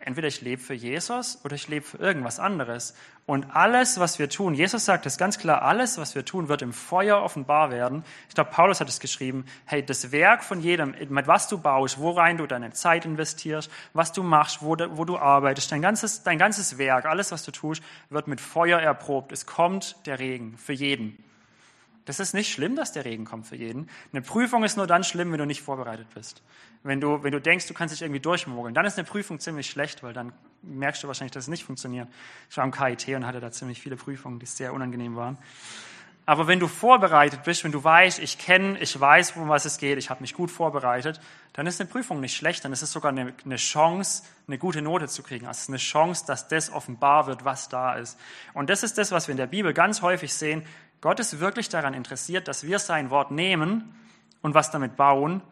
entweder 0.00 0.28
ich 0.28 0.40
lebe 0.40 0.60
für 0.60 0.74
Jesus 0.74 1.38
oder 1.44 1.54
ich 1.54 1.68
lebe 1.68 1.84
für 1.84 1.98
irgendwas 1.98 2.40
anderes. 2.40 2.94
Und 3.26 3.54
alles, 3.54 4.00
was 4.00 4.18
wir 4.18 4.28
tun, 4.28 4.54
Jesus 4.54 4.84
sagt 4.84 5.06
es 5.06 5.18
ganz 5.18 5.38
klar, 5.38 5.62
alles, 5.62 5.98
was 5.98 6.14
wir 6.14 6.24
tun, 6.24 6.48
wird 6.48 6.62
im 6.62 6.72
Feuer 6.72 7.22
offenbar 7.22 7.70
werden. 7.70 8.02
Ich 8.28 8.34
glaube, 8.34 8.50
Paulus 8.50 8.80
hat 8.80 8.88
es 8.88 8.98
geschrieben, 8.98 9.44
hey, 9.66 9.84
das 9.84 10.10
Werk 10.10 10.42
von 10.42 10.60
jedem, 10.60 10.94
mit 11.10 11.26
was 11.26 11.48
du 11.48 11.58
baust, 11.58 12.00
worein 12.00 12.38
du 12.38 12.46
deine 12.46 12.72
Zeit 12.72 13.04
investierst, 13.04 13.70
was 13.92 14.12
du 14.12 14.22
machst, 14.22 14.62
wo, 14.62 14.76
wo 14.90 15.04
du 15.04 15.18
arbeitest, 15.18 15.70
dein 15.70 15.82
ganzes, 15.82 16.22
dein 16.22 16.38
ganzes 16.38 16.78
Werk, 16.78 17.04
alles, 17.04 17.30
was 17.30 17.44
du 17.44 17.52
tust, 17.52 17.82
wird 18.08 18.26
mit 18.26 18.40
Feuer 18.40 18.80
erprobt. 18.80 19.32
Es 19.32 19.46
kommt 19.46 19.96
der 20.06 20.18
Regen 20.18 20.56
für 20.56 20.72
jeden. 20.72 21.22
Das 22.06 22.18
ist 22.18 22.34
nicht 22.34 22.50
schlimm, 22.50 22.74
dass 22.74 22.92
der 22.92 23.04
Regen 23.04 23.24
kommt 23.24 23.46
für 23.46 23.56
jeden. 23.56 23.88
Eine 24.12 24.22
Prüfung 24.22 24.64
ist 24.64 24.76
nur 24.76 24.86
dann 24.86 25.04
schlimm, 25.04 25.30
wenn 25.30 25.38
du 25.38 25.46
nicht 25.46 25.62
vorbereitet 25.62 26.08
bist. 26.14 26.42
Wenn 26.82 27.00
du, 27.00 27.22
wenn 27.22 27.32
du 27.32 27.40
denkst, 27.40 27.66
du 27.66 27.74
kannst 27.74 27.94
dich 27.94 28.00
irgendwie 28.00 28.20
durchmogeln, 28.20 28.74
dann 28.74 28.86
ist 28.86 28.98
eine 28.98 29.06
Prüfung 29.06 29.38
ziemlich 29.38 29.68
schlecht, 29.68 30.02
weil 30.02 30.14
dann 30.14 30.32
merkst 30.62 31.02
du 31.02 31.08
wahrscheinlich, 31.08 31.32
dass 31.32 31.44
es 31.44 31.48
nicht 31.48 31.64
funktioniert. 31.64 32.08
Ich 32.48 32.56
war 32.56 32.64
am 32.64 32.70
KIT 32.72 33.08
und 33.08 33.26
hatte 33.26 33.40
da 33.40 33.50
ziemlich 33.50 33.80
viele 33.80 33.96
Prüfungen, 33.96 34.38
die 34.38 34.46
sehr 34.46 34.72
unangenehm 34.72 35.14
waren. 35.14 35.36
Aber 36.24 36.46
wenn 36.46 36.60
du 36.60 36.68
vorbereitet 36.68 37.42
bist, 37.42 37.64
wenn 37.64 37.72
du 37.72 37.82
weißt, 37.82 38.18
ich 38.20 38.38
kenne, 38.38 38.78
ich 38.78 38.98
weiß, 38.98 39.32
um 39.36 39.48
was 39.48 39.64
es 39.64 39.78
geht, 39.78 39.98
ich 39.98 40.10
habe 40.10 40.20
mich 40.20 40.32
gut 40.32 40.50
vorbereitet, 40.50 41.20
dann 41.54 41.66
ist 41.66 41.80
eine 41.80 41.90
Prüfung 41.90 42.20
nicht 42.20 42.36
schlecht, 42.36 42.64
dann 42.64 42.72
ist 42.72 42.82
es 42.82 42.92
sogar 42.92 43.10
eine, 43.10 43.34
eine 43.44 43.56
Chance, 43.56 44.22
eine 44.46 44.56
gute 44.56 44.80
Note 44.80 45.08
zu 45.08 45.22
kriegen. 45.22 45.46
Also 45.46 45.58
es 45.58 45.62
ist 45.62 45.68
eine 45.70 45.78
Chance, 45.78 46.24
dass 46.26 46.48
das 46.48 46.72
offenbar 46.72 47.26
wird, 47.26 47.44
was 47.44 47.68
da 47.68 47.94
ist. 47.94 48.18
Und 48.54 48.70
das 48.70 48.82
ist 48.82 48.96
das, 48.96 49.10
was 49.10 49.26
wir 49.26 49.32
in 49.32 49.38
der 49.38 49.48
Bibel 49.48 49.74
ganz 49.74 50.02
häufig 50.02 50.32
sehen. 50.32 50.64
Gott 51.00 51.18
ist 51.20 51.40
wirklich 51.40 51.68
daran 51.68 51.94
interessiert, 51.94 52.48
dass 52.48 52.64
wir 52.64 52.78
sein 52.78 53.10
Wort 53.10 53.32
nehmen 53.32 53.94
und 54.40 54.54
was 54.54 54.70
damit 54.70 54.96
bauen 54.96 55.42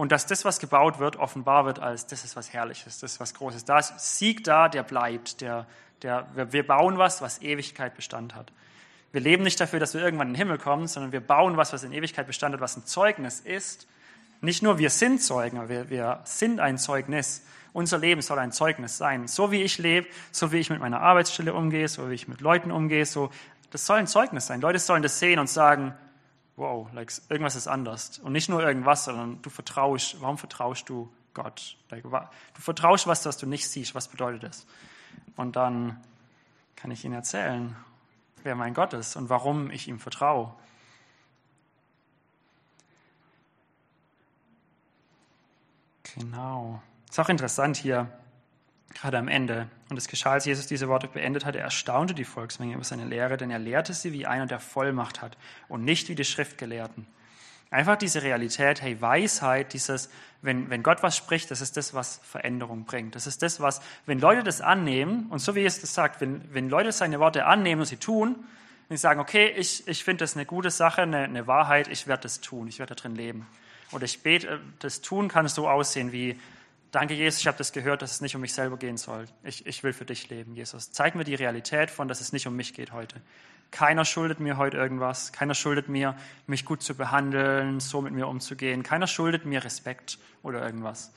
und 0.00 0.12
dass 0.12 0.24
das, 0.24 0.46
was 0.46 0.60
gebaut 0.60 0.98
wird, 0.98 1.16
offenbar 1.16 1.66
wird 1.66 1.78
als, 1.78 2.06
das 2.06 2.24
ist 2.24 2.34
was 2.34 2.54
Herrliches, 2.54 3.00
das 3.00 3.12
ist 3.12 3.20
was 3.20 3.34
Großes. 3.34 3.66
Da 3.66 3.80
ist 3.80 4.16
Sieg 4.16 4.42
da, 4.44 4.70
der 4.70 4.82
bleibt, 4.82 5.42
der, 5.42 5.66
der, 6.00 6.26
wir 6.34 6.66
bauen 6.66 6.96
was, 6.96 7.20
was 7.20 7.42
Ewigkeit 7.42 7.94
Bestand 7.96 8.34
hat. 8.34 8.50
Wir 9.12 9.20
leben 9.20 9.42
nicht 9.42 9.60
dafür, 9.60 9.78
dass 9.78 9.92
wir 9.92 10.00
irgendwann 10.00 10.28
in 10.28 10.32
den 10.32 10.38
Himmel 10.38 10.56
kommen, 10.56 10.86
sondern 10.86 11.12
wir 11.12 11.20
bauen 11.20 11.58
was, 11.58 11.74
was 11.74 11.84
in 11.84 11.92
Ewigkeit 11.92 12.26
Bestand 12.26 12.54
hat, 12.54 12.62
was 12.62 12.78
ein 12.78 12.86
Zeugnis 12.86 13.40
ist. 13.40 13.86
Nicht 14.40 14.62
nur 14.62 14.78
wir 14.78 14.88
sind 14.88 15.22
Zeugen, 15.22 15.68
wir, 15.68 15.90
wir 15.90 16.20
sind 16.24 16.60
ein 16.60 16.78
Zeugnis. 16.78 17.44
Unser 17.74 17.98
Leben 17.98 18.22
soll 18.22 18.38
ein 18.38 18.52
Zeugnis 18.52 18.96
sein. 18.96 19.28
So 19.28 19.50
wie 19.50 19.60
ich 19.60 19.76
lebe, 19.76 20.06
so 20.32 20.50
wie 20.50 20.60
ich 20.60 20.70
mit 20.70 20.80
meiner 20.80 21.02
Arbeitsstelle 21.02 21.52
umgehe, 21.52 21.88
so 21.88 22.08
wie 22.08 22.14
ich 22.14 22.26
mit 22.26 22.40
Leuten 22.40 22.70
umgehe, 22.70 23.04
so 23.04 23.30
das 23.70 23.84
soll 23.84 23.98
ein 23.98 24.06
Zeugnis 24.06 24.46
sein. 24.46 24.62
Leute 24.62 24.78
sollen 24.78 25.02
das 25.02 25.18
sehen 25.18 25.38
und 25.38 25.50
sagen, 25.50 25.94
wow, 26.60 26.88
like, 26.92 27.10
irgendwas 27.30 27.56
ist 27.56 27.66
anders. 27.66 28.18
Und 28.18 28.32
nicht 28.32 28.48
nur 28.48 28.62
irgendwas, 28.62 29.06
sondern 29.06 29.40
du 29.42 29.50
vertraust, 29.50 30.20
warum 30.20 30.36
vertraust 30.36 30.88
du 30.88 31.10
Gott? 31.32 31.76
Like, 31.88 32.02
du 32.02 32.60
vertraust 32.60 33.06
was, 33.06 33.24
was 33.24 33.38
du 33.38 33.46
nicht 33.46 33.68
siehst. 33.68 33.94
Was 33.94 34.08
bedeutet 34.08 34.42
das? 34.42 34.66
Und 35.36 35.56
dann 35.56 35.98
kann 36.76 36.90
ich 36.90 37.04
ihnen 37.04 37.14
erzählen, 37.14 37.74
wer 38.42 38.54
mein 38.54 38.74
Gott 38.74 38.92
ist 38.92 39.16
und 39.16 39.30
warum 39.30 39.70
ich 39.70 39.88
ihm 39.88 39.98
vertraue. 39.98 40.54
Genau. 46.14 46.82
Ist 47.08 47.18
auch 47.18 47.28
interessant 47.30 47.78
hier, 47.78 48.10
gerade 48.94 49.18
am 49.18 49.28
Ende. 49.28 49.68
Und 49.88 49.96
es 49.96 50.08
geschah, 50.08 50.32
als 50.32 50.44
Jesus 50.44 50.66
diese 50.66 50.88
Worte 50.88 51.08
beendet 51.08 51.44
hatte, 51.44 51.58
er 51.58 51.64
erstaunte 51.64 52.14
die 52.14 52.24
Volksmenge 52.24 52.74
über 52.74 52.84
seine 52.84 53.04
Lehre, 53.04 53.36
denn 53.36 53.50
er 53.50 53.58
lehrte 53.58 53.94
sie 53.94 54.12
wie 54.12 54.26
einer, 54.26 54.46
der 54.46 54.60
Vollmacht 54.60 55.22
hat 55.22 55.36
und 55.68 55.84
nicht 55.84 56.08
wie 56.08 56.14
die 56.14 56.24
Schriftgelehrten. 56.24 57.06
Einfach 57.70 57.96
diese 57.96 58.24
Realität, 58.24 58.82
hey, 58.82 59.00
Weisheit, 59.00 59.72
dieses, 59.74 60.10
wenn, 60.42 60.70
wenn 60.70 60.82
Gott 60.82 61.04
was 61.04 61.16
spricht, 61.16 61.52
das 61.52 61.60
ist 61.60 61.76
das, 61.76 61.94
was 61.94 62.20
Veränderung 62.24 62.84
bringt. 62.84 63.14
Das 63.14 63.28
ist 63.28 63.42
das, 63.42 63.60
was, 63.60 63.80
wenn 64.06 64.18
Leute 64.18 64.42
das 64.42 64.60
annehmen, 64.60 65.26
und 65.30 65.38
so 65.38 65.54
wie 65.54 65.64
es 65.64 65.80
das 65.80 65.94
sagt, 65.94 66.20
wenn, 66.20 66.52
wenn 66.52 66.68
Leute 66.68 66.90
seine 66.90 67.20
Worte 67.20 67.46
annehmen 67.46 67.82
und 67.82 67.86
sie 67.86 67.96
tun, 67.96 68.44
wenn 68.88 68.96
sie 68.96 69.02
sagen, 69.02 69.20
okay, 69.20 69.54
ich, 69.56 69.86
ich 69.86 70.02
finde 70.02 70.24
das 70.24 70.34
eine 70.34 70.46
gute 70.46 70.70
Sache, 70.70 71.02
eine, 71.02 71.18
eine 71.18 71.46
Wahrheit, 71.46 71.86
ich 71.86 72.08
werde 72.08 72.24
das 72.24 72.40
tun, 72.40 72.66
ich 72.66 72.80
werde 72.80 72.96
da 72.96 73.02
drin 73.02 73.14
leben. 73.14 73.46
Oder 73.92 74.04
ich 74.04 74.20
bete, 74.22 74.60
das 74.80 75.00
tun 75.00 75.28
kann 75.28 75.46
so 75.46 75.68
aussehen 75.68 76.10
wie, 76.10 76.40
Danke, 76.90 77.14
Jesus, 77.14 77.40
ich 77.40 77.46
habe 77.46 77.58
das 77.58 77.72
gehört, 77.72 78.02
dass 78.02 78.10
es 78.10 78.20
nicht 78.20 78.34
um 78.34 78.40
mich 78.40 78.52
selber 78.52 78.76
gehen 78.76 78.96
soll. 78.96 79.26
Ich, 79.44 79.64
ich 79.64 79.84
will 79.84 79.92
für 79.92 80.04
dich 80.04 80.28
leben, 80.28 80.56
Jesus. 80.56 80.90
Zeig 80.90 81.14
mir 81.14 81.22
die 81.22 81.36
Realität 81.36 81.88
von, 81.90 82.08
dass 82.08 82.20
es 82.20 82.32
nicht 82.32 82.48
um 82.48 82.56
mich 82.56 82.74
geht 82.74 82.92
heute. 82.92 83.20
Keiner 83.70 84.04
schuldet 84.04 84.40
mir 84.40 84.56
heute 84.56 84.76
irgendwas. 84.76 85.32
Keiner 85.32 85.54
schuldet 85.54 85.88
mir, 85.88 86.16
mich 86.48 86.64
gut 86.64 86.82
zu 86.82 86.96
behandeln, 86.96 87.78
so 87.78 88.00
mit 88.00 88.12
mir 88.12 88.26
umzugehen. 88.26 88.82
Keiner 88.82 89.06
schuldet 89.06 89.44
mir 89.44 89.62
Respekt 89.62 90.18
oder 90.42 90.64
irgendwas. 90.64 91.12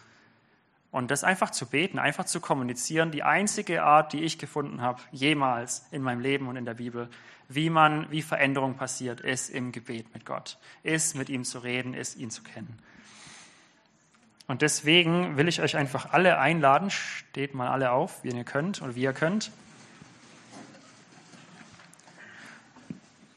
Und 0.92 1.10
das 1.10 1.24
einfach 1.24 1.50
zu 1.50 1.66
beten, 1.66 1.98
einfach 1.98 2.26
zu 2.26 2.40
kommunizieren, 2.40 3.10
die 3.10 3.24
einzige 3.24 3.82
Art, 3.82 4.14
die 4.14 4.22
ich 4.22 4.38
gefunden 4.38 4.82
habe, 4.82 5.02
jemals 5.12 5.88
in 5.90 6.04
meinem 6.04 6.20
Leben 6.20 6.48
und 6.48 6.56
in 6.56 6.66
der 6.66 6.76
Bibel, 6.76 7.10
wie 7.50 7.72
man, 7.72 8.12
wie 8.12 8.22
Veränderung 8.22 8.76
passiert, 8.76 9.22
ist 9.22 9.50
im 9.50 9.72
Gebet 9.72 10.14
mit 10.14 10.24
Gott, 10.24 10.60
ist 10.84 11.16
mit 11.16 11.30
ihm 11.30 11.46
zu 11.46 11.58
reden, 11.58 11.96
ist 11.96 12.16
ihn 12.18 12.30
zu 12.30 12.44
kennen. 12.44 12.78
Und 14.48 14.62
deswegen 14.62 15.38
will 15.38 15.48
ich 15.48 15.62
euch 15.62 15.76
einfach 15.76 16.12
alle 16.12 16.38
einladen, 16.38 16.90
steht 16.90 17.54
mal 17.54 17.70
alle 17.70 17.92
auf, 17.92 18.24
wie 18.24 18.30
ihr 18.30 18.44
könnt 18.44 18.82
oder 18.82 18.96
wie 18.96 19.04
ihr 19.04 19.14
könnt. 19.14 19.52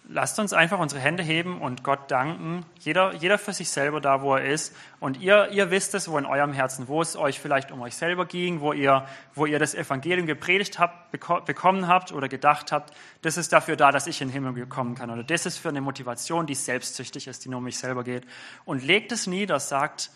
lasst 0.08 0.38
uns 0.38 0.52
einfach 0.52 0.78
unsere 0.78 1.00
Hände 1.00 1.22
heben 1.22 1.60
und 1.60 1.82
Gott 1.82 2.10
danken. 2.10 2.64
Jeder, 2.78 3.14
jeder 3.14 3.38
für 3.38 3.52
sich 3.52 3.68
selber 3.68 4.00
da, 4.00 4.22
wo 4.22 4.34
er 4.34 4.44
ist. 4.44 4.74
Und 5.00 5.20
ihr, 5.20 5.50
ihr 5.50 5.70
wisst 5.70 5.94
es, 5.94 6.08
wo 6.08 6.16
in 6.16 6.26
eurem 6.26 6.52
Herzen, 6.52 6.88
wo 6.88 7.02
es 7.02 7.16
euch 7.16 7.40
vielleicht 7.40 7.70
um 7.72 7.80
euch 7.82 7.96
selber 7.96 8.24
ging, 8.24 8.60
wo 8.60 8.72
ihr, 8.72 9.06
wo 9.34 9.46
ihr 9.46 9.58
das 9.58 9.74
Evangelium 9.74 10.26
gepredigt 10.26 10.78
habt, 10.78 11.10
bekommen 11.10 11.88
habt 11.88 12.12
oder 12.12 12.28
gedacht 12.28 12.72
habt, 12.72 12.94
das 13.22 13.36
ist 13.36 13.52
dafür 13.52 13.76
da, 13.76 13.90
dass 13.92 14.06
ich 14.06 14.20
in 14.20 14.28
den 14.28 14.32
Himmel 14.32 14.66
kommen 14.66 14.94
kann. 14.94 15.10
Oder 15.10 15.22
das 15.24 15.44
ist 15.44 15.58
für 15.58 15.68
eine 15.68 15.80
Motivation, 15.80 16.46
die 16.46 16.54
selbstsüchtig 16.54 17.26
ist, 17.26 17.44
die 17.44 17.48
nur 17.48 17.58
um 17.58 17.64
mich 17.64 17.78
selber 17.78 18.04
geht. 18.04 18.26
Und 18.64 18.84
legt 18.84 19.12
es 19.12 19.26
nieder, 19.26 19.60
sagt, 19.60 20.10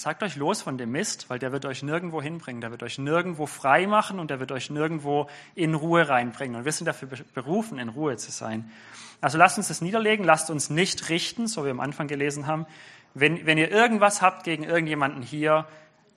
Sagt 0.00 0.22
euch 0.22 0.36
los 0.36 0.62
von 0.62 0.78
dem 0.78 0.92
Mist, 0.92 1.28
weil 1.28 1.38
der 1.38 1.52
wird 1.52 1.66
euch 1.66 1.82
nirgendwo 1.82 2.22
hinbringen. 2.22 2.62
Der 2.62 2.70
wird 2.70 2.82
euch 2.82 2.96
nirgendwo 2.96 3.44
frei 3.44 3.86
machen 3.86 4.18
und 4.18 4.30
der 4.30 4.40
wird 4.40 4.50
euch 4.50 4.70
nirgendwo 4.70 5.28
in 5.54 5.74
Ruhe 5.74 6.08
reinbringen. 6.08 6.56
Und 6.56 6.64
wir 6.64 6.72
sind 6.72 6.86
dafür 6.86 7.06
berufen, 7.34 7.78
in 7.78 7.90
Ruhe 7.90 8.16
zu 8.16 8.30
sein. 8.30 8.72
Also 9.20 9.36
lasst 9.36 9.58
uns 9.58 9.68
das 9.68 9.82
niederlegen, 9.82 10.24
lasst 10.24 10.48
uns 10.48 10.70
nicht 10.70 11.10
richten, 11.10 11.46
so 11.46 11.60
wie 11.60 11.64
wir 11.66 11.72
am 11.72 11.80
Anfang 11.80 12.08
gelesen 12.08 12.46
haben. 12.46 12.64
Wenn, 13.12 13.44
wenn 13.44 13.58
ihr 13.58 13.70
irgendwas 13.70 14.22
habt 14.22 14.44
gegen 14.44 14.64
irgendjemanden 14.64 15.20
hier, 15.20 15.66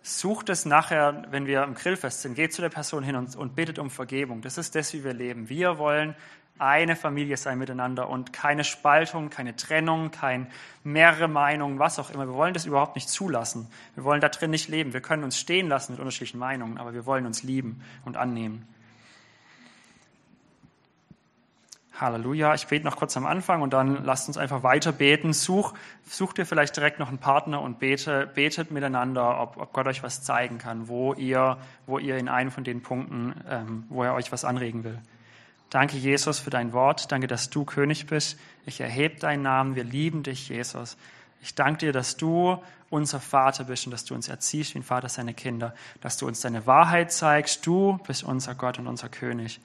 sucht 0.01 0.47
es 0.47 0.63
nachher, 0.65 1.25
wenn 1.31 1.45
wir 1.45 1.63
im 1.63 1.73
Grillfest 1.73 2.21
sind, 2.21 2.36
geht 2.36 2.53
zu 2.53 2.61
der 2.61 2.69
Person 2.69 3.03
hin 3.03 3.17
und, 3.17 3.36
und 3.36 3.53
bittet 3.53 3.79
um 3.79 3.89
Vergebung. 3.89 4.39
Das 4.39 4.57
ist 4.57 4.75
das, 4.75 4.93
wie 4.93 5.03
wir 5.03 5.13
leben. 5.13 5.49
Wir 5.49 5.77
wollen 5.77 6.15
eine 6.59 6.95
Familie 6.95 7.37
sein 7.37 7.57
miteinander 7.57 8.09
und 8.09 8.31
keine 8.31 8.63
Spaltung, 8.63 9.29
keine 9.29 9.55
Trennung, 9.55 10.11
kein 10.11 10.47
mehrere 10.83 11.27
Meinungen, 11.27 11.79
was 11.79 11.99
auch 11.99 12.11
immer. 12.11 12.27
Wir 12.27 12.35
wollen 12.35 12.53
das 12.53 12.65
überhaupt 12.65 12.95
nicht 12.95 13.09
zulassen. 13.09 13.67
Wir 13.95 14.03
wollen 14.03 14.21
da 14.21 14.29
drin 14.29 14.51
nicht 14.51 14.69
leben. 14.69 14.93
Wir 14.93 15.01
können 15.01 15.23
uns 15.23 15.37
stehen 15.37 15.67
lassen 15.67 15.93
mit 15.93 15.99
unterschiedlichen 15.99 16.37
Meinungen, 16.39 16.77
aber 16.77 16.93
wir 16.93 17.05
wollen 17.05 17.25
uns 17.25 17.43
lieben 17.43 17.81
und 18.05 18.17
annehmen. 18.17 18.67
Halleluja. 21.99 22.55
Ich 22.55 22.67
bete 22.67 22.85
noch 22.85 22.95
kurz 22.95 23.15
am 23.17 23.25
Anfang 23.25 23.61
und 23.61 23.71
dann 23.71 24.03
lasst 24.03 24.27
uns 24.27 24.37
einfach 24.37 24.63
weiter 24.63 24.91
beten. 24.91 25.31
Such, 25.31 25.73
such 26.07 26.33
dir 26.33 26.45
vielleicht 26.45 26.75
direkt 26.75 26.99
noch 26.99 27.07
einen 27.09 27.19
Partner 27.19 27.61
und 27.61 27.79
bete, 27.79 28.27
betet 28.33 28.71
miteinander, 28.71 29.39
ob, 29.39 29.57
ob 29.57 29.73
Gott 29.73 29.87
euch 29.87 30.01
was 30.01 30.23
zeigen 30.23 30.57
kann, 30.57 30.87
wo 30.87 31.13
ihr, 31.13 31.57
wo 31.85 31.99
ihr 31.99 32.17
in 32.17 32.29
einem 32.29 32.51
von 32.51 32.63
den 32.63 32.81
Punkten, 32.81 33.35
ähm, 33.47 33.83
wo 33.89 34.03
er 34.03 34.15
euch 34.15 34.31
was 34.31 34.43
anregen 34.43 34.83
will. 34.83 34.99
Danke, 35.74 35.97
Jesus, 35.97 36.38
für 36.38 36.51
dein 36.51 36.71
Wort. 36.71 37.11
Danke, 37.11 37.26
dass 37.26 37.49
du 37.49 37.65
König 37.65 38.05
bist. 38.05 38.38
Ich 38.67 38.80
erhebe 38.80 39.19
deinen 39.19 39.41
Namen. 39.41 39.76
Wir 39.76 39.84
lieben 39.84 40.21
dich, 40.21 40.49
Jesus. 40.49 40.97
Ich 41.41 41.55
danke 41.55 41.88
dir, 41.88 41.91
dass 41.91 42.15
du 42.15 42.61
unser 42.91 43.19
Vater 43.19 43.63
bist 43.63 43.88
und 43.88 43.91
dass 43.91 44.05
du 44.05 44.13
uns 44.13 44.28
erziehst 44.28 44.76
wie 44.76 44.80
ein 44.80 44.84
Vater 44.84 45.09
seine 45.09 45.34
Kinder, 45.34 45.74
dass 45.99 46.17
du 46.17 46.28
uns 46.28 46.41
deine 46.41 46.67
Wahrheit 46.67 47.11
zeigst. 47.11 47.65
Du 47.65 47.97
bist 48.05 48.24
unser 48.24 48.53
Gott 48.53 48.78
und 48.78 48.86
unser 48.86 49.09
König. 49.09 49.61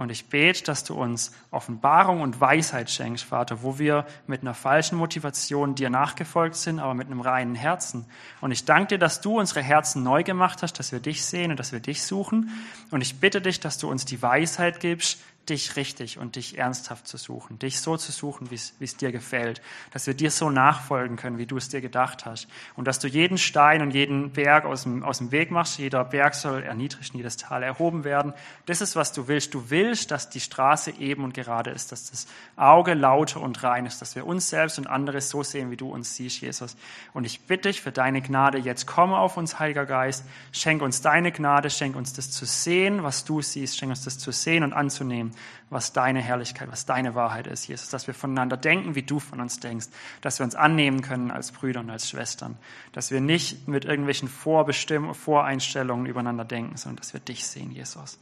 Und 0.00 0.10
ich 0.10 0.30
bete, 0.30 0.64
dass 0.64 0.82
du 0.84 0.94
uns 0.94 1.32
Offenbarung 1.50 2.22
und 2.22 2.40
Weisheit 2.40 2.88
schenkst, 2.88 3.24
Vater, 3.24 3.62
wo 3.62 3.78
wir 3.78 4.06
mit 4.26 4.40
einer 4.40 4.54
falschen 4.54 4.96
Motivation 4.96 5.74
dir 5.74 5.90
nachgefolgt 5.90 6.56
sind, 6.56 6.78
aber 6.78 6.94
mit 6.94 7.08
einem 7.08 7.20
reinen 7.20 7.54
Herzen. 7.54 8.06
Und 8.40 8.50
ich 8.50 8.64
danke 8.64 8.94
dir, 8.94 8.98
dass 8.98 9.20
du 9.20 9.38
unsere 9.38 9.60
Herzen 9.60 10.02
neu 10.02 10.22
gemacht 10.22 10.62
hast, 10.62 10.78
dass 10.78 10.90
wir 10.92 11.00
dich 11.00 11.22
sehen 11.24 11.50
und 11.50 11.58
dass 11.58 11.72
wir 11.72 11.80
dich 11.80 12.02
suchen. 12.02 12.48
Und 12.90 13.02
ich 13.02 13.20
bitte 13.20 13.42
dich, 13.42 13.60
dass 13.60 13.76
du 13.76 13.90
uns 13.90 14.06
die 14.06 14.22
Weisheit 14.22 14.80
gibst, 14.80 15.18
dich 15.48 15.76
richtig 15.76 16.18
und 16.18 16.36
dich 16.36 16.58
ernsthaft 16.58 17.08
zu 17.08 17.16
suchen, 17.16 17.58
dich 17.58 17.80
so 17.80 17.96
zu 17.96 18.12
suchen, 18.12 18.50
wie 18.50 18.54
es 18.54 18.96
dir 18.96 19.10
gefällt, 19.10 19.60
dass 19.92 20.06
wir 20.06 20.14
dir 20.14 20.30
so 20.30 20.50
nachfolgen 20.50 21.16
können, 21.16 21.38
wie 21.38 21.46
du 21.46 21.56
es 21.56 21.68
dir 21.68 21.80
gedacht 21.80 22.26
hast 22.26 22.46
und 22.76 22.86
dass 22.86 22.98
du 22.98 23.08
jeden 23.08 23.38
Stein 23.38 23.82
und 23.82 23.92
jeden 23.92 24.30
Berg 24.32 24.64
aus 24.64 24.84
dem, 24.84 25.02
aus 25.02 25.18
dem 25.18 25.32
Weg 25.32 25.50
machst. 25.50 25.78
Jeder 25.78 26.04
Berg 26.04 26.34
soll 26.34 26.62
erniedrigt, 26.62 27.14
jedes 27.14 27.36
Tal 27.36 27.62
erhoben 27.62 28.04
werden. 28.04 28.32
Das 28.66 28.80
ist, 28.80 28.96
was 28.96 29.12
du 29.12 29.28
willst. 29.28 29.54
Du 29.54 29.70
willst, 29.70 30.10
dass 30.10 30.30
die 30.30 30.40
Straße 30.40 30.92
eben 30.98 31.24
und 31.24 31.34
gerade 31.34 31.70
ist, 31.70 31.90
dass 31.90 32.10
das 32.10 32.26
Auge 32.56 32.94
lauter 32.94 33.40
und 33.40 33.62
rein 33.62 33.86
ist, 33.86 34.00
dass 34.02 34.14
wir 34.14 34.26
uns 34.26 34.50
selbst 34.50 34.78
und 34.78 34.86
andere 34.86 35.20
so 35.20 35.42
sehen, 35.42 35.70
wie 35.70 35.76
du 35.76 35.90
uns 35.90 36.14
siehst, 36.14 36.40
Jesus. 36.42 36.76
Und 37.12 37.24
ich 37.24 37.40
bitte 37.40 37.68
dich 37.68 37.80
für 37.80 37.92
deine 37.92 38.22
Gnade, 38.22 38.58
jetzt 38.58 38.86
komme 38.86 39.16
auf 39.18 39.36
uns, 39.36 39.58
Heiliger 39.58 39.86
Geist, 39.86 40.24
schenk 40.52 40.82
uns 40.82 41.02
deine 41.02 41.32
Gnade, 41.32 41.70
schenk 41.70 41.96
uns 41.96 42.12
das 42.12 42.30
zu 42.30 42.44
sehen, 42.44 43.02
was 43.02 43.24
du 43.24 43.42
siehst, 43.42 43.76
schenk 43.76 43.90
uns 43.90 44.04
das 44.04 44.18
zu 44.18 44.30
sehen 44.30 44.62
und 44.62 44.72
anzunehmen 44.72 45.29
was 45.68 45.92
deine 45.92 46.20
Herrlichkeit, 46.20 46.70
was 46.70 46.86
deine 46.86 47.14
Wahrheit 47.14 47.46
ist, 47.46 47.68
Jesus, 47.68 47.88
dass 47.88 48.06
wir 48.06 48.14
voneinander 48.14 48.56
denken, 48.56 48.94
wie 48.94 49.02
du 49.02 49.20
von 49.20 49.40
uns 49.40 49.60
denkst, 49.60 49.88
dass 50.20 50.38
wir 50.38 50.44
uns 50.44 50.54
annehmen 50.54 51.02
können 51.02 51.30
als 51.30 51.52
Brüder 51.52 51.80
und 51.80 51.90
als 51.90 52.08
Schwestern, 52.08 52.56
dass 52.92 53.10
wir 53.10 53.20
nicht 53.20 53.68
mit 53.68 53.84
irgendwelchen 53.84 54.28
Vorbestimmungen, 54.28 55.14
Voreinstellungen 55.14 56.06
übereinander 56.06 56.44
denken, 56.44 56.76
sondern 56.76 56.96
dass 56.96 57.12
wir 57.12 57.20
dich 57.20 57.46
sehen, 57.46 57.70
Jesus. 57.70 58.18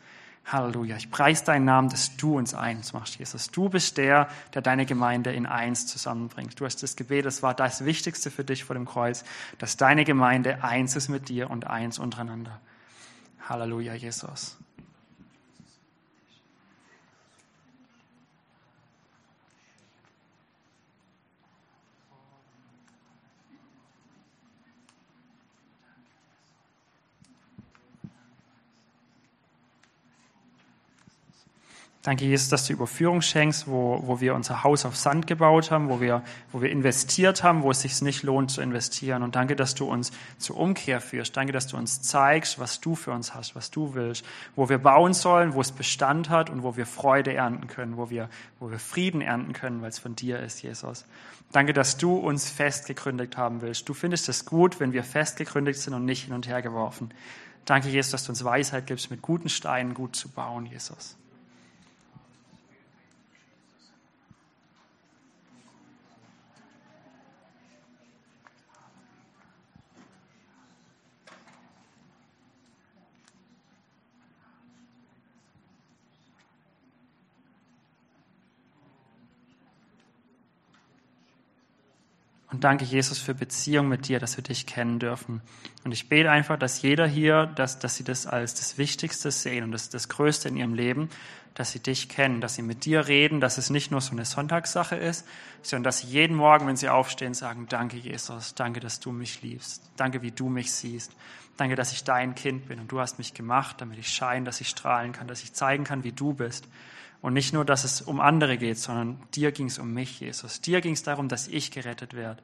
Halleluja. 0.53 0.97
Ich 0.97 1.11
preise 1.11 1.45
deinen 1.45 1.67
Namen, 1.67 1.91
dass 1.91 2.17
du 2.17 2.39
uns 2.39 2.55
eins 2.55 2.93
machst, 2.93 3.19
Jesus. 3.19 3.51
Du 3.51 3.69
bist 3.69 3.99
der, 3.99 4.29
der 4.55 4.63
deine 4.63 4.87
Gemeinde 4.87 5.33
in 5.33 5.47
eins 5.47 5.87
zusammenbringt. 5.87 6.59
Du 6.59 6.65
hast 6.65 6.83
das 6.83 6.97
Gebet, 6.97 7.27
das 7.27 7.43
war 7.43 7.55
das 7.55 7.85
Wichtigste 7.85 8.31
für 8.31 8.45
dich 8.45 8.65
vor 8.65 8.75
dem 8.75 8.87
Kreuz, 8.87 9.25
dass 9.59 9.77
deine 9.77 10.05
Gemeinde 10.05 10.65
eins 10.65 10.97
ist 10.97 11.09
mit 11.09 11.29
dir 11.29 11.51
und 11.51 11.67
eins 11.67 11.99
untereinander. 11.99 12.61
Halleluja, 13.49 13.95
Jesus. 13.95 14.57
Danke, 32.09 32.25
Jesus, 32.25 32.49
dass 32.49 32.67
du 32.67 32.73
Überführung 32.73 33.21
schenkst, 33.21 33.69
wo, 33.69 34.01
wo 34.03 34.19
wir 34.19 34.35
unser 34.35 34.65
Haus 34.65 34.87
auf 34.87 34.97
Sand 34.97 35.27
gebaut 35.27 35.71
haben, 35.71 35.91
wo 35.91 36.01
wir, 36.01 36.23
wo 36.53 36.63
wir 36.63 36.71
investiert 36.71 37.43
haben, 37.43 37.63
wo 37.63 37.71
es 37.71 37.83
sich 37.83 38.01
nicht 38.01 38.23
lohnt 38.23 38.51
zu 38.51 38.63
investieren. 38.63 39.23
Und 39.23 39.37
danke, 39.37 39.55
dass 39.55 39.75
du 39.75 39.85
uns 39.85 40.11
zur 40.39 40.57
Umkehr 40.57 41.03
führst. 41.03 41.37
Danke, 41.37 41.53
dass 41.53 41.67
du 41.67 41.77
uns 41.77 42.01
zeigst, 42.01 42.59
was 42.59 42.81
du 42.81 42.95
für 42.95 43.11
uns 43.11 43.35
hast, 43.35 43.55
was 43.55 43.71
du 43.71 43.93
willst, 43.93 44.25
wo 44.57 44.71
wir 44.71 44.79
bauen 44.79 45.13
sollen, 45.13 45.53
wo 45.53 45.61
es 45.61 45.71
Bestand 45.71 46.31
hat 46.31 46.49
und 46.49 46.63
wo 46.63 46.79
wir 46.79 46.87
Freude 46.87 47.35
ernten 47.35 47.67
können, 47.67 47.99
wo 47.99 48.09
wir, 48.09 48.31
wo 48.59 48.71
wir 48.71 48.79
Frieden 48.79 49.21
ernten 49.21 49.53
können, 49.53 49.83
weil 49.83 49.91
es 49.91 49.99
von 49.99 50.17
dir 50.17 50.41
ist, 50.41 50.63
Jesus. 50.63 51.05
Danke, 51.53 51.75
dass 51.75 51.99
du 51.99 52.17
uns 52.17 52.49
festgegründet 52.49 53.37
haben 53.37 53.61
willst. 53.61 53.87
Du 53.87 53.93
findest 53.93 54.31
es 54.31 54.47
gut, 54.47 54.81
wenn 54.81 54.95
wir 54.95 55.05
festgegründet 55.05 55.77
sind 55.77 55.93
und 55.93 56.07
nicht 56.07 56.25
hin 56.25 56.33
und 56.33 56.49
her 56.49 56.63
geworfen. 56.63 57.11
Danke, 57.67 57.91
Jesus, 57.91 58.13
dass 58.13 58.25
du 58.25 58.31
uns 58.31 58.43
Weisheit 58.43 58.87
gibst, 58.87 59.11
mit 59.11 59.21
guten 59.21 59.51
Steinen 59.51 59.93
gut 59.93 60.17
zu 60.17 60.31
bauen, 60.31 60.65
Jesus. 60.65 61.19
Und 82.51 82.65
danke, 82.65 82.85
Jesus, 82.85 83.19
für 83.19 83.35
Beziehung 83.35 83.89
mit 83.89 84.09
dir, 84.09 84.19
dass 84.19 84.39
wir 84.39 84.45
dich 84.45 84.67
kennen 84.67 84.99
dürfen. 84.99 85.43
Und 85.85 85.93
ich 85.93 86.09
bete 86.09 86.31
einfach, 86.31 86.59
dass 86.59 86.81
jeder 86.81 87.07
hier, 87.07 87.47
dass, 87.47 87.79
dass 87.79 87.97
sie 87.97 88.05
das 88.05 88.27
als 88.27 88.55
das 88.55 88.79
Wichtigste 88.79 89.31
sehen 89.31 89.65
und 89.65 89.73
das, 89.73 89.91
das 89.91 90.09
Größte 90.09 90.49
in 90.49 90.57
ihrem 90.57 90.73
Leben, 90.73 91.11
dass 91.53 91.73
sie 91.73 91.81
dich 91.81 92.09
kennen, 92.09 92.41
dass 92.41 92.55
sie 92.55 92.63
mit 92.63 92.87
dir 92.87 93.07
reden, 93.07 93.41
dass 93.41 93.59
es 93.59 93.69
nicht 93.69 93.91
nur 93.91 94.01
so 94.01 94.13
eine 94.13 94.25
Sonntagssache 94.25 94.97
ist, 94.97 95.27
sondern 95.61 95.85
dass 95.85 95.99
sie 95.99 96.07
jeden 96.07 96.37
Morgen, 96.37 96.67
wenn 96.67 96.77
sie 96.77 96.89
aufstehen, 96.89 97.35
sagen, 97.35 97.67
danke, 97.69 97.97
Jesus, 97.97 98.55
danke, 98.55 98.81
dass 98.81 99.01
du 99.01 99.13
mich 99.13 99.43
liebst. 99.43 99.83
Danke, 99.97 100.23
wie 100.23 100.31
du 100.31 100.49
mich 100.49 100.73
siehst. 100.73 101.13
Danke, 101.59 101.75
dass 101.75 101.93
ich 101.93 102.05
dein 102.05 102.35
Kind 102.35 102.69
bin 102.69 102.79
und 102.79 102.91
du 102.93 103.01
hast 103.01 103.19
mich 103.19 103.35
gemacht, 103.35 103.81
damit 103.81 103.99
ich 103.99 104.09
scheine, 104.09 104.47
dass 104.47 104.61
ich 104.61 104.69
strahlen 104.69 105.13
kann, 105.13 105.27
dass 105.27 105.43
ich 105.43 105.53
zeigen 105.53 105.85
kann, 105.85 106.05
wie 106.05 106.13
du 106.13 106.33
bist. 106.33 106.69
Und 107.21 107.33
nicht 107.35 107.53
nur, 107.53 107.65
dass 107.65 107.85
es 107.85 108.01
um 108.01 108.21
andere 108.21 108.59
geht, 108.59 108.79
sondern 108.79 109.21
dir 109.35 109.51
ging 109.51 109.67
es 109.67 109.79
um 109.79 109.93
mich, 109.93 110.21
Jesus. 110.21 110.61
Dir 110.61 110.81
ging 110.81 110.93
es 110.93 111.03
darum, 111.03 111.29
dass 111.29 111.49
ich 111.49 111.71
gerettet 111.71 112.15
werde. 112.15 112.43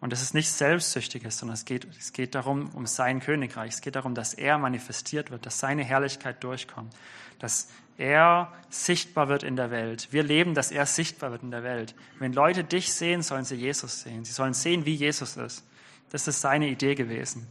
Und 0.00 0.12
es 0.12 0.22
ist 0.22 0.34
nicht 0.34 0.50
Selbstsüchtiges, 0.50 1.38
sondern 1.38 1.54
es 1.54 1.64
geht, 1.64 1.86
es 1.98 2.12
geht 2.12 2.34
darum, 2.34 2.70
um 2.70 2.86
sein 2.86 3.20
Königreich. 3.20 3.74
Es 3.74 3.80
geht 3.82 3.96
darum, 3.96 4.14
dass 4.14 4.34
er 4.34 4.58
manifestiert 4.58 5.30
wird, 5.30 5.44
dass 5.46 5.60
seine 5.60 5.84
Herrlichkeit 5.84 6.42
durchkommt, 6.42 6.94
dass 7.38 7.68
er 7.98 8.50
sichtbar 8.70 9.28
wird 9.28 9.42
in 9.42 9.56
der 9.56 9.70
Welt. 9.70 10.08
Wir 10.10 10.22
leben, 10.22 10.54
dass 10.54 10.70
er 10.70 10.86
sichtbar 10.86 11.32
wird 11.32 11.42
in 11.42 11.50
der 11.50 11.62
Welt. 11.62 11.94
Wenn 12.18 12.32
Leute 12.32 12.64
dich 12.64 12.94
sehen, 12.94 13.22
sollen 13.22 13.44
sie 13.44 13.56
Jesus 13.56 14.00
sehen. 14.00 14.24
Sie 14.24 14.32
sollen 14.32 14.54
sehen, 14.54 14.86
wie 14.86 14.94
Jesus 14.94 15.36
ist. 15.36 15.64
Das 16.08 16.26
ist 16.26 16.40
seine 16.40 16.68
Idee 16.68 16.94
gewesen. 16.94 17.46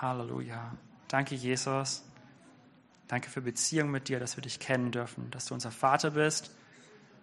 Halleluja. 0.00 0.74
Danke, 1.06 1.36
Jesus. 1.36 2.02
Danke 3.08 3.28
für 3.28 3.42
Beziehung 3.42 3.90
mit 3.90 4.08
dir, 4.08 4.18
dass 4.18 4.36
wir 4.36 4.42
dich 4.42 4.60
kennen 4.60 4.90
dürfen, 4.90 5.30
dass 5.30 5.46
du 5.46 5.54
unser 5.54 5.70
Vater 5.70 6.12
bist. 6.12 6.54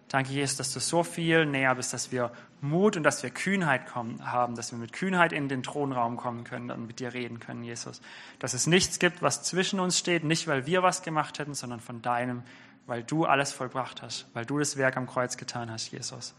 Danke, 0.08 0.32
Jesus, 0.32 0.58
dass 0.58 0.72
du 0.72 0.80
so 0.80 1.04
viel 1.04 1.46
näher 1.46 1.74
bist, 1.74 1.94
dass 1.94 2.12
wir 2.12 2.32
Mut 2.60 2.98
und 2.98 3.02
dass 3.02 3.22
wir 3.22 3.30
Kühnheit 3.30 3.86
kommen, 3.86 4.30
haben, 4.30 4.54
dass 4.54 4.70
wir 4.70 4.78
mit 4.78 4.92
Kühnheit 4.92 5.32
in 5.32 5.48
den 5.48 5.62
Thronraum 5.62 6.18
kommen 6.18 6.44
können 6.44 6.70
und 6.70 6.86
mit 6.86 7.00
dir 7.00 7.14
reden 7.14 7.40
können, 7.40 7.64
Jesus. 7.64 8.02
Dass 8.38 8.52
es 8.52 8.66
nichts 8.66 8.98
gibt, 8.98 9.22
was 9.22 9.42
zwischen 9.42 9.80
uns 9.80 9.98
steht, 9.98 10.22
nicht 10.22 10.46
weil 10.46 10.66
wir 10.66 10.82
was 10.82 11.02
gemacht 11.02 11.38
hätten, 11.38 11.54
sondern 11.54 11.80
von 11.80 12.02
deinem, 12.02 12.42
weil 12.86 13.02
du 13.02 13.24
alles 13.24 13.52
vollbracht 13.52 14.02
hast, 14.02 14.26
weil 14.34 14.44
du 14.44 14.58
das 14.58 14.76
Werk 14.76 14.98
am 14.98 15.06
Kreuz 15.06 15.38
getan 15.38 15.70
hast, 15.70 15.90
Jesus. 15.90 16.34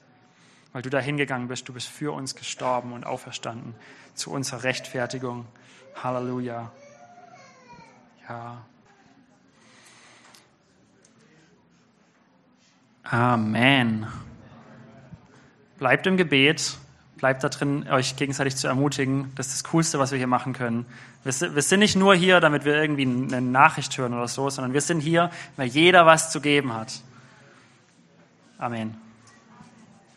Weil 0.71 0.83
du 0.83 0.91
da 0.91 0.99
hingegangen 0.99 1.47
bist, 1.47 1.67
du 1.67 1.73
bist 1.73 1.87
für 1.87 2.13
uns 2.13 2.35
gestorben 2.35 2.93
und 2.93 3.05
auferstanden 3.05 3.75
zu 4.13 4.31
unserer 4.31 4.63
Rechtfertigung. 4.63 5.47
Halleluja. 5.95 6.71
Ja. 8.29 8.65
Amen. 13.03 14.07
Bleibt 15.77 16.07
im 16.07 16.17
Gebet, 16.17 16.77
bleibt 17.17 17.43
da 17.43 17.49
drin, 17.49 17.87
euch 17.89 18.15
gegenseitig 18.15 18.55
zu 18.55 18.67
ermutigen. 18.67 19.31
Das 19.35 19.47
ist 19.47 19.63
das 19.63 19.71
Coolste, 19.71 19.99
was 19.99 20.11
wir 20.11 20.17
hier 20.17 20.27
machen 20.27 20.53
können. 20.53 20.85
Wir 21.23 21.31
sind 21.31 21.79
nicht 21.79 21.95
nur 21.95 22.15
hier, 22.15 22.39
damit 22.39 22.65
wir 22.65 22.75
irgendwie 22.75 23.03
eine 23.03 23.41
Nachricht 23.41 23.97
hören 23.97 24.13
oder 24.13 24.27
so, 24.27 24.49
sondern 24.49 24.73
wir 24.73 24.81
sind 24.81 24.99
hier, 24.99 25.31
weil 25.55 25.67
jeder 25.67 26.05
was 26.05 26.31
zu 26.31 26.41
geben 26.41 26.73
hat. 26.73 27.01
Amen. 28.57 29.02